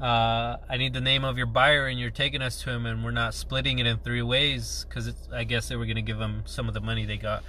Uh, 0.00 0.56
I 0.68 0.76
need 0.78 0.94
the 0.94 1.00
name 1.00 1.24
of 1.24 1.36
your 1.36 1.46
buyer, 1.46 1.86
and 1.86 2.00
you're 2.00 2.10
taking 2.10 2.42
us 2.42 2.62
to 2.62 2.70
him, 2.70 2.86
and 2.86 3.04
we're 3.04 3.10
not 3.10 3.34
splitting 3.34 3.78
it 3.78 3.86
in 3.86 3.98
three 3.98 4.22
ways 4.22 4.86
because 4.88 5.14
I 5.32 5.44
guess 5.44 5.68
they 5.68 5.76
were 5.76 5.86
gonna 5.86 6.02
give 6.02 6.18
him 6.18 6.42
some 6.46 6.66
of 6.68 6.74
the 6.74 6.80
money 6.80 7.04
they 7.04 7.18
got. 7.18 7.44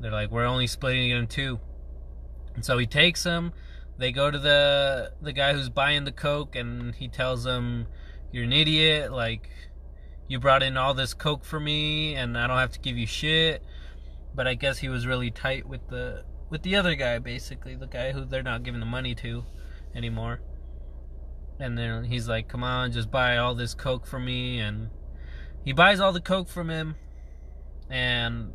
They're 0.00 0.10
like, 0.10 0.30
we're 0.30 0.46
only 0.46 0.66
splitting 0.66 1.10
it 1.10 1.16
in 1.16 1.28
two." 1.28 1.60
And 2.54 2.64
so 2.64 2.78
he 2.78 2.86
takes 2.86 3.22
them. 3.22 3.52
They 3.98 4.12
go 4.12 4.30
to 4.30 4.38
the 4.38 5.12
the 5.20 5.32
guy 5.32 5.52
who's 5.52 5.68
buying 5.68 6.04
the 6.04 6.12
coke, 6.12 6.56
and 6.56 6.94
he 6.94 7.08
tells 7.08 7.44
them, 7.44 7.86
"You're 8.30 8.44
an 8.44 8.52
idiot. 8.52 9.12
Like, 9.12 9.50
you 10.28 10.40
brought 10.40 10.62
in 10.62 10.76
all 10.76 10.94
this 10.94 11.14
coke 11.14 11.44
for 11.44 11.60
me, 11.60 12.14
and 12.14 12.36
I 12.36 12.46
don't 12.46 12.58
have 12.58 12.72
to 12.72 12.80
give 12.80 12.96
you 12.96 13.06
shit." 13.06 13.62
But 14.34 14.46
I 14.46 14.54
guess 14.54 14.78
he 14.78 14.88
was 14.88 15.06
really 15.06 15.30
tight 15.30 15.66
with 15.68 15.88
the 15.88 16.24
with 16.50 16.62
the 16.62 16.76
other 16.76 16.94
guy, 16.94 17.18
basically 17.18 17.74
the 17.74 17.86
guy 17.86 18.12
who 18.12 18.24
they're 18.24 18.42
not 18.42 18.62
giving 18.62 18.80
the 18.80 18.86
money 18.86 19.14
to 19.16 19.44
anymore. 19.94 20.40
And 21.60 21.78
then 21.78 22.04
he's 22.04 22.28
like, 22.28 22.48
"Come 22.48 22.64
on, 22.64 22.92
just 22.92 23.10
buy 23.10 23.36
all 23.36 23.54
this 23.54 23.74
coke 23.74 24.06
for 24.06 24.18
me," 24.18 24.58
and 24.58 24.90
he 25.64 25.72
buys 25.72 26.00
all 26.00 26.12
the 26.12 26.20
coke 26.20 26.48
from 26.48 26.70
him, 26.70 26.96
and 27.90 28.52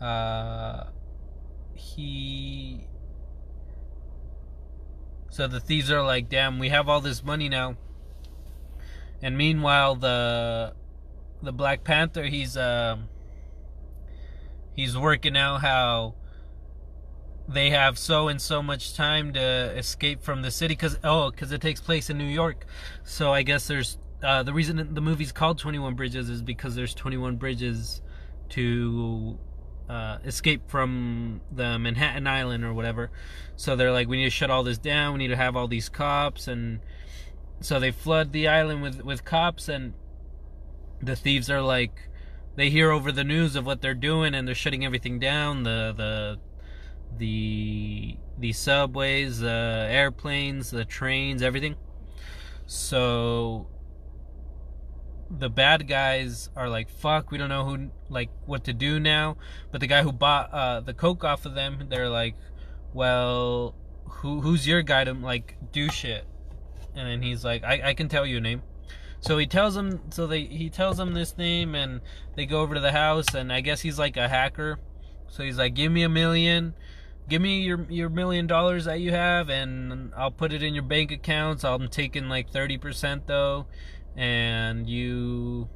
uh 0.00 0.84
he 1.74 2.86
so 5.32 5.46
the 5.46 5.60
thieves 5.60 5.90
are 5.90 6.02
like, 6.02 6.28
"Damn, 6.28 6.58
we 6.58 6.68
have 6.68 6.90
all 6.90 7.00
this 7.00 7.24
money 7.24 7.48
now." 7.48 7.76
And 9.22 9.38
meanwhile, 9.38 9.94
the 9.94 10.74
the 11.42 11.52
Black 11.52 11.84
Panther, 11.84 12.24
he's 12.24 12.54
uh, 12.54 12.98
he's 14.76 14.96
working 14.96 15.36
out 15.36 15.62
how 15.62 16.16
they 17.48 17.70
have 17.70 17.98
so 17.98 18.28
and 18.28 18.42
so 18.42 18.62
much 18.62 18.94
time 18.94 19.32
to 19.32 19.40
escape 19.40 20.22
from 20.22 20.42
the 20.42 20.50
city 20.50 20.74
because 20.74 20.98
oh, 21.02 21.30
because 21.30 21.50
it 21.50 21.62
takes 21.62 21.80
place 21.80 22.10
in 22.10 22.18
New 22.18 22.24
York. 22.24 22.66
So 23.04 23.32
I 23.32 23.42
guess 23.42 23.66
there's 23.66 23.96
uh, 24.22 24.42
the 24.42 24.52
reason 24.52 24.92
the 24.92 25.00
movie's 25.00 25.32
called 25.32 25.58
Twenty 25.58 25.78
One 25.78 25.94
Bridges 25.94 26.28
is 26.28 26.42
because 26.42 26.74
there's 26.74 26.94
twenty 26.94 27.16
one 27.16 27.36
bridges 27.36 28.02
to 28.50 29.38
uh, 29.88 30.18
escape 30.24 30.68
from 30.68 31.40
the 31.50 31.78
Manhattan 31.78 32.26
Island 32.26 32.64
or 32.64 32.72
whatever. 32.72 33.10
So 33.56 33.76
they're 33.76 33.92
like, 33.92 34.08
we 34.08 34.16
need 34.16 34.24
to 34.24 34.30
shut 34.30 34.50
all 34.50 34.62
this 34.62 34.78
down. 34.78 35.14
We 35.14 35.18
need 35.18 35.28
to 35.28 35.36
have 35.36 35.56
all 35.56 35.68
these 35.68 35.88
cops, 35.88 36.48
and 36.48 36.80
so 37.60 37.78
they 37.78 37.90
flood 37.90 38.32
the 38.32 38.48
island 38.48 38.82
with 38.82 39.02
with 39.02 39.24
cops. 39.24 39.68
And 39.68 39.94
the 41.00 41.16
thieves 41.16 41.50
are 41.50 41.60
like, 41.60 42.08
they 42.56 42.70
hear 42.70 42.90
over 42.90 43.12
the 43.12 43.24
news 43.24 43.56
of 43.56 43.66
what 43.66 43.80
they're 43.80 43.94
doing, 43.94 44.34
and 44.34 44.46
they're 44.46 44.54
shutting 44.54 44.84
everything 44.84 45.18
down. 45.18 45.62
The 45.62 45.92
the 45.96 46.38
the 47.18 48.16
the 48.38 48.52
subways, 48.52 49.40
the 49.40 49.86
airplanes, 49.90 50.70
the 50.70 50.84
trains, 50.84 51.42
everything. 51.42 51.76
So 52.66 53.66
the 55.38 55.48
bad 55.48 55.88
guys 55.88 56.50
are 56.54 56.68
like 56.68 56.90
fuck 56.90 57.30
we 57.30 57.38
don't 57.38 57.48
know 57.48 57.64
who 57.64 57.90
like 58.08 58.30
what 58.46 58.64
to 58.64 58.72
do 58.72 59.00
now. 59.00 59.36
But 59.70 59.80
the 59.80 59.86
guy 59.86 60.02
who 60.02 60.12
bought 60.12 60.52
uh, 60.52 60.80
the 60.80 60.94
coke 60.94 61.24
off 61.24 61.46
of 61.46 61.54
them 61.54 61.86
they're 61.88 62.08
like 62.08 62.34
well 62.92 63.74
who 64.04 64.40
who's 64.40 64.66
your 64.66 64.82
guy 64.82 65.04
to 65.04 65.14
like 65.14 65.56
do 65.72 65.88
shit? 65.88 66.26
And 66.94 67.08
then 67.08 67.22
he's 67.22 67.44
like 67.44 67.64
I, 67.64 67.90
I 67.90 67.94
can 67.94 68.08
tell 68.08 68.26
you 68.26 68.38
a 68.38 68.40
name. 68.40 68.62
So 69.20 69.38
he 69.38 69.46
tells 69.46 69.74
them 69.74 70.00
so 70.10 70.26
they 70.26 70.44
he 70.44 70.68
tells 70.68 70.96
them 70.96 71.14
this 71.14 71.36
name 71.38 71.74
and 71.74 72.00
they 72.36 72.44
go 72.44 72.60
over 72.60 72.74
to 72.74 72.80
the 72.80 72.92
house 72.92 73.34
and 73.34 73.52
I 73.52 73.60
guess 73.60 73.80
he's 73.80 73.98
like 73.98 74.16
a 74.16 74.28
hacker. 74.28 74.78
So 75.28 75.42
he's 75.42 75.58
like 75.58 75.74
give 75.74 75.90
me 75.90 76.02
a 76.02 76.08
million 76.08 76.74
give 77.28 77.40
me 77.40 77.62
your 77.62 77.86
your 77.88 78.10
million 78.10 78.46
dollars 78.46 78.84
that 78.84 79.00
you 79.00 79.12
have 79.12 79.48
and 79.48 80.12
I'll 80.16 80.30
put 80.30 80.52
it 80.52 80.62
in 80.62 80.74
your 80.74 80.82
bank 80.82 81.10
accounts. 81.10 81.64
I'm 81.64 81.88
taking 81.88 82.28
like 82.28 82.50
30% 82.50 83.22
though 83.26 83.66
and 84.16 84.88
you 84.88 85.68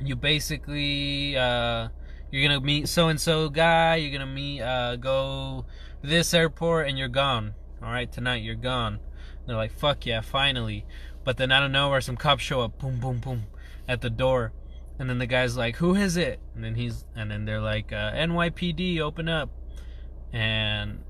you 0.00 0.16
basically 0.16 1.36
uh, 1.36 1.88
you're 2.30 2.48
gonna 2.48 2.60
meet 2.60 2.88
so 2.88 3.08
and 3.08 3.20
so 3.20 3.48
guy. 3.48 3.96
You're 3.96 4.12
gonna 4.18 4.32
meet 4.32 4.62
uh, 4.62 4.96
go 4.96 5.66
this 6.02 6.34
airport, 6.34 6.88
and 6.88 6.98
you're 6.98 7.08
gone. 7.08 7.54
All 7.82 7.90
right, 7.90 8.10
tonight 8.10 8.42
you're 8.42 8.54
gone. 8.54 9.00
they're 9.46 9.56
like, 9.56 9.72
fuck 9.72 10.06
yeah, 10.06 10.20
finally. 10.20 10.86
But 11.24 11.36
then 11.36 11.52
out 11.52 11.62
of 11.62 11.70
nowhere, 11.70 12.00
some 12.00 12.16
cops 12.16 12.42
show 12.42 12.60
up, 12.60 12.78
boom, 12.78 12.98
boom, 13.00 13.18
boom, 13.18 13.44
at 13.88 14.00
the 14.00 14.10
door, 14.10 14.52
and 14.98 15.08
then 15.08 15.18
the 15.18 15.26
guy's 15.26 15.56
like, 15.56 15.76
who 15.76 15.94
is 15.94 16.16
it? 16.16 16.40
And 16.54 16.64
then 16.64 16.74
he's, 16.74 17.04
and 17.14 17.30
then 17.30 17.44
they're 17.44 17.60
like, 17.60 17.92
uh, 17.92 18.12
NYPD, 18.12 19.00
open 19.00 19.28
up, 19.28 19.50
and 20.32 21.04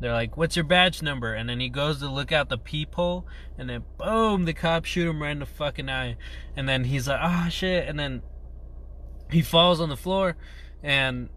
they're 0.00 0.12
like, 0.12 0.36
"What's 0.36 0.56
your 0.56 0.64
badge 0.64 1.02
number?" 1.02 1.34
And 1.34 1.48
then 1.48 1.60
he 1.60 1.68
goes 1.68 1.98
to 2.00 2.08
look 2.08 2.32
out 2.32 2.48
the 2.48 2.58
peephole, 2.58 3.26
and 3.56 3.68
then 3.68 3.84
boom, 3.98 4.44
the 4.44 4.54
cops 4.54 4.88
shoot 4.88 5.08
him 5.08 5.22
right 5.22 5.32
in 5.32 5.40
the 5.40 5.46
fucking 5.46 5.88
eye. 5.88 6.16
And 6.56 6.68
then 6.68 6.84
he's 6.84 7.08
like, 7.08 7.20
"Ah, 7.20 7.44
oh, 7.46 7.50
shit!" 7.50 7.88
And 7.88 7.98
then 7.98 8.22
he 9.30 9.42
falls 9.42 9.80
on 9.80 9.88
the 9.88 9.96
floor, 9.96 10.36
and 10.82 11.28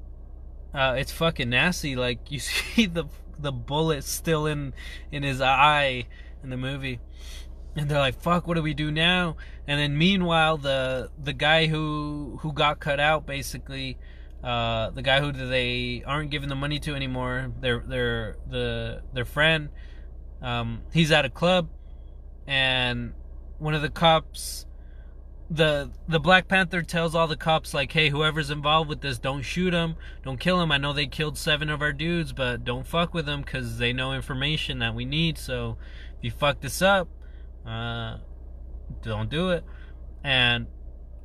uh, 0.73 0.95
it's 0.97 1.11
fucking 1.11 1.49
nasty. 1.49 1.95
Like 1.95 2.31
you 2.31 2.39
see 2.39 2.85
the 2.85 3.05
the 3.39 3.51
bullet 3.51 4.03
still 4.03 4.45
in 4.45 4.73
in 5.11 5.23
his 5.23 5.41
eye 5.41 6.07
in 6.43 6.49
the 6.49 6.57
movie, 6.57 6.99
and 7.75 7.89
they're 7.89 7.99
like, 7.99 8.21
"Fuck, 8.21 8.47
what 8.47 8.55
do 8.55 8.61
we 8.61 8.73
do 8.73 8.91
now?" 8.91 9.37
And 9.67 9.79
then 9.79 9.97
meanwhile, 9.97 10.57
the 10.57 11.09
the 11.21 11.33
guy 11.33 11.67
who 11.67 12.37
who 12.41 12.53
got 12.53 12.79
cut 12.79 12.99
out 12.99 13.25
basically 13.25 13.97
uh, 14.43 14.89
the 14.91 15.01
guy 15.01 15.19
who 15.19 15.31
they 15.31 16.03
aren't 16.05 16.31
giving 16.31 16.49
the 16.49 16.55
money 16.55 16.79
to 16.79 16.95
anymore, 16.95 17.51
their 17.59 17.79
their 17.79 18.37
the 18.49 19.03
their 19.13 19.25
friend, 19.25 19.69
um, 20.41 20.81
he's 20.93 21.11
at 21.11 21.25
a 21.25 21.29
club, 21.29 21.69
and 22.47 23.13
one 23.59 23.73
of 23.73 23.81
the 23.81 23.89
cops 23.89 24.65
the 25.51 25.91
the 26.07 26.19
Black 26.19 26.47
Panther 26.47 26.81
tells 26.81 27.13
all 27.13 27.27
the 27.27 27.35
cops 27.35 27.73
like, 27.73 27.91
"Hey, 27.91 28.09
whoever's 28.09 28.49
involved 28.49 28.89
with 28.89 29.01
this, 29.01 29.19
don't 29.19 29.41
shoot 29.41 29.71
them, 29.71 29.97
don't 30.23 30.39
kill 30.39 30.57
them. 30.57 30.71
I 30.71 30.77
know 30.77 30.93
they 30.93 31.07
killed 31.07 31.37
seven 31.37 31.69
of 31.69 31.81
our 31.81 31.91
dudes, 31.91 32.31
but 32.31 32.63
don't 32.63 32.87
fuck 32.87 33.13
with 33.13 33.25
them 33.25 33.41
because 33.41 33.77
they 33.77 33.91
know 33.91 34.13
information 34.13 34.79
that 34.79 34.95
we 34.95 35.03
need. 35.03 35.37
So 35.37 35.77
if 36.17 36.23
you 36.23 36.31
fuck 36.31 36.61
this 36.61 36.81
up, 36.81 37.09
uh, 37.67 38.19
don't 39.01 39.29
do 39.29 39.49
it." 39.49 39.65
And 40.23 40.67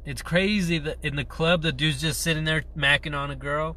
it's 0.06 0.22
crazy 0.22 0.78
that 0.78 0.98
in 1.02 1.16
the 1.16 1.24
club, 1.24 1.62
the 1.62 1.72
dude's 1.72 2.00
just 2.00 2.22
sitting 2.22 2.44
there 2.44 2.64
macking 2.76 3.14
on 3.14 3.30
a 3.30 3.36
girl, 3.36 3.76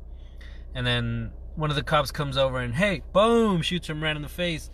and 0.75 0.85
then 0.85 1.31
one 1.55 1.71
of 1.71 1.75
the 1.75 1.83
cops 1.83 2.11
comes 2.11 2.37
over 2.37 2.59
and 2.59 2.75
hey, 2.75 3.01
boom, 3.11 3.61
shoots 3.61 3.89
him 3.89 4.01
right 4.01 4.15
in 4.15 4.21
the 4.21 4.29
face. 4.29 4.69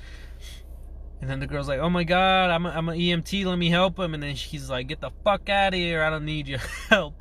And 1.22 1.30
then 1.30 1.40
the 1.40 1.48
girl's 1.48 1.68
like, 1.68 1.80
"Oh 1.80 1.90
my 1.90 2.04
god, 2.04 2.52
I'm 2.52 2.66
I'm 2.66 2.90
an 2.90 3.00
EMT. 3.00 3.46
Let 3.46 3.58
me 3.58 3.70
help 3.70 3.98
him." 3.98 4.14
And 4.14 4.22
then 4.22 4.36
she's 4.36 4.70
like, 4.70 4.88
"Get 4.88 5.00
the 5.00 5.12
fuck 5.24 5.50
out 5.50 5.74
of 5.74 5.80
here! 5.80 6.04
I 6.04 6.10
don't 6.10 6.26
need 6.26 6.48
your 6.48 6.60
help." 6.90 7.16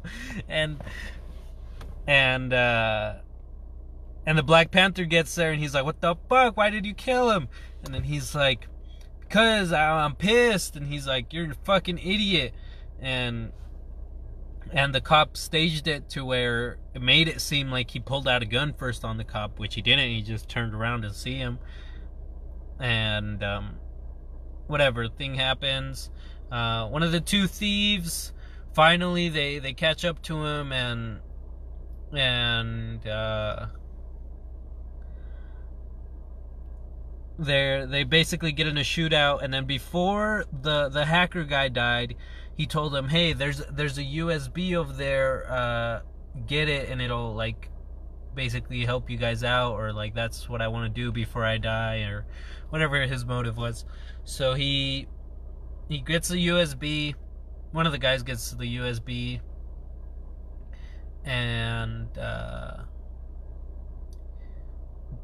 And 0.49 0.83
and 2.07 2.53
uh, 2.53 3.15
and 4.27 4.37
the 4.37 4.43
Black 4.43 4.73
Panther 4.73 5.05
gets 5.05 5.35
there, 5.37 5.53
and 5.53 5.61
he's 5.61 5.75
like, 5.75 5.85
"What 5.85 6.01
the 6.01 6.17
fuck? 6.29 6.57
Why 6.57 6.71
did 6.71 6.85
you 6.85 6.93
kill 6.93 7.31
him?" 7.31 7.49
And 7.85 7.95
then 7.95 8.03
he's 8.03 8.35
like, 8.35 8.67
"Because 9.21 9.73
I'm 9.73 10.17
pissed." 10.17 10.75
And 10.77 10.89
he's 10.89 11.07
like, 11.07 11.33
"You're 11.33 11.53
a 11.53 11.55
fucking 11.65 11.99
idiot." 11.99 12.53
And 13.01 13.53
and 14.75 14.93
the 14.95 15.01
cop 15.01 15.37
staged 15.37 15.87
it 15.87 16.11
to 16.11 16.25
where 16.25 16.79
it 16.95 17.01
made 17.01 17.29
it 17.29 17.41
seem 17.41 17.71
like 17.71 17.93
he 17.93 18.01
pulled 18.01 18.27
out 18.27 18.43
a 18.43 18.47
gun 18.47 18.75
first 18.75 19.05
on 19.05 19.17
the 19.17 19.25
cop, 19.25 19.59
which 19.59 19.77
he 19.77 19.81
didn't. 19.81 20.11
He 20.11 20.21
just 20.21 20.49
turned 20.49 20.75
around 20.75 21.03
to 21.03 21.15
see 21.15 21.37
him, 21.37 21.61
and 22.81 23.43
um, 23.43 23.77
whatever 24.67 25.09
thing 25.09 25.37
happens. 25.37 26.11
Uh, 26.51 26.89
one 26.89 27.03
of 27.05 27.13
the 27.13 27.21
two 27.21 27.47
thieves 27.47 28.33
finally 28.75 29.29
they 29.29 29.61
they 29.61 29.73
catch 29.73 30.05
up 30.05 30.21
to 30.23 30.45
him 30.45 30.73
and 30.73 31.21
and 32.13 33.07
uh, 33.07 33.67
they 37.39 37.87
they 37.89 38.05
basically 38.05 38.53
get 38.53 38.67
in 38.67 38.77
a 38.77 38.83
shootout 38.83 39.43
and 39.43 39.55
then 39.55 39.65
before 39.65 40.45
the 40.63 40.89
the 40.89 41.05
hacker 41.05 41.45
guy 41.45 41.69
died 41.69 42.15
he 42.57 42.67
told 42.67 42.95
him 42.95 43.09
hey 43.09 43.33
there's 43.33 43.63
there's 43.71 43.99
a 43.99 44.05
usb 44.05 44.75
over 44.75 44.93
there 44.93 45.51
uh, 45.51 46.01
get 46.47 46.69
it 46.69 46.89
and 46.89 47.01
it'll 47.01 47.35
like 47.35 47.71
basically 48.35 48.85
help 48.85 49.09
you 49.09 49.17
guys 49.17 49.45
out 49.45 49.75
or 49.75 49.93
like 49.93 50.15
that's 50.15 50.49
what 50.49 50.61
i 50.61 50.69
want 50.69 50.93
to 50.93 51.01
do 51.01 51.13
before 51.13 51.45
i 51.45 51.57
die 51.57 52.01
or 52.01 52.27
whatever 52.71 53.01
his 53.03 53.25
motive 53.25 53.57
was 53.57 53.85
so 54.25 54.55
he 54.55 55.07
he 55.89 55.99
gets 55.99 56.29
the 56.29 56.49
USB. 56.49 57.15
One 57.73 57.87
of 57.87 57.93
the 57.93 57.99
guys 57.99 58.23
gets 58.23 58.53
the 58.53 58.77
USB, 58.79 59.41
and 61.25 62.17
uh, 62.17 62.85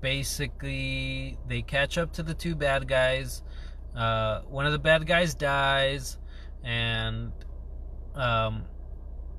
basically 0.01 1.38
they 1.49 1.62
catch 1.62 1.97
up 1.97 2.12
to 2.14 2.23
the 2.23 2.35
two 2.35 2.55
bad 2.55 2.88
guys. 2.88 3.43
Uh, 3.97 4.40
one 4.43 4.66
of 4.66 4.73
the 4.73 4.79
bad 4.79 5.07
guys 5.07 5.35
dies, 5.35 6.19
and 6.64 7.33
um, 8.14 8.64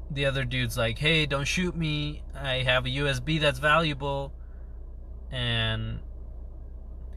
the 0.09 0.25
other 0.25 0.43
dude's 0.43 0.77
like, 0.77 0.97
"Hey, 0.97 1.25
don't 1.25 1.45
shoot 1.45 1.75
me! 1.75 2.23
I 2.35 2.57
have 2.63 2.85
a 2.85 2.89
USB 2.89 3.39
that's 3.39 3.59
valuable." 3.59 4.33
And 5.31 5.99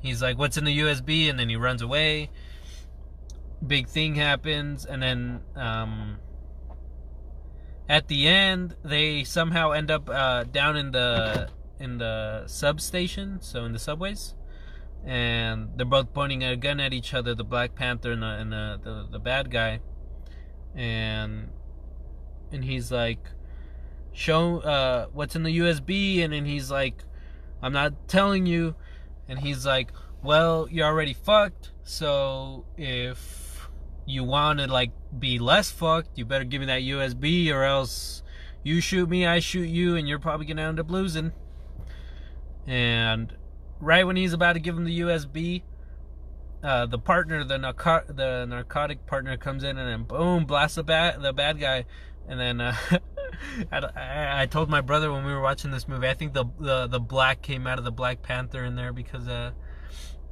he's 0.00 0.22
like, 0.22 0.38
"What's 0.38 0.56
in 0.56 0.64
the 0.64 0.78
USB?" 0.78 1.28
And 1.28 1.38
then 1.38 1.48
he 1.48 1.56
runs 1.56 1.82
away. 1.82 2.30
Big 3.66 3.88
thing 3.88 4.14
happens, 4.14 4.84
and 4.84 5.02
then 5.02 5.40
um, 5.56 6.18
at 7.88 8.08
the 8.08 8.26
end, 8.28 8.76
they 8.84 9.24
somehow 9.24 9.72
end 9.72 9.90
up 9.90 10.08
uh, 10.08 10.44
down 10.44 10.76
in 10.76 10.92
the 10.92 11.50
in 11.78 11.98
the 11.98 12.44
substation, 12.46 13.40
so 13.40 13.64
in 13.64 13.72
the 13.72 13.78
subways, 13.78 14.34
and 15.04 15.70
they're 15.76 15.86
both 15.86 16.12
pointing 16.14 16.42
a 16.44 16.56
gun 16.56 16.80
at 16.80 16.92
each 16.92 17.12
other. 17.12 17.34
The 17.34 17.44
Black 17.44 17.74
Panther 17.74 18.12
and 18.12 18.22
the 18.22 18.26
and 18.26 18.52
the, 18.52 18.80
the, 18.82 19.08
the 19.12 19.18
bad 19.18 19.50
guy, 19.50 19.80
and 20.74 21.50
and 22.52 22.64
he's 22.64 22.90
like, 22.92 23.20
"Show 24.12 24.60
uh, 24.60 25.06
what's 25.12 25.36
in 25.36 25.42
the 25.42 25.58
USB," 25.58 26.22
and 26.22 26.32
then 26.32 26.44
he's 26.44 26.70
like, 26.70 27.04
"I'm 27.62 27.72
not 27.72 28.08
telling 28.08 28.46
you." 28.46 28.74
And 29.26 29.38
he's 29.38 29.64
like, 29.64 29.90
well, 30.24 30.66
you're 30.70 30.86
already 30.86 31.12
fucked, 31.12 31.72
so 31.82 32.64
if 32.78 33.68
you 34.06 34.24
want 34.24 34.58
to 34.58 34.66
like 34.66 34.90
be 35.18 35.38
less 35.38 35.70
fucked, 35.70 36.16
you 36.16 36.24
better 36.24 36.44
give 36.44 36.60
me 36.60 36.66
that 36.66 36.80
USB 36.80 37.52
or 37.52 37.62
else 37.62 38.22
you 38.62 38.80
shoot 38.80 39.06
me, 39.06 39.26
I 39.26 39.40
shoot 39.40 39.68
you, 39.68 39.96
and 39.96 40.08
you're 40.08 40.18
probably 40.18 40.46
gonna 40.46 40.62
end 40.62 40.80
up 40.80 40.90
losing. 40.90 41.32
And 42.66 43.36
right 43.80 44.06
when 44.06 44.16
he's 44.16 44.32
about 44.32 44.54
to 44.54 44.60
give 44.60 44.74
him 44.74 44.84
the 44.84 45.00
USB, 45.00 45.62
uh, 46.64 46.86
the 46.86 46.98
partner, 46.98 47.44
the 47.44 47.58
narco- 47.58 48.04
the 48.08 48.46
narcotic 48.46 49.06
partner 49.06 49.36
comes 49.36 49.62
in 49.64 49.76
and 49.76 49.88
then 49.88 50.04
boom, 50.04 50.46
blasts 50.46 50.76
the 50.76 50.82
bad 50.82 51.20
the 51.20 51.32
bad 51.32 51.60
guy, 51.60 51.84
and 52.26 52.40
then 52.40 52.60
uh, 52.60 52.74
I, 53.72 54.42
I, 54.42 54.46
told 54.46 54.70
my 54.70 54.80
brother 54.80 55.12
when 55.12 55.26
we 55.26 55.32
were 55.32 55.42
watching 55.42 55.70
this 55.70 55.86
movie, 55.86 56.08
I 56.08 56.14
think 56.14 56.32
the 56.32 56.46
the, 56.58 56.86
the 56.86 57.00
black 57.00 57.42
came 57.42 57.66
out 57.66 57.78
of 57.78 57.84
the 57.84 57.92
Black 57.92 58.22
Panther 58.22 58.64
in 58.64 58.76
there 58.76 58.94
because 58.94 59.28
uh, 59.28 59.50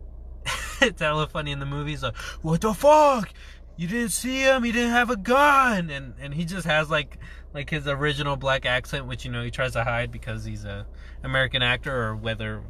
it's 0.81 1.03
hella 1.03 1.27
funny 1.27 1.53
in 1.53 1.59
the 1.59 1.67
movies. 1.67 2.03
Like, 2.03 2.17
what 2.41 2.63
the 2.63 2.73
fuck? 2.73 3.31
You 3.77 3.89
didn't 3.89 4.13
see 4.13 4.41
him. 4.41 4.65
He 4.65 4.73
didn't 4.73 4.93
have 4.93 5.11
a 5.11 5.17
gun, 5.17 5.91
and 5.91 6.15
and 6.19 6.33
he 6.33 6.47
just 6.47 6.67
has 6.67 6.89
like 6.91 7.19
like 7.53 7.69
his 7.69 7.87
original 7.87 8.37
black 8.37 8.65
accent, 8.65 9.07
which 9.07 9.27
you 9.27 9.31
know 9.31 9.43
he 9.43 9.51
tries 9.51 9.73
to 9.73 9.85
hide 9.85 10.11
because 10.11 10.47
he's 10.47 10.65
a 10.65 10.87
American 11.23 11.63
actor 11.63 11.95
or 11.95 12.17
whether 12.17 12.63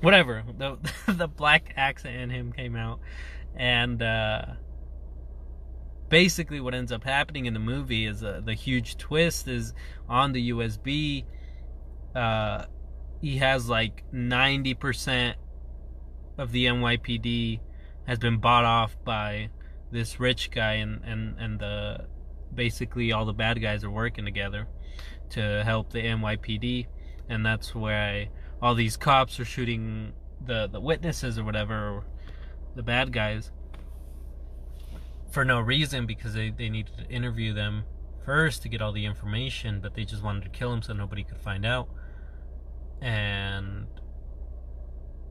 whatever 0.00 0.44
the 0.56 0.78
the 1.12 1.28
black 1.28 1.72
accent 1.76 2.16
in 2.16 2.30
him 2.30 2.52
came 2.52 2.76
out, 2.76 3.00
and. 3.56 4.02
uh 4.02 4.42
basically 6.08 6.60
what 6.60 6.74
ends 6.74 6.92
up 6.92 7.04
happening 7.04 7.46
in 7.46 7.54
the 7.54 7.60
movie 7.60 8.06
is 8.06 8.22
uh, 8.22 8.40
the 8.44 8.54
huge 8.54 8.96
twist 8.96 9.46
is 9.48 9.74
on 10.08 10.32
the 10.32 10.50
USB. 10.50 11.24
Uh, 12.14 12.64
he 13.20 13.38
has 13.38 13.68
like 13.68 14.04
90% 14.12 15.34
of 16.38 16.52
the 16.52 16.66
NYPD 16.66 17.60
has 18.06 18.18
been 18.18 18.38
bought 18.38 18.64
off 18.64 18.96
by 19.04 19.50
this 19.90 20.20
rich 20.20 20.50
guy 20.50 20.74
and, 20.74 21.02
and, 21.04 21.36
and 21.38 21.58
the 21.58 22.06
basically 22.54 23.12
all 23.12 23.26
the 23.26 23.32
bad 23.32 23.60
guys 23.60 23.84
are 23.84 23.90
working 23.90 24.24
together 24.24 24.66
to 25.30 25.62
help 25.64 25.92
the 25.92 26.00
NYPD 26.00 26.86
and 27.28 27.44
that's 27.44 27.74
why 27.74 28.30
all 28.60 28.74
these 28.74 28.96
cops 28.96 29.38
are 29.40 29.44
shooting 29.44 30.12
the, 30.44 30.68
the 30.68 30.80
witnesses 30.80 31.38
or 31.38 31.44
whatever 31.44 32.04
the 32.74 32.82
bad 32.82 33.12
guys 33.12 33.50
for 35.30 35.44
no 35.44 35.60
reason 35.60 36.06
because 36.06 36.34
they, 36.34 36.50
they 36.50 36.68
needed 36.68 36.96
to 36.96 37.04
interview 37.08 37.52
them 37.52 37.84
first 38.24 38.62
to 38.62 38.68
get 38.68 38.82
all 38.82 38.92
the 38.92 39.04
information, 39.04 39.80
but 39.80 39.94
they 39.94 40.04
just 40.04 40.22
wanted 40.22 40.42
to 40.42 40.48
kill 40.50 40.72
him 40.72 40.82
so 40.82 40.92
nobody 40.92 41.24
could 41.24 41.40
find 41.40 41.64
out. 41.64 41.88
And 43.00 43.86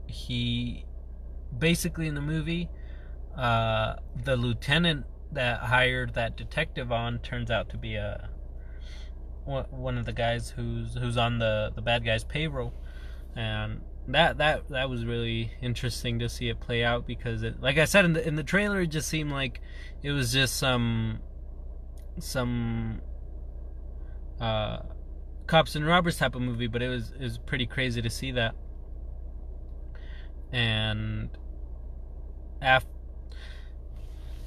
he 0.07 0.85
basically 1.57 2.07
in 2.07 2.15
the 2.15 2.21
movie, 2.21 2.69
uh, 3.37 3.95
the 4.23 4.35
lieutenant 4.35 5.05
that 5.31 5.59
hired 5.59 6.13
that 6.13 6.37
detective 6.37 6.91
on 6.91 7.19
turns 7.19 7.51
out 7.51 7.69
to 7.69 7.77
be 7.77 7.95
a 7.95 8.29
one 9.45 9.97
of 9.97 10.05
the 10.05 10.11
guys 10.11 10.49
who's 10.49 10.95
who's 10.95 11.17
on 11.17 11.39
the 11.39 11.71
the 11.75 11.81
bad 11.81 12.03
guy's 12.03 12.23
payroll, 12.23 12.73
and 13.37 13.81
that 14.07 14.39
that 14.39 14.67
that 14.69 14.89
was 14.89 15.05
really 15.05 15.51
interesting 15.61 16.19
to 16.19 16.27
see 16.27 16.49
it 16.49 16.59
play 16.59 16.83
out 16.83 17.05
because 17.05 17.43
it 17.43 17.61
like 17.61 17.77
I 17.77 17.85
said 17.85 18.03
in 18.03 18.13
the 18.13 18.27
in 18.27 18.35
the 18.35 18.43
trailer 18.43 18.81
it 18.81 18.87
just 18.87 19.07
seemed 19.07 19.31
like 19.31 19.61
it 20.01 20.11
was 20.11 20.33
just 20.33 20.57
some 20.57 21.19
some 22.19 23.01
uh 24.41 24.79
cops 25.45 25.75
and 25.75 25.85
robbers 25.85 26.17
type 26.17 26.35
of 26.35 26.41
movie 26.41 26.67
but 26.67 26.81
it 26.81 26.89
was 26.89 27.11
it 27.11 27.21
was 27.21 27.37
pretty 27.37 27.67
crazy 27.67 28.01
to 28.01 28.09
see 28.09 28.31
that. 28.31 28.55
And 30.51 31.29
after 32.59 32.89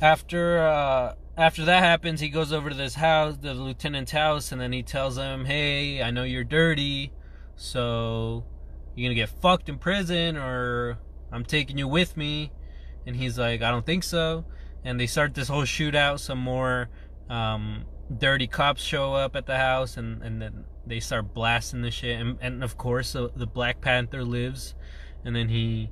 after 0.00 0.59
uh 0.59 1.14
after 1.37 1.64
that 1.66 1.83
happens 1.83 2.20
he 2.20 2.29
goes 2.29 2.53
over 2.53 2.70
to 2.70 2.76
this 2.76 2.94
house 2.94 3.37
the 3.37 3.55
lieutenant's 3.55 4.11
house 4.11 4.50
and 4.50 4.61
then 4.61 4.72
he 4.72 4.83
tells 4.83 5.16
him 5.16 5.44
hey 5.44 6.03
I 6.03 6.11
know 6.11 6.24
you're 6.24 6.42
dirty. 6.42 7.12
So 7.55 8.46
you 9.00 9.08
gonna 9.08 9.14
get 9.14 9.30
fucked 9.40 9.68
in 9.68 9.78
prison 9.78 10.36
or 10.36 10.98
I'm 11.32 11.44
taking 11.44 11.78
you 11.78 11.88
with 11.88 12.16
me. 12.16 12.52
And 13.06 13.16
he's 13.16 13.38
like, 13.38 13.62
I 13.62 13.70
don't 13.70 13.86
think 13.86 14.04
so. 14.04 14.44
And 14.84 15.00
they 15.00 15.06
start 15.06 15.34
this 15.34 15.48
whole 15.48 15.62
shootout. 15.64 16.20
Some 16.20 16.38
more 16.38 16.90
um, 17.30 17.84
dirty 18.18 18.46
cops 18.46 18.82
show 18.82 19.14
up 19.14 19.36
at 19.36 19.46
the 19.46 19.56
house 19.56 19.96
and, 19.96 20.22
and 20.22 20.42
then 20.42 20.64
they 20.86 21.00
start 21.00 21.32
blasting 21.34 21.82
the 21.82 21.90
shit. 21.90 22.20
And, 22.20 22.38
and 22.42 22.62
of 22.64 22.76
course, 22.76 23.12
the, 23.12 23.30
the 23.34 23.46
Black 23.46 23.80
Panther 23.80 24.24
lives. 24.24 24.74
And 25.24 25.34
then 25.34 25.48
he 25.48 25.90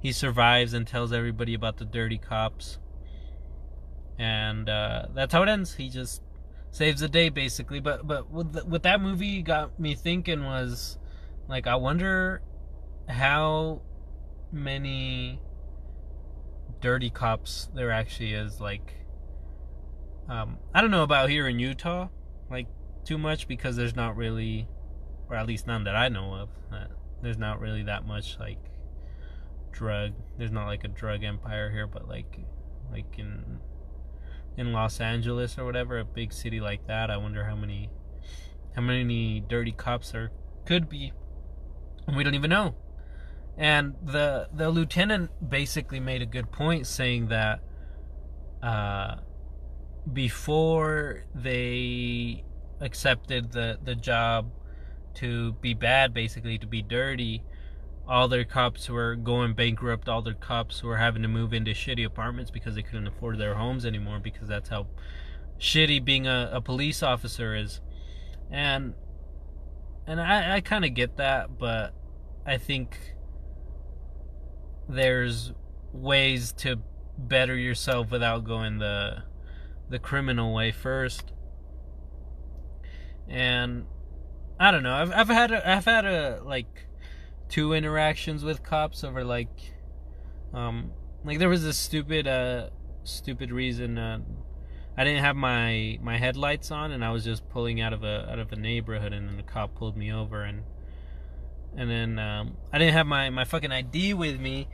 he 0.00 0.12
survives 0.12 0.74
and 0.74 0.86
tells 0.86 1.12
everybody 1.12 1.54
about 1.54 1.76
the 1.76 1.84
dirty 1.84 2.18
cops. 2.18 2.78
and 4.18 4.68
uh, 4.68 5.06
that's 5.14 5.32
how 5.32 5.42
it 5.42 5.48
ends. 5.48 5.74
He 5.74 5.88
just 5.88 6.22
saves 6.70 7.00
the 7.00 7.08
day 7.08 7.28
basically. 7.28 7.80
But 7.80 8.06
but 8.06 8.30
with 8.30 8.64
what 8.64 8.82
that 8.84 9.00
movie 9.00 9.42
got 9.42 9.78
me 9.78 9.94
thinking 9.94 10.44
was 10.44 10.98
like 11.52 11.66
I 11.66 11.76
wonder 11.76 12.40
how 13.10 13.82
many 14.50 15.38
dirty 16.80 17.10
cops 17.10 17.68
there 17.74 17.90
actually 17.90 18.32
is 18.32 18.58
like 18.58 18.94
um, 20.30 20.56
I 20.74 20.80
don't 20.80 20.90
know 20.90 21.02
about 21.02 21.28
here 21.28 21.46
in 21.46 21.58
Utah 21.58 22.08
like 22.50 22.68
too 23.04 23.18
much 23.18 23.48
because 23.48 23.76
there's 23.76 23.94
not 23.94 24.16
really 24.16 24.66
or 25.28 25.36
at 25.36 25.46
least 25.46 25.66
none 25.66 25.84
that 25.84 25.94
I 25.94 26.08
know 26.08 26.32
of 26.32 26.48
uh, 26.72 26.86
there's 27.20 27.36
not 27.36 27.60
really 27.60 27.82
that 27.82 28.06
much 28.06 28.38
like 28.40 28.70
drug 29.72 30.12
there's 30.38 30.52
not 30.52 30.64
like 30.64 30.84
a 30.84 30.88
drug 30.88 31.22
empire 31.22 31.70
here 31.70 31.86
but 31.86 32.08
like 32.08 32.38
like 32.90 33.18
in 33.18 33.60
in 34.56 34.72
Los 34.72 35.00
Angeles 35.00 35.58
or 35.58 35.66
whatever 35.66 35.98
a 35.98 36.04
big 36.06 36.32
city 36.32 36.60
like 36.60 36.86
that 36.86 37.10
I 37.10 37.18
wonder 37.18 37.44
how 37.44 37.56
many 37.56 37.90
how 38.74 38.80
many 38.80 39.40
dirty 39.40 39.72
cops 39.72 40.12
there 40.12 40.30
could 40.64 40.88
be 40.88 41.12
and 42.06 42.16
we 42.16 42.24
don't 42.24 42.34
even 42.34 42.50
know. 42.50 42.74
And 43.56 43.94
the 44.02 44.48
the 44.52 44.70
lieutenant 44.70 45.30
basically 45.46 46.00
made 46.00 46.22
a 46.22 46.26
good 46.26 46.50
point 46.50 46.86
saying 46.86 47.28
that 47.28 47.60
uh, 48.62 49.16
before 50.12 51.24
they 51.34 52.44
accepted 52.80 53.52
the 53.52 53.78
the 53.84 53.94
job 53.94 54.50
to 55.14 55.52
be 55.54 55.74
bad 55.74 56.14
basically 56.14 56.58
to 56.58 56.66
be 56.66 56.80
dirty 56.80 57.42
all 58.08 58.28
their 58.28 58.44
cops 58.44 58.88
were 58.88 59.14
going 59.14 59.54
bankrupt. 59.54 60.08
All 60.08 60.22
their 60.22 60.34
cops 60.34 60.82
were 60.82 60.96
having 60.96 61.22
to 61.22 61.28
move 61.28 61.52
into 61.52 61.70
shitty 61.72 62.04
apartments 62.04 62.50
because 62.50 62.74
they 62.74 62.82
couldn't 62.82 63.06
afford 63.06 63.38
their 63.38 63.54
homes 63.54 63.86
anymore 63.86 64.18
because 64.18 64.48
that's 64.48 64.68
how 64.68 64.86
shitty 65.58 66.04
being 66.04 66.26
a, 66.26 66.50
a 66.52 66.60
police 66.60 67.02
officer 67.02 67.54
is. 67.54 67.80
And 68.50 68.94
and 70.06 70.20
i 70.20 70.56
i 70.56 70.60
kind 70.60 70.84
of 70.84 70.94
get 70.94 71.16
that 71.16 71.58
but 71.58 71.94
i 72.46 72.56
think 72.56 72.96
there's 74.88 75.52
ways 75.92 76.52
to 76.52 76.78
better 77.18 77.56
yourself 77.56 78.10
without 78.10 78.44
going 78.44 78.78
the 78.78 79.22
the 79.88 79.98
criminal 79.98 80.54
way 80.54 80.72
first. 80.72 81.32
And 83.28 83.86
I 84.58 84.70
don't 84.70 84.82
know. 84.82 84.94
I've 84.94 85.12
I've 85.12 85.28
had 85.28 85.52
a, 85.52 85.70
I've 85.70 85.84
had 85.84 86.06
a 86.06 86.40
like 86.44 86.86
two 87.48 87.74
interactions 87.74 88.42
with 88.42 88.62
cops 88.62 89.04
over 89.04 89.22
like 89.24 89.74
um 90.54 90.92
like 91.24 91.38
there 91.38 91.48
was 91.48 91.62
this 91.62 91.76
stupid 91.76 92.26
uh 92.26 92.70
stupid 93.04 93.52
reason 93.52 93.98
uh 93.98 94.20
I 94.96 95.04
didn't 95.04 95.22
have 95.22 95.36
my 95.36 95.98
my 96.02 96.18
headlights 96.18 96.70
on 96.70 96.92
and 96.92 97.04
I 97.04 97.10
was 97.10 97.24
just 97.24 97.48
pulling 97.48 97.80
out 97.80 97.92
of 97.92 98.04
a 98.04 98.30
out 98.30 98.38
of 98.38 98.52
a 98.52 98.56
neighborhood 98.56 99.12
and 99.12 99.28
then 99.28 99.36
the 99.36 99.42
cop 99.42 99.74
pulled 99.74 99.96
me 99.96 100.12
over 100.12 100.42
and 100.42 100.62
and 101.76 101.90
then 101.90 102.18
um, 102.18 102.56
I 102.72 102.78
didn't 102.78 102.94
have 102.94 103.06
my 103.06 103.30
my 103.30 103.44
fucking 103.44 103.72
ID 103.72 104.14
with 104.14 104.38
me, 104.38 104.68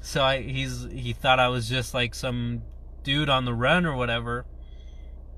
so 0.00 0.22
I 0.22 0.40
he's 0.40 0.86
he 0.92 1.12
thought 1.12 1.40
I 1.40 1.48
was 1.48 1.68
just 1.68 1.94
like 1.94 2.14
some 2.14 2.62
dude 3.02 3.28
on 3.28 3.44
the 3.44 3.54
run 3.54 3.86
or 3.86 3.96
whatever, 3.96 4.46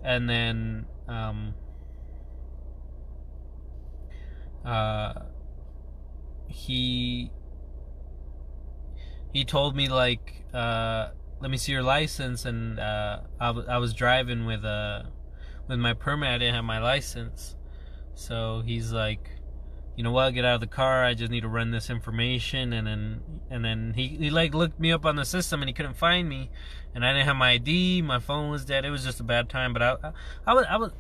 and 0.05 0.29
then 0.29 0.87
um, 1.09 1.55
uh, 4.65 5.15
he 6.49 7.31
he 9.33 9.45
told 9.45 9.75
me 9.75 9.89
like 9.89 10.45
uh, 10.53 11.09
let 11.41 11.51
me 11.51 11.57
see 11.57 11.73
your 11.73 11.83
license 11.83 12.45
and 12.45 12.79
uh, 12.79 13.21
I, 13.41 13.47
w- 13.49 13.69
I 13.69 13.79
was 13.79 13.93
driving 13.93 14.47
with 14.47 14.65
uh 14.65 15.03
with 15.69 15.79
my 15.79 15.93
permit 15.93 16.29
I 16.31 16.39
didn't 16.39 16.55
have 16.55 16.65
my 16.65 16.79
license 16.79 17.57
so 18.15 18.63
he's 18.65 18.93
like 18.93 19.37
you 19.97 20.05
know 20.05 20.11
what, 20.13 20.31
get 20.35 20.45
out 20.45 20.57
of 20.57 20.61
the 20.61 20.67
car. 20.67 21.03
I 21.03 21.15
just 21.15 21.31
need 21.31 21.41
to 21.41 21.49
run 21.49 21.71
this 21.71 21.89
information, 21.89 22.75
and 22.75 22.87
then 22.87 23.23
and 23.51 23.65
then 23.65 23.95
he 23.97 24.09
he 24.09 24.31
like 24.31 24.55
looked 24.55 24.79
me 24.79 24.93
up 24.93 25.07
on 25.07 25.17
the 25.17 25.25
system, 25.25 25.63
and 25.63 25.69
he 25.69 25.73
couldn't 25.73 25.97
find 25.97 26.29
me, 26.29 26.51
and 26.95 27.05
I 27.05 27.15
didn't 27.15 27.25
have 27.27 27.37
my 27.37 27.53
ID. 27.53 28.03
My 28.03 28.19
phone 28.19 28.51
was 28.51 28.67
dead. 28.67 28.85
It 28.85 28.91
was 28.91 29.05
just 29.05 29.21
a 29.21 29.25
bad 29.25 29.49
time. 29.49 29.73
But 29.73 29.83
I 29.83 29.97
I, 30.03 30.13
I 30.47 30.55
was 30.55 30.67
I 30.69 30.77
was. 30.77 30.93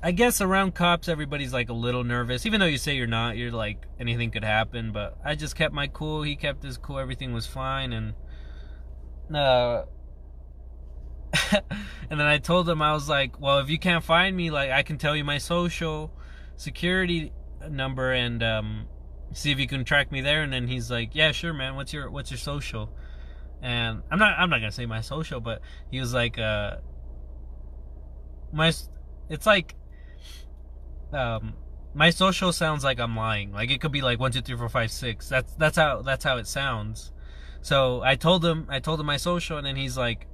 I 0.00 0.12
guess 0.12 0.40
around 0.40 0.76
cops, 0.76 1.08
everybody's 1.08 1.52
like 1.52 1.70
a 1.70 1.72
little 1.72 2.04
nervous. 2.04 2.46
Even 2.46 2.60
though 2.60 2.66
you 2.66 2.78
say 2.78 2.94
you're 2.94 3.08
not, 3.08 3.36
you're 3.36 3.50
like 3.50 3.84
anything 3.98 4.30
could 4.30 4.44
happen. 4.44 4.92
But 4.92 5.18
I 5.24 5.34
just 5.34 5.56
kept 5.56 5.74
my 5.74 5.88
cool. 5.88 6.22
He 6.22 6.36
kept 6.36 6.62
his 6.62 6.78
cool. 6.78 7.00
Everything 7.00 7.32
was 7.32 7.46
fine. 7.46 7.92
And 7.92 8.14
uh, 9.36 9.84
and 12.10 12.20
then 12.20 12.26
I 12.26 12.38
told 12.38 12.68
him 12.68 12.82
I 12.82 12.92
was 12.92 13.08
like, 13.08 13.40
well, 13.40 13.58
if 13.58 13.70
you 13.70 13.78
can't 13.78 14.04
find 14.04 14.36
me, 14.36 14.50
like 14.50 14.70
I 14.70 14.82
can 14.82 14.98
tell 14.98 15.14
you 15.14 15.24
my 15.24 15.38
social 15.38 16.12
security 16.56 17.32
number 17.68 18.12
and 18.12 18.42
um, 18.42 18.86
see 19.32 19.50
if 19.50 19.58
you 19.58 19.66
can 19.66 19.84
track 19.84 20.10
me 20.10 20.20
there. 20.20 20.42
And 20.42 20.52
then 20.52 20.66
he's 20.66 20.90
like, 20.90 21.14
yeah, 21.14 21.32
sure, 21.32 21.52
man. 21.52 21.76
What's 21.76 21.92
your 21.92 22.10
what's 22.10 22.30
your 22.30 22.38
social? 22.38 22.90
And 23.62 24.02
I'm 24.10 24.18
not 24.18 24.38
I'm 24.38 24.50
not 24.50 24.58
gonna 24.58 24.72
say 24.72 24.86
my 24.86 25.00
social, 25.00 25.40
but 25.40 25.60
he 25.90 26.00
was 26.00 26.14
like, 26.14 26.38
uh, 26.38 26.76
my 28.52 28.72
it's 29.28 29.46
like 29.46 29.74
um 31.12 31.54
my 31.94 32.10
social 32.10 32.52
sounds 32.52 32.84
like 32.84 33.00
I'm 33.00 33.16
lying. 33.16 33.52
Like 33.52 33.70
it 33.70 33.80
could 33.80 33.92
be 33.92 34.02
like 34.02 34.20
one, 34.20 34.32
two, 34.32 34.40
three, 34.40 34.56
four, 34.56 34.68
five, 34.68 34.90
six. 34.90 35.28
That's 35.28 35.52
that's 35.54 35.76
how 35.76 36.02
that's 36.02 36.24
how 36.24 36.36
it 36.36 36.46
sounds. 36.46 37.12
So 37.60 38.02
I 38.02 38.16
told 38.16 38.44
him 38.44 38.66
I 38.68 38.80
told 38.80 39.00
him 39.00 39.06
my 39.06 39.16
social, 39.16 39.58
and 39.58 39.66
then 39.66 39.76
he's 39.76 39.96
like, 39.96 40.26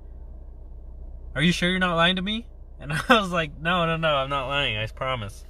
"Are 1.34 1.42
you 1.42 1.52
sure 1.52 1.70
you're 1.70 1.78
not 1.78 1.96
lying 1.96 2.16
to 2.16 2.22
me?" 2.22 2.46
And 2.80 2.92
I 2.92 3.20
was 3.20 3.30
like, 3.30 3.58
"No, 3.60 3.86
no, 3.86 3.96
no, 3.96 4.16
I'm 4.16 4.28
not 4.28 4.48
lying. 4.48 4.76
I 4.76 4.86
promise." 4.88 5.46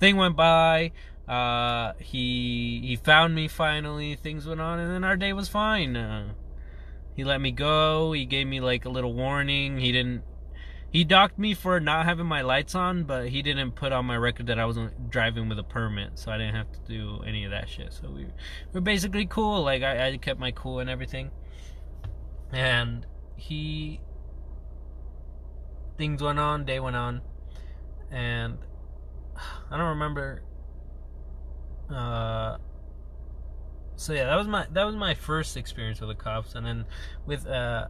thing 0.00 0.16
went 0.16 0.34
by. 0.34 0.90
Uh, 1.28 1.92
he 1.98 2.80
he 2.82 2.96
found 2.96 3.34
me 3.36 3.46
finally. 3.46 4.16
Things 4.16 4.46
went 4.46 4.60
on, 4.60 4.80
and 4.80 4.90
then 4.90 5.04
our 5.04 5.16
day 5.16 5.32
was 5.32 5.48
fine. 5.48 5.96
Uh, 5.96 6.32
he 7.14 7.22
let 7.22 7.40
me 7.40 7.52
go. 7.52 8.10
He 8.12 8.24
gave 8.24 8.48
me 8.48 8.58
like 8.60 8.84
a 8.84 8.88
little 8.88 9.14
warning. 9.14 9.78
He 9.78 9.92
didn't. 9.92 10.22
He 10.90 11.04
docked 11.04 11.38
me 11.38 11.54
for 11.54 11.78
not 11.78 12.04
having 12.04 12.26
my 12.26 12.42
lights 12.42 12.74
on, 12.74 13.04
but 13.04 13.28
he 13.28 13.42
didn't 13.42 13.72
put 13.72 13.92
on 13.92 14.06
my 14.06 14.16
record 14.16 14.48
that 14.48 14.58
I 14.58 14.64
wasn't 14.64 15.08
driving 15.08 15.48
with 15.48 15.58
a 15.60 15.62
permit, 15.62 16.18
so 16.18 16.32
I 16.32 16.38
didn't 16.38 16.56
have 16.56 16.72
to 16.72 16.80
do 16.80 17.22
any 17.24 17.44
of 17.44 17.52
that 17.52 17.68
shit. 17.68 17.92
So 17.92 18.10
we 18.10 18.26
we're 18.72 18.80
basically 18.80 19.26
cool. 19.26 19.62
Like 19.62 19.84
I, 19.84 20.08
I 20.08 20.16
kept 20.16 20.40
my 20.40 20.50
cool 20.50 20.80
and 20.80 20.90
everything. 20.90 21.30
And 22.52 23.06
he 23.36 24.00
things 25.96 26.22
went 26.22 26.40
on, 26.40 26.64
day 26.64 26.80
went 26.80 26.96
on, 26.96 27.20
and 28.10 28.58
I 29.70 29.76
don't 29.76 29.90
remember. 29.90 30.42
Uh, 31.88 32.56
so 33.94 34.12
yeah, 34.12 34.24
that 34.24 34.36
was 34.36 34.48
my 34.48 34.66
that 34.72 34.84
was 34.84 34.96
my 34.96 35.14
first 35.14 35.56
experience 35.56 36.00
with 36.00 36.08
the 36.08 36.16
cops, 36.16 36.56
and 36.56 36.66
then 36.66 36.84
with 37.26 37.46
uh, 37.46 37.86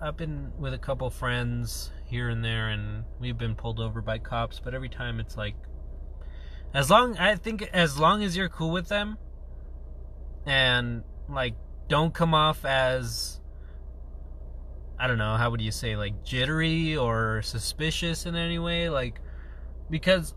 I've 0.00 0.16
been 0.16 0.52
with 0.58 0.72
a 0.72 0.78
couple 0.78 1.10
friends 1.10 1.90
here 2.10 2.28
and 2.28 2.44
there, 2.44 2.68
and 2.68 3.04
we've 3.20 3.38
been 3.38 3.54
pulled 3.54 3.80
over 3.80 4.02
by 4.02 4.18
cops. 4.18 4.60
But 4.62 4.74
every 4.74 4.88
time 4.88 5.20
it's 5.20 5.36
like, 5.36 5.54
as 6.74 6.90
long 6.90 7.16
I 7.16 7.36
think 7.36 7.62
as 7.72 7.98
long 7.98 8.22
as 8.22 8.36
you're 8.36 8.48
cool 8.48 8.70
with 8.70 8.88
them, 8.88 9.16
and 10.44 11.02
like 11.28 11.54
don't 11.88 12.12
come 12.12 12.34
off 12.34 12.64
as 12.64 13.40
I 14.98 15.06
don't 15.06 15.18
know 15.18 15.36
how 15.36 15.50
would 15.50 15.60
you 15.60 15.70
say 15.70 15.96
like 15.96 16.24
jittery 16.24 16.96
or 16.96 17.42
suspicious 17.42 18.26
in 18.26 18.36
any 18.36 18.58
way, 18.58 18.90
like 18.90 19.20
because 19.88 20.34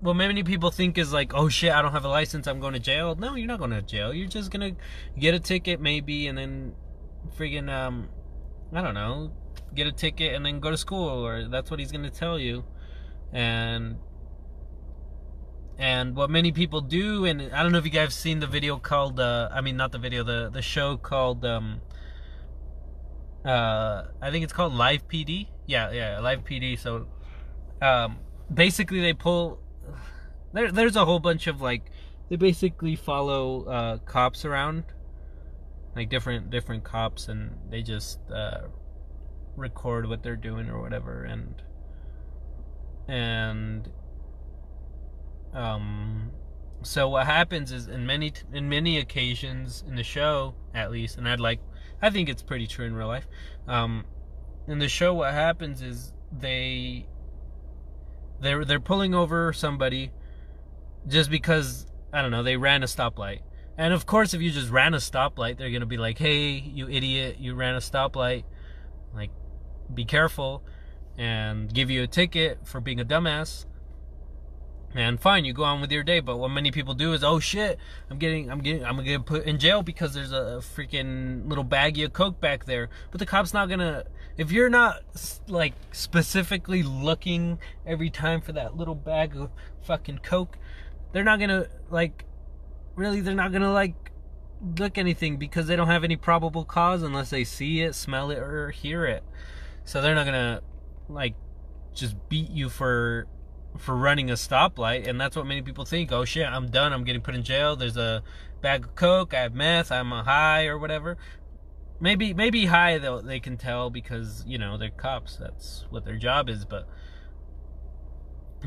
what 0.00 0.14
many 0.14 0.42
people 0.42 0.70
think 0.70 0.96
is 0.96 1.12
like, 1.12 1.34
oh 1.34 1.48
shit, 1.48 1.72
I 1.72 1.82
don't 1.82 1.92
have 1.92 2.06
a 2.06 2.08
license, 2.08 2.46
I'm 2.46 2.58
going 2.60 2.72
to 2.72 2.80
jail. 2.80 3.14
No, 3.16 3.34
you're 3.34 3.46
not 3.46 3.58
going 3.58 3.72
to 3.72 3.82
jail. 3.82 4.14
You're 4.14 4.28
just 4.28 4.50
gonna 4.50 4.72
get 5.18 5.34
a 5.34 5.40
ticket 5.40 5.80
maybe, 5.80 6.26
and 6.26 6.38
then 6.38 6.74
friggin' 7.36 7.68
um, 7.68 8.08
I 8.72 8.80
don't 8.80 8.94
know, 8.94 9.32
get 9.74 9.86
a 9.86 9.92
ticket 9.92 10.34
and 10.34 10.44
then 10.44 10.60
go 10.60 10.70
to 10.70 10.76
school, 10.76 11.08
or 11.08 11.48
that's 11.48 11.70
what 11.70 11.80
he's 11.80 11.92
gonna 11.92 12.10
tell 12.10 12.38
you. 12.38 12.64
And 13.32 13.96
and 15.78 16.14
what 16.14 16.30
many 16.30 16.52
people 16.52 16.80
do, 16.80 17.24
and 17.24 17.40
I 17.52 17.62
don't 17.62 17.72
know 17.72 17.78
if 17.78 17.84
you 17.84 17.90
guys 17.90 18.02
have 18.02 18.12
seen 18.12 18.40
the 18.40 18.46
video 18.46 18.76
called, 18.76 19.18
uh, 19.18 19.48
I 19.52 19.60
mean 19.60 19.76
not 19.76 19.92
the 19.92 19.98
video, 19.98 20.22
the 20.24 20.50
the 20.52 20.62
show 20.62 20.96
called, 20.96 21.44
um, 21.44 21.80
uh, 23.44 24.04
I 24.20 24.30
think 24.30 24.44
it's 24.44 24.52
called 24.52 24.74
Live 24.74 25.08
PD. 25.08 25.48
Yeah, 25.66 25.90
yeah, 25.92 26.18
Live 26.20 26.44
PD. 26.44 26.78
So, 26.78 27.06
um, 27.80 28.18
basically 28.52 29.00
they 29.00 29.14
pull 29.14 29.60
there, 30.52 30.70
there's 30.72 30.96
a 30.96 31.04
whole 31.04 31.20
bunch 31.20 31.46
of 31.46 31.60
like 31.60 31.90
they 32.28 32.36
basically 32.36 32.96
follow 32.96 33.64
uh, 33.64 33.98
cops 33.98 34.44
around, 34.44 34.84
like 35.94 36.08
different 36.08 36.50
different 36.50 36.84
cops, 36.84 37.28
and 37.28 37.52
they 37.70 37.82
just 37.82 38.18
uh, 38.30 38.62
record 39.60 40.08
what 40.08 40.22
they're 40.22 40.36
doing 40.36 40.68
or 40.68 40.80
whatever, 40.80 41.24
and 41.24 41.62
and 43.08 43.88
um, 45.52 46.30
so 46.82 47.08
what 47.08 47.26
happens 47.26 47.72
is 47.72 47.88
in 47.88 48.06
many 48.06 48.32
in 48.52 48.68
many 48.68 48.98
occasions 48.98 49.84
in 49.86 49.96
the 49.96 50.02
show, 50.02 50.54
at 50.74 50.90
least, 50.90 51.18
and 51.18 51.28
I'd 51.28 51.40
like 51.40 51.60
I 52.02 52.10
think 52.10 52.28
it's 52.28 52.42
pretty 52.42 52.66
true 52.66 52.86
in 52.86 52.94
real 52.94 53.08
life. 53.08 53.26
Um, 53.68 54.04
in 54.66 54.78
the 54.78 54.88
show, 54.88 55.14
what 55.14 55.32
happens 55.32 55.82
is 55.82 56.12
they 56.32 57.06
they're 58.40 58.64
they're 58.64 58.80
pulling 58.80 59.14
over 59.14 59.52
somebody 59.52 60.12
just 61.06 61.30
because 61.30 61.86
I 62.12 62.22
don't 62.22 62.30
know 62.30 62.42
they 62.42 62.56
ran 62.56 62.82
a 62.82 62.86
stoplight. 62.86 63.40
And 63.76 63.94
of 63.94 64.06
course, 64.06 64.34
if 64.34 64.42
you 64.42 64.50
just 64.50 64.70
ran 64.70 64.94
a 64.94 64.98
stoplight, 64.98 65.58
they're 65.58 65.70
gonna 65.70 65.86
be 65.86 65.96
like, 65.96 66.18
"Hey, 66.18 66.50
you 66.50 66.88
idiot! 66.88 67.36
You 67.38 67.54
ran 67.54 67.74
a 67.74 67.78
stoplight! 67.78 68.44
Be 69.94 70.04
careful!" 70.04 70.62
and 71.20 71.72
give 71.72 71.90
you 71.90 72.02
a 72.02 72.06
ticket 72.06 72.58
for 72.64 72.80
being 72.80 72.98
a 72.98 73.04
dumbass. 73.04 73.66
And 74.94 75.20
fine 75.20 75.44
you 75.44 75.52
go 75.52 75.62
on 75.64 75.80
with 75.80 75.92
your 75.92 76.02
day. 76.02 76.20
But 76.20 76.38
what 76.38 76.48
many 76.48 76.70
people 76.72 76.94
do 76.94 77.12
is 77.12 77.22
oh 77.22 77.38
shit 77.38 77.78
i'm 78.10 78.18
getting 78.18 78.50
i'm 78.50 78.60
getting 78.60 78.84
i'm 78.84 78.96
gonna 78.96 79.04
get 79.06 79.26
put 79.26 79.44
in 79.44 79.58
jail 79.58 79.82
because 79.82 80.14
there's 80.14 80.32
a 80.32 80.60
freaking 80.74 81.48
little 81.48 81.64
baggie 81.64 82.04
of 82.04 82.12
coke 82.12 82.40
back 82.40 82.64
there. 82.64 82.88
But 83.10 83.20
the 83.20 83.26
cop's 83.26 83.54
not 83.54 83.68
gonna 83.68 84.04
if 84.36 84.50
you're 84.50 84.70
not 84.70 85.02
like 85.46 85.74
specifically 85.92 86.82
looking 86.82 87.58
every 87.86 88.10
time 88.10 88.40
for 88.40 88.52
that 88.52 88.76
little 88.76 88.94
bag 88.94 89.36
of 89.36 89.50
fucking 89.82 90.20
coke 90.22 90.56
they're 91.12 91.24
not 91.24 91.38
gonna 91.38 91.66
like 91.90 92.24
really 92.96 93.20
they're 93.20 93.34
not 93.34 93.52
gonna 93.52 93.72
like 93.72 94.10
look 94.78 94.98
anything 94.98 95.36
because 95.36 95.66
they 95.66 95.76
don't 95.76 95.86
have 95.86 96.04
any 96.04 96.16
probable 96.16 96.64
cause 96.64 97.02
unless 97.02 97.30
they 97.30 97.44
see 97.44 97.80
it 97.82 97.94
smell 97.94 98.30
it 98.30 98.38
or 98.38 98.70
hear 98.70 99.04
it 99.04 99.22
so 99.84 100.00
they're 100.00 100.14
not 100.14 100.26
gonna 100.26 100.62
like 101.08 101.34
just 101.94 102.16
beat 102.28 102.50
you 102.50 102.68
for 102.68 103.26
for 103.78 103.96
running 103.96 104.30
a 104.30 104.34
stoplight, 104.34 105.06
and 105.08 105.20
that's 105.20 105.36
what 105.36 105.46
many 105.46 105.62
people 105.62 105.84
think. 105.84 106.12
Oh 106.12 106.24
shit, 106.24 106.46
I'm 106.46 106.68
done. 106.70 106.92
I'm 106.92 107.04
getting 107.04 107.22
put 107.22 107.34
in 107.34 107.42
jail. 107.42 107.76
There's 107.76 107.96
a 107.96 108.22
bag 108.60 108.84
of 108.84 108.94
coke. 108.94 109.34
I 109.34 109.42
have 109.42 109.54
meth. 109.54 109.92
I'm 109.92 110.12
a 110.12 110.22
high 110.22 110.66
or 110.66 110.78
whatever. 110.78 111.16
Maybe 112.00 112.32
maybe 112.32 112.66
high 112.66 112.98
though 112.98 113.20
they 113.20 113.40
can 113.40 113.56
tell 113.56 113.90
because 113.90 114.44
you 114.46 114.58
know 114.58 114.76
they're 114.76 114.90
cops. 114.90 115.36
That's 115.36 115.86
what 115.90 116.04
their 116.04 116.16
job 116.16 116.48
is. 116.48 116.64
But 116.64 116.88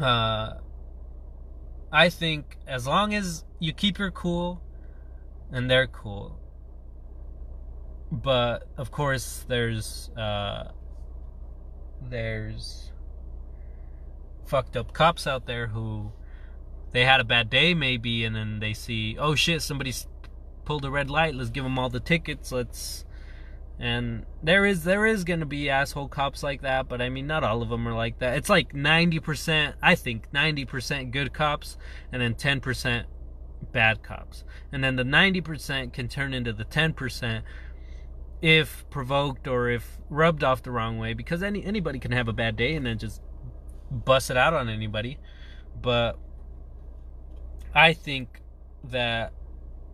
uh, 0.02 0.56
I 1.92 2.10
think 2.10 2.58
as 2.68 2.88
long 2.88 3.14
as 3.14 3.44
you 3.60 3.74
keep 3.74 3.98
your 4.00 4.12
cool, 4.12 4.62
and 5.52 5.70
they're 5.70 5.88
cool. 5.88 6.40
But 8.12 8.68
of 8.78 8.92
course, 8.92 9.46
there's 9.48 10.12
uh, 10.16 10.72
there's 12.10 12.92
fucked 14.46 14.76
up 14.76 14.94
cops 14.94 15.26
out 15.26 15.46
there 15.46 15.68
who 15.68 16.12
they 16.92 17.06
had 17.06 17.20
a 17.20 17.24
bad 17.24 17.50
day 17.50 17.74
maybe 17.74 18.24
and 18.24 18.36
then 18.36 18.60
they 18.60 18.74
see 18.74 19.18
oh 19.18 19.34
shit 19.34 19.62
somebody's 19.62 20.08
pulled 20.66 20.86
a 20.86 20.92
red 20.92 21.10
light. 21.10 21.36
Let's 21.36 21.50
give 21.50 21.64
them 21.64 21.78
all 21.78 21.90
the 21.90 22.00
tickets. 22.00 22.52
Let's 22.52 23.06
and 23.80 24.26
there 24.42 24.66
is 24.66 24.84
there 24.84 25.06
is 25.06 25.24
gonna 25.24 25.46
be 25.46 25.70
asshole 25.70 26.08
cops 26.08 26.44
like 26.44 26.62
that 26.62 26.88
but 26.88 27.02
i 27.02 27.10
mean 27.10 27.26
not 27.26 27.44
all 27.44 27.62
of 27.62 27.70
them 27.70 27.88
are 27.88 27.94
like 27.94 28.20
that. 28.20 28.38
It's 28.38 28.50
like 28.50 28.74
90% 28.74 29.74
i 29.82 29.96
think 29.96 30.32
90% 30.32 31.12
good 31.12 31.34
cops 31.34 31.78
and 32.12 32.22
then 32.22 32.36
10% 32.36 33.06
bad 33.72 34.04
cops. 34.04 34.44
And 34.72 34.84
then 34.84 34.96
the 34.96 35.04
90% 35.04 35.94
can 35.94 36.08
turn 36.08 36.34
into 36.34 36.54
the 36.54 36.66
10% 36.66 37.42
if 38.44 38.84
provoked 38.90 39.48
or 39.48 39.70
if 39.70 39.98
rubbed 40.10 40.44
off 40.44 40.62
the 40.64 40.70
wrong 40.70 41.00
way 41.00 41.14
because 41.14 41.42
any 41.42 41.64
anybody 41.64 41.98
can 41.98 42.12
have 42.12 42.28
a 42.28 42.34
bad 42.34 42.58
day 42.58 42.76
and 42.76 42.86
then 42.86 42.98
just 42.98 43.22
bust 43.90 44.30
it 44.30 44.36
out 44.36 44.54
on 44.54 44.68
anybody. 44.68 45.18
But 45.82 46.20
I 47.74 47.94
think 47.94 48.42
that 48.84 49.32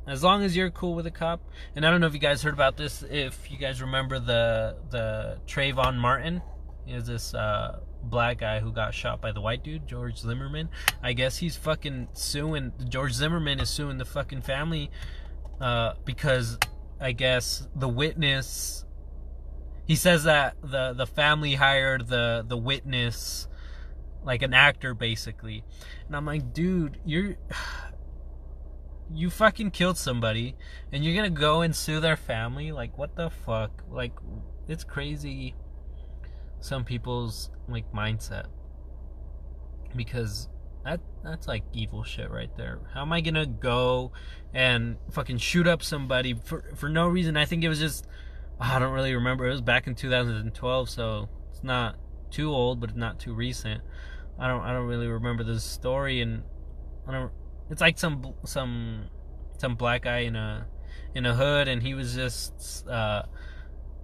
as 0.08 0.24
long 0.24 0.44
as 0.44 0.56
you're 0.56 0.72
cool 0.72 0.96
with 0.96 1.06
a 1.06 1.12
cop, 1.12 1.42
and 1.76 1.86
I 1.86 1.92
don't 1.92 2.02
know 2.02 2.08
if 2.08 2.16
you 2.16 2.20
guys 2.20 2.42
heard 2.42 2.56
about 2.56 2.76
this, 2.76 3.04
if 3.04 3.52
you 3.52 3.58
guys 3.58 3.82
remember 3.82 4.20
the 4.20 4.78
the 4.90 5.38
Trayvon 5.46 5.98
Martin 5.98 6.42
is 6.88 7.06
this 7.06 7.36
uh, 7.36 7.78
black 8.02 8.40
guy 8.40 8.60
who 8.62 8.72
got 8.72 8.96
shot 8.96 9.22
by 9.22 9.32
the 9.32 9.42
white 9.42 9.64
dude, 9.64 9.88
George 9.88 10.18
Zimmerman. 10.18 10.70
I 11.04 11.14
guess 11.14 11.38
he's 11.38 11.56
fucking 11.56 12.08
suing 12.14 12.74
George 12.88 13.14
Zimmerman 13.14 13.60
is 13.60 13.70
suing 13.70 14.00
the 14.00 14.06
fucking 14.06 14.42
family 14.42 14.90
uh, 15.62 15.94
because 16.04 16.58
I 17.00 17.14
guess 17.14 17.68
the 17.76 17.88
witness 17.88 18.86
he 19.90 19.96
says 19.96 20.26
that 20.26 20.56
the 20.62 20.94
the 20.94 21.08
family 21.08 21.56
hired 21.56 22.08
the 22.08 22.46
the 22.48 22.56
witness 22.56 23.48
like 24.24 24.44
an 24.44 24.54
actor 24.54 24.94
basically. 24.94 25.64
And 26.06 26.16
I'm 26.16 26.26
like, 26.26 26.54
dude, 26.54 27.00
you're 27.06 27.38
you 29.12 29.32
fucking 29.32 29.72
killed 29.72 29.98
somebody 29.98 30.56
and 30.92 31.04
you're 31.04 31.16
gonna 31.16 31.32
go 31.32 31.62
and 31.62 31.76
sue 31.76 32.00
their 32.00 32.18
family? 32.18 32.72
Like 32.72 32.98
what 33.00 33.16
the 33.16 33.32
fuck? 33.32 33.84
Like 33.90 34.14
it's 34.68 34.84
crazy 34.84 35.56
some 36.60 36.84
people's 36.84 37.50
like 37.68 37.92
mindset. 37.92 38.46
Because 39.96 40.50
that 40.90 41.00
that's 41.24 41.48
like 41.48 41.64
evil 41.74 42.04
shit 42.04 42.32
right 42.32 42.56
there. 42.58 42.80
How 42.94 43.02
am 43.02 43.14
I 43.14 43.22
gonna 43.22 43.46
go 43.46 44.12
and 44.54 44.98
fucking 45.12 45.38
shoot 45.38 45.68
up 45.68 45.84
somebody 45.84 46.34
for 46.34 46.64
for 46.76 46.90
no 46.90 47.08
reason? 47.08 47.38
I 47.38 47.46
think 47.46 47.64
it 47.64 47.70
was 47.70 47.80
just 47.80 48.08
I 48.60 48.80
don't 48.80 48.94
really 48.94 49.14
remember. 49.14 49.48
It 49.48 49.52
was 49.52 49.62
back 49.62 49.88
in 49.88 49.96
2012, 49.96 50.90
so 50.90 51.30
it's 51.52 51.64
not 51.64 51.98
too 52.32 52.52
old, 52.52 52.80
but 52.80 52.90
it's 52.90 52.98
not 52.98 53.20
too 53.20 53.34
recent. 53.34 53.82
I 54.40 54.48
don't 54.48 54.62
I 54.62 54.74
don't 54.74 54.88
really 54.88 55.08
remember 55.08 55.44
the 55.44 55.60
story, 55.60 56.22
and 56.22 56.44
I 57.08 57.12
don't. 57.12 57.32
It's 57.70 57.82
like 57.82 58.00
some 58.00 58.34
some 58.46 59.10
some 59.58 59.76
black 59.76 60.04
guy 60.04 60.20
in 60.20 60.36
a 60.36 60.68
in 61.14 61.26
a 61.26 61.36
hood, 61.36 61.68
and 61.68 61.84
he 61.84 61.94
was 61.94 62.16
just. 62.16 62.88
Uh, 62.88 63.24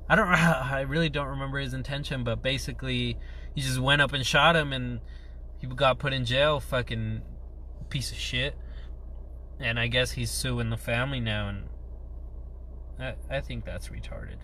I 0.07 0.15
don't. 0.15 0.27
I 0.27 0.81
really 0.81 1.09
don't 1.09 1.27
remember 1.27 1.59
his 1.59 1.73
intention, 1.73 2.23
but 2.23 2.41
basically, 2.43 3.17
he 3.55 3.61
just 3.61 3.79
went 3.79 4.01
up 4.01 4.13
and 4.13 4.25
shot 4.25 4.55
him, 4.55 4.73
and 4.73 4.99
people 5.59 5.75
got 5.75 5.99
put 5.99 6.13
in 6.13 6.25
jail. 6.25 6.59
Fucking 6.59 7.21
piece 7.89 8.11
of 8.11 8.17
shit. 8.17 8.55
And 9.59 9.79
I 9.79 9.87
guess 9.87 10.11
he's 10.11 10.31
suing 10.31 10.69
the 10.69 10.77
family 10.77 11.19
now, 11.19 11.47
and 11.47 11.69
I 12.99 13.15
I 13.29 13.41
think 13.41 13.65
that's 13.65 13.87
retarded. 13.87 14.37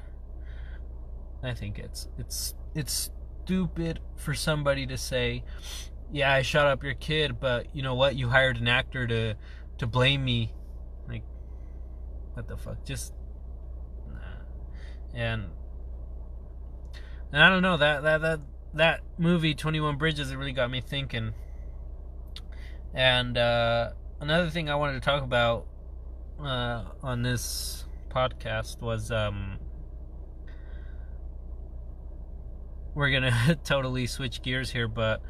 I 1.44 1.54
think 1.54 1.80
it's 1.80 2.08
it's 2.18 2.54
it's 2.76 3.12
stupid 3.44 4.00
for 4.16 4.34
somebody 4.34 4.86
to 4.88 4.98
say, 4.98 5.44
"Yeah, 6.12 6.32
I 6.32 6.44
shot 6.44 6.68
up 6.68 6.84
your 6.84 6.94
kid, 6.94 7.40
but 7.40 7.76
you 7.76 7.82
know 7.82 7.96
what? 7.96 8.16
You 8.16 8.30
hired 8.30 8.58
an 8.58 8.68
actor 8.68 9.08
to 9.08 9.36
to 9.80 9.88
blame 9.88 10.24
me." 10.24 10.54
Like, 11.08 11.24
what 12.34 12.48
the 12.48 12.58
fuck? 12.58 12.86
Just 12.86 13.14
nah. 14.08 14.20
And 15.14 15.50
and 17.34 17.44
I 17.44 17.50
don't 17.50 17.64
know 17.64 17.78
that 17.78 18.04
that 18.04 18.22
that 18.22 18.40
that 18.74 19.02
movie 19.18 19.54
Twenty 19.54 19.80
One 19.80 19.98
Bridges 19.98 20.32
it 20.32 20.38
really 20.38 20.54
got 20.54 20.70
me 20.72 20.82
thinking. 20.82 21.34
And 22.94 23.38
uh, 23.38 23.92
another 24.20 24.50
thing 24.50 24.70
I 24.70 24.76
wanted 24.76 24.94
to 24.94 25.00
talk 25.00 25.24
about 25.24 25.66
uh, 26.40 26.84
on 27.02 27.22
this 27.22 27.86
podcast 28.10 28.82
was 28.82 29.12
um, 29.12 29.60
we're 32.94 33.12
gonna 33.12 33.58
totally 33.64 34.08
switch 34.08 34.42
gears 34.42 34.72
here, 34.72 34.88
but 34.88 35.22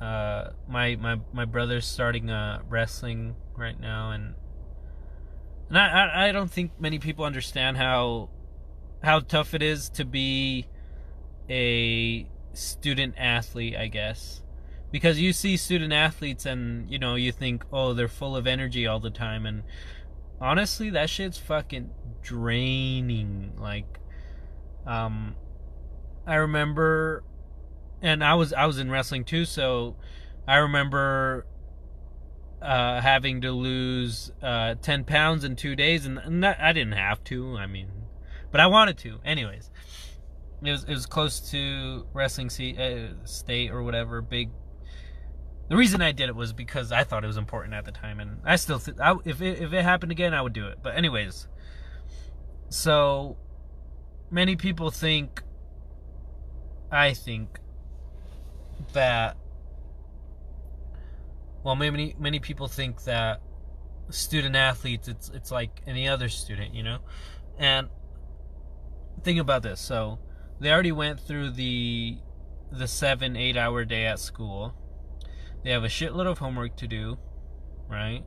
uh, 0.00 0.50
my 0.68 0.96
my 0.96 1.20
my 1.32 1.44
brother's 1.44 1.86
starting 1.86 2.30
uh, 2.30 2.60
wrestling 2.68 3.36
right 3.56 3.78
now, 3.78 4.10
and 4.10 4.34
and 5.68 5.78
I, 5.78 6.28
I 6.28 6.32
don't 6.32 6.50
think 6.50 6.72
many 6.80 6.98
people 6.98 7.24
understand 7.24 7.76
how 7.76 8.30
how 9.02 9.20
tough 9.20 9.54
it 9.54 9.62
is 9.62 9.88
to 9.90 10.04
be 10.04 10.66
a 11.48 12.26
student 12.52 13.14
athlete, 13.16 13.76
I 13.76 13.86
guess. 13.86 14.42
Because 14.90 15.20
you 15.20 15.32
see 15.32 15.56
student 15.56 15.92
athletes 15.92 16.46
and 16.46 16.90
you 16.90 16.98
know 16.98 17.14
you 17.14 17.30
think, 17.30 17.64
oh, 17.72 17.94
they're 17.94 18.08
full 18.08 18.36
of 18.36 18.46
energy 18.46 18.86
all 18.86 18.98
the 18.98 19.10
time, 19.10 19.46
and 19.46 19.62
honestly, 20.40 20.90
that 20.90 21.08
shit's 21.08 21.38
fucking 21.38 21.90
draining. 22.22 23.52
Like, 23.58 24.00
um, 24.86 25.36
I 26.26 26.36
remember, 26.36 27.22
and 28.02 28.24
I 28.24 28.34
was 28.34 28.52
I 28.52 28.66
was 28.66 28.78
in 28.78 28.90
wrestling 28.90 29.24
too, 29.24 29.44
so 29.44 29.96
I 30.48 30.56
remember 30.56 31.46
uh, 32.62 33.00
having 33.00 33.40
to 33.42 33.52
lose 33.52 34.32
uh, 34.42 34.74
ten 34.82 35.04
pounds 35.04 35.44
in 35.44 35.56
two 35.56 35.76
days, 35.76 36.06
and, 36.06 36.18
and 36.18 36.42
that, 36.42 36.60
I 36.60 36.72
didn't 36.72 36.94
have 36.94 37.22
to. 37.24 37.56
I 37.56 37.66
mean, 37.66 37.88
but 38.50 38.60
I 38.60 38.66
wanted 38.66 38.98
to. 38.98 39.18
Anyways, 39.24 39.70
it 40.62 40.70
was 40.70 40.84
it 40.84 40.92
was 40.92 41.06
close 41.06 41.40
to 41.50 42.06
wrestling 42.12 42.48
uh, 42.48 43.14
state 43.24 43.70
or 43.70 43.82
whatever 43.82 44.20
big. 44.20 44.50
The 45.68 45.76
reason 45.76 46.02
I 46.02 46.12
did 46.12 46.28
it 46.28 46.34
was 46.34 46.52
because 46.52 46.90
I 46.90 47.04
thought 47.04 47.22
it 47.22 47.28
was 47.28 47.36
important 47.36 47.74
at 47.74 47.84
the 47.84 47.92
time, 47.92 48.18
and 48.20 48.40
I 48.44 48.56
still 48.56 48.80
th- 48.80 48.98
I, 48.98 49.14
if 49.24 49.40
it, 49.40 49.62
if 49.62 49.72
it 49.72 49.82
happened 49.82 50.12
again, 50.12 50.34
I 50.34 50.42
would 50.42 50.52
do 50.52 50.66
it. 50.66 50.78
But 50.82 50.96
anyways, 50.96 51.46
so 52.68 53.36
many 54.30 54.56
people 54.56 54.90
think 54.90 55.42
I 56.90 57.14
think 57.14 57.58
that 58.92 59.36
well 61.62 61.76
many 61.76 62.16
many 62.18 62.40
people 62.40 62.66
think 62.66 63.04
that 63.04 63.40
student 64.08 64.56
athletes 64.56 65.08
it's 65.08 65.28
it's 65.30 65.50
like 65.50 65.82
any 65.86 66.08
other 66.08 66.28
student, 66.28 66.74
you 66.74 66.82
know? 66.82 66.98
And 67.58 67.88
think 69.22 69.38
about 69.38 69.62
this. 69.62 69.80
So 69.80 70.18
they 70.60 70.70
already 70.70 70.92
went 70.92 71.20
through 71.20 71.50
the 71.50 72.18
the 72.70 72.86
seven 72.86 73.36
eight 73.36 73.56
hour 73.56 73.84
day 73.84 74.06
at 74.06 74.18
school. 74.18 74.74
They 75.64 75.70
have 75.70 75.84
a 75.84 75.88
shitload 75.88 76.26
of 76.26 76.38
homework 76.38 76.76
to 76.76 76.86
do, 76.86 77.18
right? 77.88 78.24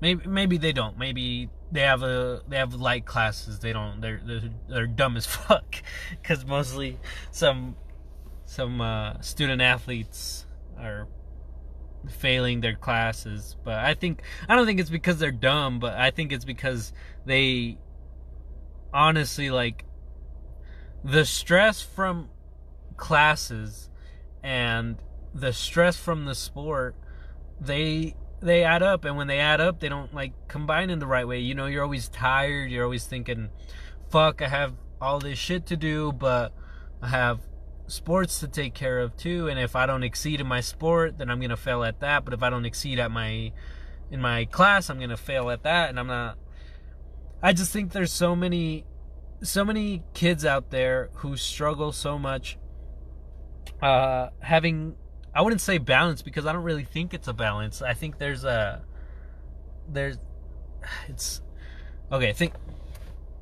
Maybe 0.00 0.26
maybe 0.26 0.56
they 0.56 0.72
don't. 0.72 0.98
Maybe 0.98 1.50
they 1.70 1.80
have 1.80 2.02
a 2.02 2.42
they 2.48 2.56
have 2.56 2.74
light 2.74 3.04
classes. 3.04 3.60
They 3.60 3.72
don't. 3.72 4.00
They're 4.00 4.20
they're, 4.24 4.50
they're 4.68 4.86
dumb 4.86 5.16
as 5.16 5.26
fuck 5.46 5.76
because 6.10 6.44
mostly 6.44 6.98
some 7.30 7.76
some 8.46 8.80
uh, 8.80 9.20
student 9.20 9.62
athletes 9.62 10.46
are 10.78 11.08
failing 12.08 12.60
their 12.60 12.74
classes. 12.74 13.56
But 13.64 13.76
I 13.76 13.94
think 13.94 14.22
I 14.48 14.56
don't 14.56 14.66
think 14.66 14.80
it's 14.80 14.90
because 14.90 15.18
they're 15.18 15.30
dumb, 15.30 15.78
but 15.78 15.94
I 15.94 16.10
think 16.10 16.32
it's 16.32 16.44
because 16.44 16.92
they 17.24 17.78
honestly 18.92 19.50
like 19.50 19.84
the 21.04 21.26
stress 21.26 21.82
from 21.82 22.30
classes 22.96 23.90
and 24.42 24.96
the 25.34 25.52
stress 25.52 25.96
from 25.96 26.24
the 26.24 26.34
sport 26.34 26.96
they 27.60 28.14
they 28.40 28.62
add 28.62 28.82
up. 28.82 29.04
And 29.04 29.16
when 29.16 29.26
they 29.26 29.38
add 29.38 29.60
up 29.60 29.80
they 29.80 29.88
don't 29.88 30.14
like 30.14 30.32
combine 30.48 30.90
in 30.90 30.98
the 30.98 31.06
right 31.06 31.28
way. 31.28 31.40
You 31.40 31.54
know 31.54 31.66
you're 31.66 31.82
always 31.82 32.08
tired. 32.08 32.70
You're 32.70 32.84
always 32.84 33.06
thinking 33.06 33.50
fuck 34.10 34.40
i 34.42 34.48
have 34.48 34.74
all 35.00 35.18
this 35.18 35.36
shit 35.36 35.66
to 35.66 35.76
do 35.76 36.12
but 36.12 36.52
i 37.02 37.08
have 37.08 37.40
sports 37.88 38.40
to 38.40 38.48
take 38.48 38.72
care 38.72 39.00
of 39.00 39.16
too. 39.16 39.48
And 39.48 39.58
if 39.58 39.76
i 39.76 39.84
don't 39.84 40.02
exceed 40.02 40.40
in 40.40 40.46
my 40.46 40.60
sport 40.60 41.18
then 41.18 41.30
i'm 41.30 41.40
gonna 41.40 41.56
fail 41.56 41.84
at 41.84 42.00
that. 42.00 42.24
But 42.24 42.32
if 42.32 42.42
i 42.42 42.48
don't 42.48 42.64
exceed 42.64 42.98
at 42.98 43.10
my 43.10 43.52
in 44.10 44.20
my 44.20 44.46
class 44.46 44.88
i'm 44.88 44.98
gonna 44.98 45.18
fail 45.18 45.50
at 45.50 45.64
that. 45.64 45.90
And 45.90 46.00
i'm 46.00 46.06
not 46.06 46.38
i 47.42 47.52
just 47.52 47.72
think 47.72 47.92
there's 47.92 48.12
so 48.12 48.34
many 48.34 48.84
so 49.44 49.64
many 49.64 50.02
kids 50.14 50.44
out 50.44 50.70
there 50.70 51.10
who 51.14 51.36
struggle 51.36 51.92
so 51.92 52.18
much 52.18 52.58
uh 53.82 54.28
having 54.40 54.96
I 55.34 55.42
wouldn't 55.42 55.60
say 55.60 55.78
balance 55.78 56.22
because 56.22 56.46
I 56.46 56.52
don't 56.52 56.62
really 56.62 56.84
think 56.84 57.12
it's 57.12 57.26
a 57.26 57.32
balance. 57.32 57.82
I 57.82 57.94
think 57.94 58.18
there's 58.18 58.44
a 58.44 58.84
there's 59.88 60.18
it's 61.08 61.42
okay. 62.12 62.32
Think 62.32 62.54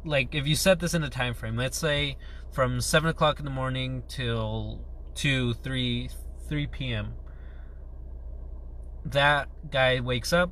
like 0.05 0.35
if 0.35 0.47
you 0.47 0.57
set 0.57 0.81
this 0.81 0.95
in 0.95 1.03
a 1.03 1.11
time 1.11 1.35
frame. 1.35 1.57
Let's 1.57 1.79
say 1.79 2.17
from 2.53 2.81
seven 2.81 3.11
o'clock 3.11 3.39
in 3.39 3.45
the 3.45 3.51
morning 3.51 4.03
till 4.09 4.81
two, 5.15 5.55
three, 5.55 6.09
three 6.49 6.67
p.m. 6.67 7.15
That 9.05 9.49
guy 9.71 10.01
wakes 10.01 10.33
up. 10.33 10.51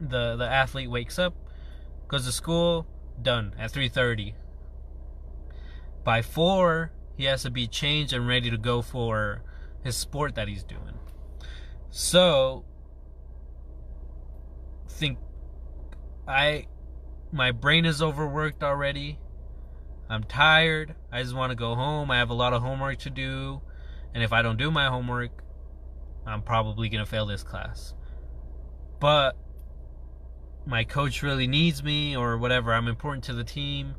The 0.00 0.36
the 0.36 0.46
athlete 0.46 0.90
wakes 0.90 1.18
up, 1.18 1.34
goes 2.08 2.26
to 2.26 2.32
school, 2.32 2.86
done 3.20 3.54
at 3.58 3.70
three 3.70 3.88
thirty. 3.88 4.34
By 6.04 6.22
four, 6.22 6.92
he 7.16 7.24
has 7.24 7.42
to 7.42 7.50
be 7.50 7.66
changed 7.66 8.12
and 8.12 8.26
ready 8.26 8.50
to 8.50 8.58
go 8.58 8.82
for 8.82 9.42
his 9.84 9.96
sport 9.96 10.34
that 10.34 10.48
he's 10.48 10.64
doing. 10.64 10.98
So 11.90 12.64
think 14.88 15.18
I 16.26 16.66
my 17.32 17.50
brain 17.50 17.84
is 17.84 18.02
overworked 18.02 18.62
already. 18.62 19.18
I'm 20.08 20.24
tired. 20.24 20.94
I 21.10 21.22
just 21.22 21.34
want 21.34 21.50
to 21.50 21.56
go 21.56 21.74
home. 21.74 22.10
I 22.10 22.18
have 22.18 22.30
a 22.30 22.34
lot 22.34 22.52
of 22.52 22.62
homework 22.62 22.98
to 23.00 23.10
do. 23.10 23.62
And 24.14 24.22
if 24.22 24.32
I 24.32 24.42
don't 24.42 24.58
do 24.58 24.70
my 24.70 24.88
homework, 24.88 25.30
I'm 26.26 26.42
probably 26.42 26.90
going 26.90 27.02
to 27.02 27.10
fail 27.10 27.24
this 27.24 27.42
class. 27.42 27.94
But 29.00 29.36
my 30.66 30.84
coach 30.84 31.22
really 31.22 31.46
needs 31.46 31.82
me 31.82 32.16
or 32.16 32.38
whatever. 32.38 32.72
I'm 32.72 32.88
important 32.88 33.24
to 33.24 33.34
the 33.34 33.44
team 33.44 33.94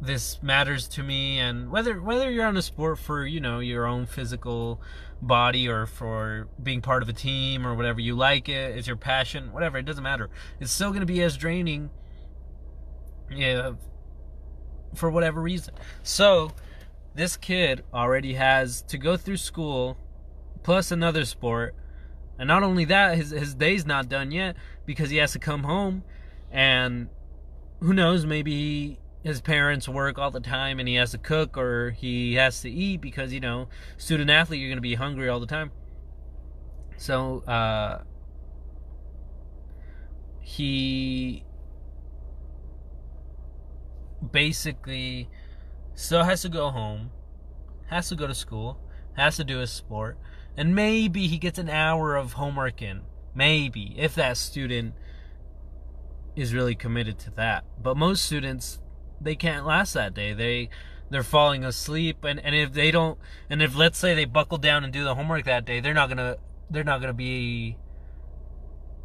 this 0.00 0.40
matters 0.42 0.86
to 0.86 1.02
me 1.02 1.40
and 1.40 1.70
whether 1.70 2.00
whether 2.00 2.30
you're 2.30 2.46
on 2.46 2.56
a 2.56 2.62
sport 2.62 2.98
for 2.98 3.26
you 3.26 3.40
know 3.40 3.58
your 3.58 3.84
own 3.84 4.06
physical 4.06 4.80
body 5.20 5.66
or 5.68 5.86
for 5.86 6.48
being 6.62 6.80
part 6.80 7.02
of 7.02 7.08
a 7.08 7.12
team 7.12 7.66
or 7.66 7.74
whatever 7.74 8.00
you 8.00 8.14
like 8.14 8.48
it 8.48 8.76
it's 8.76 8.86
your 8.86 8.96
passion 8.96 9.52
whatever 9.52 9.76
it 9.76 9.84
doesn't 9.84 10.04
matter 10.04 10.30
it's 10.60 10.70
still 10.70 10.90
going 10.90 11.00
to 11.00 11.06
be 11.06 11.20
as 11.22 11.36
draining 11.36 11.90
yeah 13.30 13.72
for 14.94 15.10
whatever 15.10 15.42
reason 15.42 15.74
so 16.04 16.52
this 17.16 17.36
kid 17.36 17.82
already 17.92 18.34
has 18.34 18.82
to 18.82 18.96
go 18.96 19.16
through 19.16 19.36
school 19.36 19.98
plus 20.62 20.92
another 20.92 21.24
sport 21.24 21.74
and 22.38 22.46
not 22.46 22.62
only 22.62 22.84
that 22.84 23.16
his 23.16 23.30
his 23.30 23.52
day's 23.54 23.84
not 23.84 24.08
done 24.08 24.30
yet 24.30 24.54
because 24.88 25.10
he 25.10 25.18
has 25.18 25.32
to 25.32 25.38
come 25.38 25.64
home. 25.64 26.02
And 26.50 27.10
who 27.80 27.92
knows 27.92 28.24
maybe 28.24 28.98
his 29.22 29.42
parents 29.42 29.86
work 29.86 30.18
all 30.18 30.30
the 30.30 30.40
time 30.40 30.80
and 30.80 30.88
he 30.88 30.94
has 30.94 31.10
to 31.10 31.18
cook 31.18 31.58
or 31.58 31.90
he 31.90 32.36
has 32.36 32.62
to 32.62 32.70
eat 32.70 33.02
because 33.02 33.30
you 33.30 33.40
know 33.40 33.68
student 33.98 34.30
athlete 34.30 34.60
you're 34.60 34.70
going 34.70 34.78
to 34.78 34.82
be 34.82 34.94
hungry 34.94 35.28
all 35.28 35.40
the 35.40 35.46
time. 35.46 35.70
So 36.96 37.40
uh, 37.40 38.02
he 40.40 41.44
basically 44.32 45.28
still 45.94 46.24
has 46.24 46.42
to 46.42 46.48
go 46.48 46.70
home 46.70 47.10
has 47.86 48.08
to 48.08 48.16
go 48.16 48.26
to 48.26 48.34
school 48.34 48.80
has 49.16 49.36
to 49.36 49.44
do 49.44 49.58
his 49.58 49.70
sport 49.70 50.18
and 50.56 50.74
maybe 50.74 51.28
he 51.28 51.38
gets 51.38 51.58
an 51.58 51.68
hour 51.70 52.16
of 52.16 52.32
homework 52.32 52.82
in 52.82 53.02
maybe 53.34 53.94
if 53.96 54.14
that 54.14 54.36
student 54.36 54.94
is 56.36 56.54
really 56.54 56.74
committed 56.74 57.18
to 57.18 57.30
that 57.32 57.64
but 57.82 57.96
most 57.96 58.24
students 58.24 58.80
they 59.20 59.36
can't 59.36 59.66
last 59.66 59.94
that 59.94 60.14
day. 60.14 60.32
They 60.32 60.70
they're 61.10 61.22
falling 61.22 61.64
asleep 61.64 62.24
and, 62.24 62.38
and 62.40 62.54
if 62.54 62.72
they 62.72 62.90
don't 62.90 63.18
and 63.48 63.62
if 63.62 63.74
let's 63.76 63.98
say 63.98 64.14
they 64.14 64.26
buckle 64.26 64.58
down 64.58 64.84
and 64.84 64.92
do 64.92 65.04
the 65.04 65.14
homework 65.14 65.44
that 65.44 65.64
day, 65.64 65.80
they're 65.80 65.94
not 65.94 66.08
gonna 66.08 66.36
they're 66.70 66.84
not 66.84 67.00
gonna 67.00 67.12
be 67.12 67.76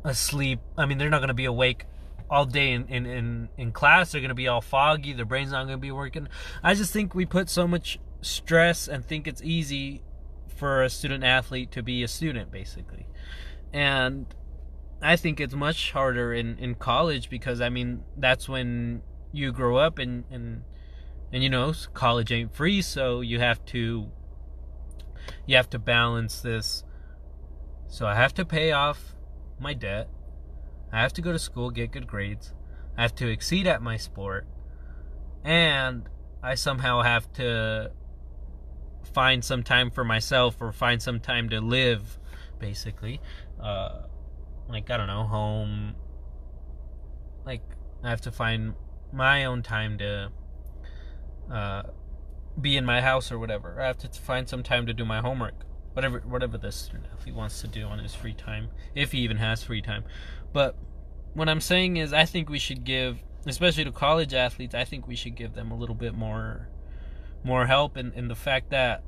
asleep. 0.03 0.59
I 0.77 0.85
mean 0.85 0.97
they're 0.97 1.09
not 1.09 1.21
gonna 1.21 1.33
be 1.33 1.45
awake 1.45 1.85
all 2.29 2.45
day 2.45 2.71
in, 2.71 2.87
in, 2.87 3.05
in, 3.05 3.49
in 3.57 3.71
class. 3.71 4.11
They're 4.11 4.21
gonna 4.21 4.33
be 4.33 4.47
all 4.47 4.61
foggy, 4.61 5.13
their 5.13 5.25
brain's 5.25 5.51
not 5.51 5.65
gonna 5.65 5.77
be 5.77 5.91
working. 5.91 6.27
I 6.61 6.73
just 6.73 6.91
think 6.91 7.15
we 7.15 7.25
put 7.25 7.49
so 7.49 7.67
much 7.67 7.99
stress 8.21 8.87
and 8.87 9.05
think 9.05 9.27
it's 9.27 9.41
easy 9.41 10.01
for 10.55 10.83
a 10.83 10.89
student 10.89 11.23
athlete 11.23 11.71
to 11.71 11.83
be 11.83 12.03
a 12.03 12.07
student 12.07 12.51
basically. 12.51 13.07
And 13.73 14.27
I 15.01 15.17
think 15.17 15.41
it's 15.41 15.53
much 15.53 15.91
harder 15.91 16.33
in, 16.33 16.57
in 16.59 16.75
college 16.75 17.29
because 17.29 17.59
I 17.59 17.69
mean 17.69 18.03
that's 18.15 18.47
when 18.47 19.01
you 19.33 19.51
grow 19.51 19.77
up 19.77 19.99
and 19.99 20.23
and 20.31 20.63
and 21.33 21.43
you 21.43 21.49
know 21.49 21.73
college 21.93 22.31
ain't 22.31 22.55
free 22.55 22.81
so 22.81 23.21
you 23.21 23.39
have 23.39 23.65
to 23.65 24.09
you 25.45 25.55
have 25.55 25.69
to 25.71 25.79
balance 25.79 26.41
this. 26.41 26.83
So 27.87 28.07
i 28.07 28.15
have 28.15 28.33
to 28.35 28.45
pay 28.45 28.71
off 28.71 29.15
my 29.59 29.73
debt. 29.73 30.09
I 30.91 31.01
have 31.01 31.13
to 31.13 31.21
go 31.21 31.31
to 31.31 31.39
school 31.39 31.69
get 31.69 31.91
good 31.91 32.07
grades. 32.07 32.53
I 32.97 33.01
have 33.01 33.15
to 33.15 33.27
exceed 33.27 33.67
at 33.67 33.81
my 33.81 33.97
sport. 33.97 34.47
And 35.43 36.07
i 36.41 36.55
somehow 36.55 37.01
have 37.01 37.31
to 37.33 37.91
find 39.13 39.43
some 39.43 39.63
time 39.63 39.91
for 39.91 40.05
myself 40.05 40.61
or 40.61 40.71
find 40.71 41.01
some 41.01 41.19
time 41.19 41.49
to 41.49 41.59
live 41.59 42.17
basically 42.59 43.19
uh 43.61 44.03
like 44.69 44.89
i 44.89 44.97
don't 44.97 45.07
know 45.07 45.23
home 45.23 45.95
like 47.45 47.61
i 48.03 48.09
have 48.09 48.21
to 48.21 48.31
find 48.31 48.73
my 49.11 49.45
own 49.45 49.61
time 49.61 49.97
to 49.97 50.31
uh, 51.51 51.83
be 52.59 52.77
in 52.77 52.85
my 52.85 53.01
house 53.01 53.31
or 53.31 53.39
whatever. 53.39 53.79
I 53.79 53.87
have 53.87 53.97
to 53.99 54.07
find 54.07 54.47
some 54.47 54.63
time 54.63 54.85
to 54.87 54.93
do 54.93 55.05
my 55.05 55.19
homework, 55.19 55.65
whatever 55.93 56.19
whatever 56.19 56.57
this 56.57 56.89
he 57.25 57.31
wants 57.31 57.61
to 57.61 57.67
do 57.67 57.85
on 57.85 57.99
his 57.99 58.13
free 58.13 58.33
time, 58.33 58.69
if 58.95 59.11
he 59.11 59.19
even 59.19 59.37
has 59.37 59.63
free 59.63 59.81
time. 59.81 60.03
But 60.51 60.75
what 61.33 61.49
I'm 61.49 61.61
saying 61.61 61.97
is, 61.97 62.13
I 62.13 62.25
think 62.25 62.49
we 62.49 62.59
should 62.59 62.83
give, 62.83 63.19
especially 63.45 63.85
to 63.85 63.91
college 63.91 64.33
athletes, 64.33 64.75
I 64.75 64.83
think 64.83 65.07
we 65.07 65.15
should 65.15 65.35
give 65.35 65.53
them 65.53 65.71
a 65.71 65.75
little 65.75 65.95
bit 65.95 66.13
more 66.13 66.69
more 67.43 67.65
help 67.65 67.97
in, 67.97 68.13
in 68.13 68.29
the 68.29 68.35
fact 68.35 68.69
that 68.69 69.03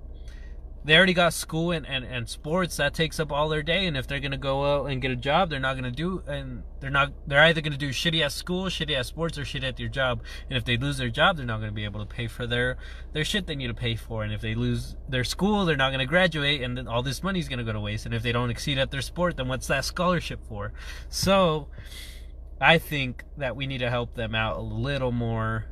they 0.86 0.96
already 0.96 1.16
got 1.16 1.34
school 1.34 1.72
and, 1.72 1.86
and, 1.88 2.06
and 2.06 2.30
sports. 2.30 2.78
That 2.78 2.94
takes 2.94 3.20
up 3.20 3.32
all 3.32 3.50
their 3.50 3.64
day. 3.64 3.88
And 3.88 3.98
if 3.98 4.06
they're 4.06 4.20
gonna 4.20 4.38
go 4.38 4.76
out 4.76 4.86
and 4.92 5.02
get 5.02 5.10
a 5.10 5.16
job 5.16 5.50
they're 5.50 5.60
not 5.60 5.76
gonna 5.76 5.90
do 5.90 6.22
and 6.28 6.62
they're 6.80 6.92
not 6.92 7.12
they're 7.26 7.42
either 7.42 7.62
gonna 7.62 7.76
do 7.76 7.90
shitty 7.90 8.24
at 8.24 8.32
school 8.32 8.66
shitty 8.66 8.96
at 8.96 9.08
sports 9.08 9.38
or 9.40 9.42
shitty 9.42 9.64
at 9.64 9.78
their 9.78 9.88
job. 9.88 10.22
And 10.48 10.58
if 10.58 10.64
they 10.64 10.78
lose 10.78 10.98
their 10.98 11.10
job 11.10 11.38
they're 11.38 11.46
not 11.46 11.60
gonna 11.60 11.72
be 11.72 11.86
able 11.86 12.06
to 12.06 12.06
pay 12.06 12.28
for 12.28 12.46
their 12.46 12.78
their 13.14 13.26
shit 13.26 13.48
they 13.48 13.56
need 13.56 13.68
to 13.68 13.74
pay 13.74 13.96
for. 13.96 14.24
And 14.24 14.32
if 14.32 14.42
they 14.42 14.54
lose 14.54 14.96
their 15.10 15.24
school 15.24 15.66
they're 15.66 15.76
not 15.76 15.90
gonna 15.92 16.06
graduate 16.06 16.62
and 16.62 16.78
then 16.78 16.88
all 16.88 17.02
this 17.02 17.24
money's 17.24 17.50
gonna 17.50 17.64
go 17.64 17.74
to 17.74 17.80
waste. 17.80 18.06
And 18.06 18.14
if 18.14 18.22
they 18.22 18.32
don't 18.32 18.52
exceed 18.52 18.78
at 18.78 18.92
their 18.92 19.02
sport 19.02 19.38
then 19.38 19.48
what's 19.48 19.68
that 19.68 19.86
scholarship 19.86 20.40
for? 20.48 20.72
So 21.10 21.68
i 22.62 22.78
think 22.78 23.22
that 23.36 23.54
we 23.54 23.68
need 23.68 23.80
to 23.80 23.90
help 23.90 24.16
them 24.16 24.34
out 24.34 24.56
a 24.56 24.62
little 24.62 25.12
more 25.12 25.66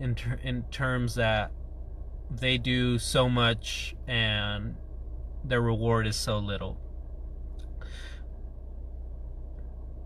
in 0.00 0.16
ter- 0.16 0.40
in 0.42 0.64
terms 0.64 1.14
that 1.14 1.52
they 2.40 2.58
do 2.58 2.98
so 2.98 3.28
much 3.28 3.94
and 4.06 4.76
their 5.44 5.60
reward 5.60 6.06
is 6.06 6.16
so 6.16 6.38
little. 6.38 6.80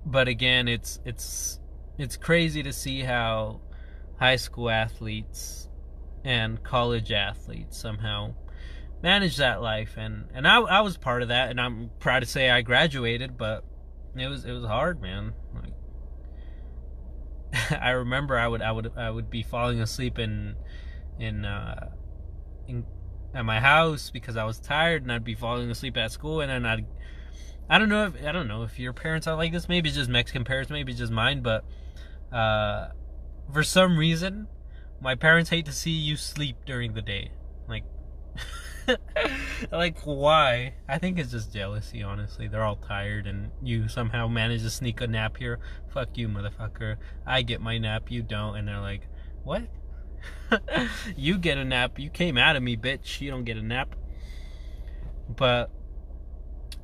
But 0.05 0.29
again, 0.29 0.69
it's 0.69 1.01
it's 1.05 1.61
it's 1.99 2.17
crazy 2.17 2.63
to 2.63 2.73
see 2.73 3.01
how 3.01 3.61
high 4.19 4.37
school 4.37 4.71
athletes 4.71 5.69
and 6.25 6.63
college 6.63 7.13
athletes 7.13 7.79
somehow 7.79 8.35
manage 9.03 9.37
that 9.37 9.63
life 9.63 9.95
and 9.97 10.25
and 10.35 10.47
I, 10.47 10.61
I 10.61 10.81
was 10.81 10.97
part 10.97 11.23
of 11.23 11.29
that 11.29 11.51
and 11.51 11.61
I'm 11.61 11.91
proud 12.01 12.21
to 12.21 12.27
say 12.27 12.51
I 12.51 12.63
graduated 12.63 13.39
but 13.39 13.65
it 14.17 14.27
was 14.27 14.45
it 14.45 14.51
was 14.51 14.65
hard 14.65 15.01
man 15.01 15.35
like 15.55 15.73
I 17.81 17.91
remember 17.91 18.37
I 18.37 18.49
would 18.49 18.61
I 18.61 18.73
would 18.73 18.93
I 18.97 19.09
would 19.09 19.31
be 19.31 19.45
falling 19.45 19.81
asleep 19.81 20.19
in 20.19 20.57
in 21.21 21.45
uh 21.45 21.91
in 22.69 22.85
at 23.35 23.45
my 23.45 23.61
house 23.61 24.11
because 24.11 24.37
I 24.37 24.45
was 24.45 24.59
tired 24.59 25.03
and 25.03 25.13
I'd 25.13 25.25
be 25.25 25.35
falling 25.35 25.71
asleep 25.71 25.97
at 25.97 26.13
school 26.13 26.41
and 26.41 26.51
then 26.51 26.65
I'd 26.65 26.87
I 27.71 27.79
don't 27.79 27.91
know 27.91 28.07
if 28.07 28.25
I 28.25 28.33
don't 28.33 28.49
know 28.49 28.63
if 28.63 28.79
your 28.79 28.95
parents 28.95 29.27
are 29.27 29.37
like 29.37 29.53
this. 29.53 29.69
Maybe 29.69 29.89
it's 29.89 29.99
just 29.99 30.09
Mexican 30.09 30.45
parents, 30.45 30.71
maybe 30.71 30.93
it's 30.93 30.99
just 30.99 31.13
mine, 31.13 31.43
but 31.43 31.65
uh, 32.33 32.89
for 33.53 33.63
some 33.63 33.99
reason, 33.99 34.49
my 35.01 35.15
parents 35.15 35.51
hate 35.51 35.67
to 35.67 35.73
see 35.73 35.91
you 35.91 36.17
sleep 36.17 36.57
during 36.65 36.95
the 36.95 37.03
day. 37.03 37.33
Like, 37.69 37.85
like 39.73 39.99
why? 40.05 40.75
I 40.89 40.99
think 40.99 41.19
it's 41.19 41.31
just 41.31 41.53
jealousy. 41.53 42.03
Honestly, 42.03 42.49
they're 42.49 42.65
all 42.65 42.77
tired, 42.77 43.27
and 43.27 43.51
you 43.63 43.89
somehow 43.89 44.29
manage 44.29 44.63
to 44.63 44.71
sneak 44.71 45.01
a 45.03 45.07
nap 45.07 45.37
here. 45.37 45.59
Fuck 45.93 46.17
you, 46.17 46.29
motherfucker. 46.29 46.97
I 47.27 47.43
get 47.43 47.61
my 47.61 47.77
nap, 47.77 48.11
you 48.11 48.23
don't, 48.23 48.57
and 48.57 48.67
they're 48.67 48.81
like, 48.81 49.03
what? 49.45 49.63
you 51.17 51.39
get 51.39 51.59
a 51.59 51.65
nap. 51.65 51.99
You 51.99 52.11
came 52.11 52.39
out 52.39 52.57
of 52.57 52.63
me, 52.63 52.77
bitch. 52.77 53.21
You 53.21 53.31
don't 53.31 53.45
get 53.45 53.57
a 53.57 53.63
nap. 53.63 53.95
But 55.29 55.71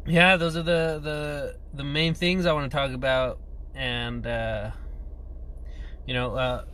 yeah, 0.07 0.37
those 0.37 0.57
are 0.57 0.63
the 0.63 1.01
the 1.03 1.57
the 1.73 1.85
main 1.85 2.15
things 2.15 2.47
I 2.47 2.53
want 2.53 2.71
to 2.71 2.77
talk 2.77 2.93
about, 2.93 3.39
and 3.75 4.27
uh, 4.27 4.71
you 6.07 6.15
know, 6.15 6.35
uh, 6.35 6.65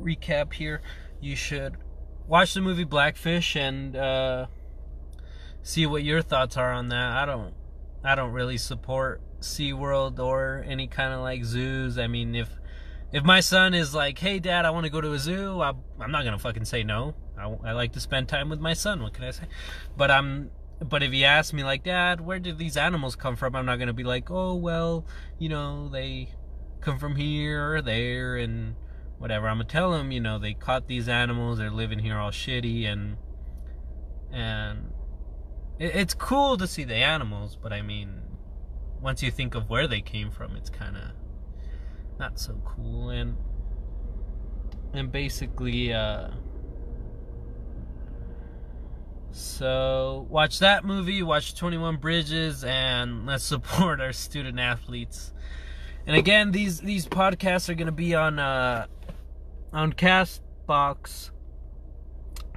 recap 0.00 0.52
here. 0.52 0.82
You 1.20 1.36
should 1.36 1.76
watch 2.26 2.54
the 2.54 2.60
movie 2.60 2.84
Blackfish 2.84 3.56
and 3.56 3.96
uh, 3.96 4.46
see 5.62 5.86
what 5.86 6.02
your 6.02 6.22
thoughts 6.22 6.56
are 6.56 6.72
on 6.72 6.88
that. 6.88 7.12
I 7.12 7.24
don't, 7.24 7.54
I 8.04 8.14
don't 8.14 8.32
really 8.32 8.58
support 8.58 9.22
SeaWorld 9.40 10.18
or 10.18 10.64
any 10.66 10.86
kind 10.86 11.12
of 11.12 11.20
like 11.20 11.44
zoos. 11.44 11.98
I 11.98 12.06
mean, 12.06 12.34
if 12.34 12.50
if 13.12 13.24
my 13.24 13.40
son 13.40 13.74
is 13.74 13.94
like, 13.94 14.18
"Hey, 14.18 14.38
Dad, 14.38 14.64
I 14.64 14.70
want 14.70 14.84
to 14.84 14.90
go 14.90 15.00
to 15.00 15.12
a 15.12 15.18
zoo," 15.18 15.60
I, 15.60 15.70
am 16.00 16.10
not 16.10 16.24
gonna 16.24 16.38
fucking 16.38 16.64
say 16.64 16.82
no. 16.82 17.14
I, 17.38 17.44
I 17.64 17.72
like 17.72 17.92
to 17.92 18.00
spend 18.00 18.28
time 18.28 18.48
with 18.48 18.60
my 18.60 18.74
son. 18.74 19.02
What 19.02 19.14
can 19.14 19.24
I 19.24 19.30
say? 19.30 19.44
But 19.96 20.10
I'm 20.10 20.50
but 20.84 21.02
if 21.02 21.12
he 21.12 21.24
asks 21.24 21.52
me 21.52 21.64
like 21.64 21.82
dad 21.82 22.20
where 22.20 22.38
did 22.38 22.58
these 22.58 22.76
animals 22.76 23.16
come 23.16 23.36
from 23.36 23.56
i'm 23.56 23.66
not 23.66 23.76
going 23.76 23.86
to 23.88 23.94
be 23.94 24.04
like 24.04 24.30
oh 24.30 24.54
well 24.54 25.06
you 25.38 25.48
know 25.48 25.88
they 25.88 26.28
come 26.80 26.98
from 26.98 27.16
here 27.16 27.74
or 27.74 27.82
there 27.82 28.36
and 28.36 28.74
whatever 29.18 29.48
i'm 29.48 29.56
going 29.56 29.66
to 29.66 29.72
tell 29.72 29.94
him 29.94 30.12
you 30.12 30.20
know 30.20 30.38
they 30.38 30.52
caught 30.52 30.86
these 30.86 31.08
animals 31.08 31.58
they're 31.58 31.70
living 31.70 31.98
here 31.98 32.18
all 32.18 32.30
shitty 32.30 32.84
and 32.86 33.16
and 34.32 34.92
it, 35.78 35.96
it's 35.96 36.14
cool 36.14 36.56
to 36.56 36.66
see 36.66 36.84
the 36.84 36.94
animals 36.94 37.56
but 37.60 37.72
i 37.72 37.80
mean 37.80 38.20
once 39.00 39.22
you 39.22 39.30
think 39.30 39.54
of 39.54 39.70
where 39.70 39.88
they 39.88 40.00
came 40.00 40.30
from 40.30 40.56
it's 40.56 40.70
kind 40.70 40.96
of 40.96 41.02
not 42.18 42.38
so 42.38 42.60
cool 42.64 43.10
and 43.10 43.36
and 44.92 45.12
basically 45.12 45.92
uh 45.92 46.28
so 49.36 50.26
watch 50.30 50.60
that 50.60 50.86
movie, 50.86 51.22
watch 51.22 51.54
21 51.54 51.98
Bridges, 51.98 52.64
and 52.64 53.26
let's 53.26 53.44
support 53.54 54.00
our 54.00 54.14
student 54.14 54.58
athletes. 54.58 55.34
And 56.06 56.16
again, 56.16 56.52
these 56.52 56.80
these 56.80 57.06
podcasts 57.06 57.68
are 57.68 57.74
gonna 57.74 57.92
be 57.92 58.14
on 58.14 58.38
uh, 58.38 58.86
on 59.74 59.92
Castbox. 59.92 61.30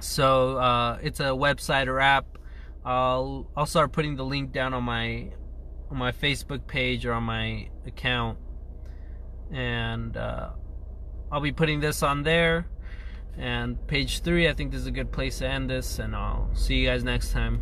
So 0.00 0.56
uh, 0.56 0.98
it's 1.02 1.20
a 1.20 1.24
website 1.24 1.86
or 1.86 2.00
app. 2.00 2.38
I'll 2.82 3.50
I'll 3.54 3.66
start 3.66 3.92
putting 3.92 4.16
the 4.16 4.24
link 4.24 4.50
down 4.50 4.72
on 4.72 4.84
my 4.84 5.32
on 5.90 5.98
my 5.98 6.12
Facebook 6.12 6.66
page 6.66 7.04
or 7.04 7.12
on 7.12 7.24
my 7.24 7.68
account, 7.84 8.38
and 9.52 10.16
uh, 10.16 10.50
I'll 11.30 11.40
be 11.40 11.52
putting 11.52 11.80
this 11.80 12.02
on 12.02 12.22
there. 12.22 12.66
And 13.38 13.86
page 13.86 14.20
three, 14.20 14.48
I 14.48 14.52
think 14.52 14.72
this 14.72 14.80
is 14.80 14.86
a 14.86 14.90
good 14.90 15.12
place 15.12 15.38
to 15.38 15.48
end 15.48 15.70
this, 15.70 15.98
and 15.98 16.14
I'll 16.14 16.50
see 16.54 16.74
you 16.74 16.86
guys 16.86 17.04
next 17.04 17.32
time. 17.32 17.60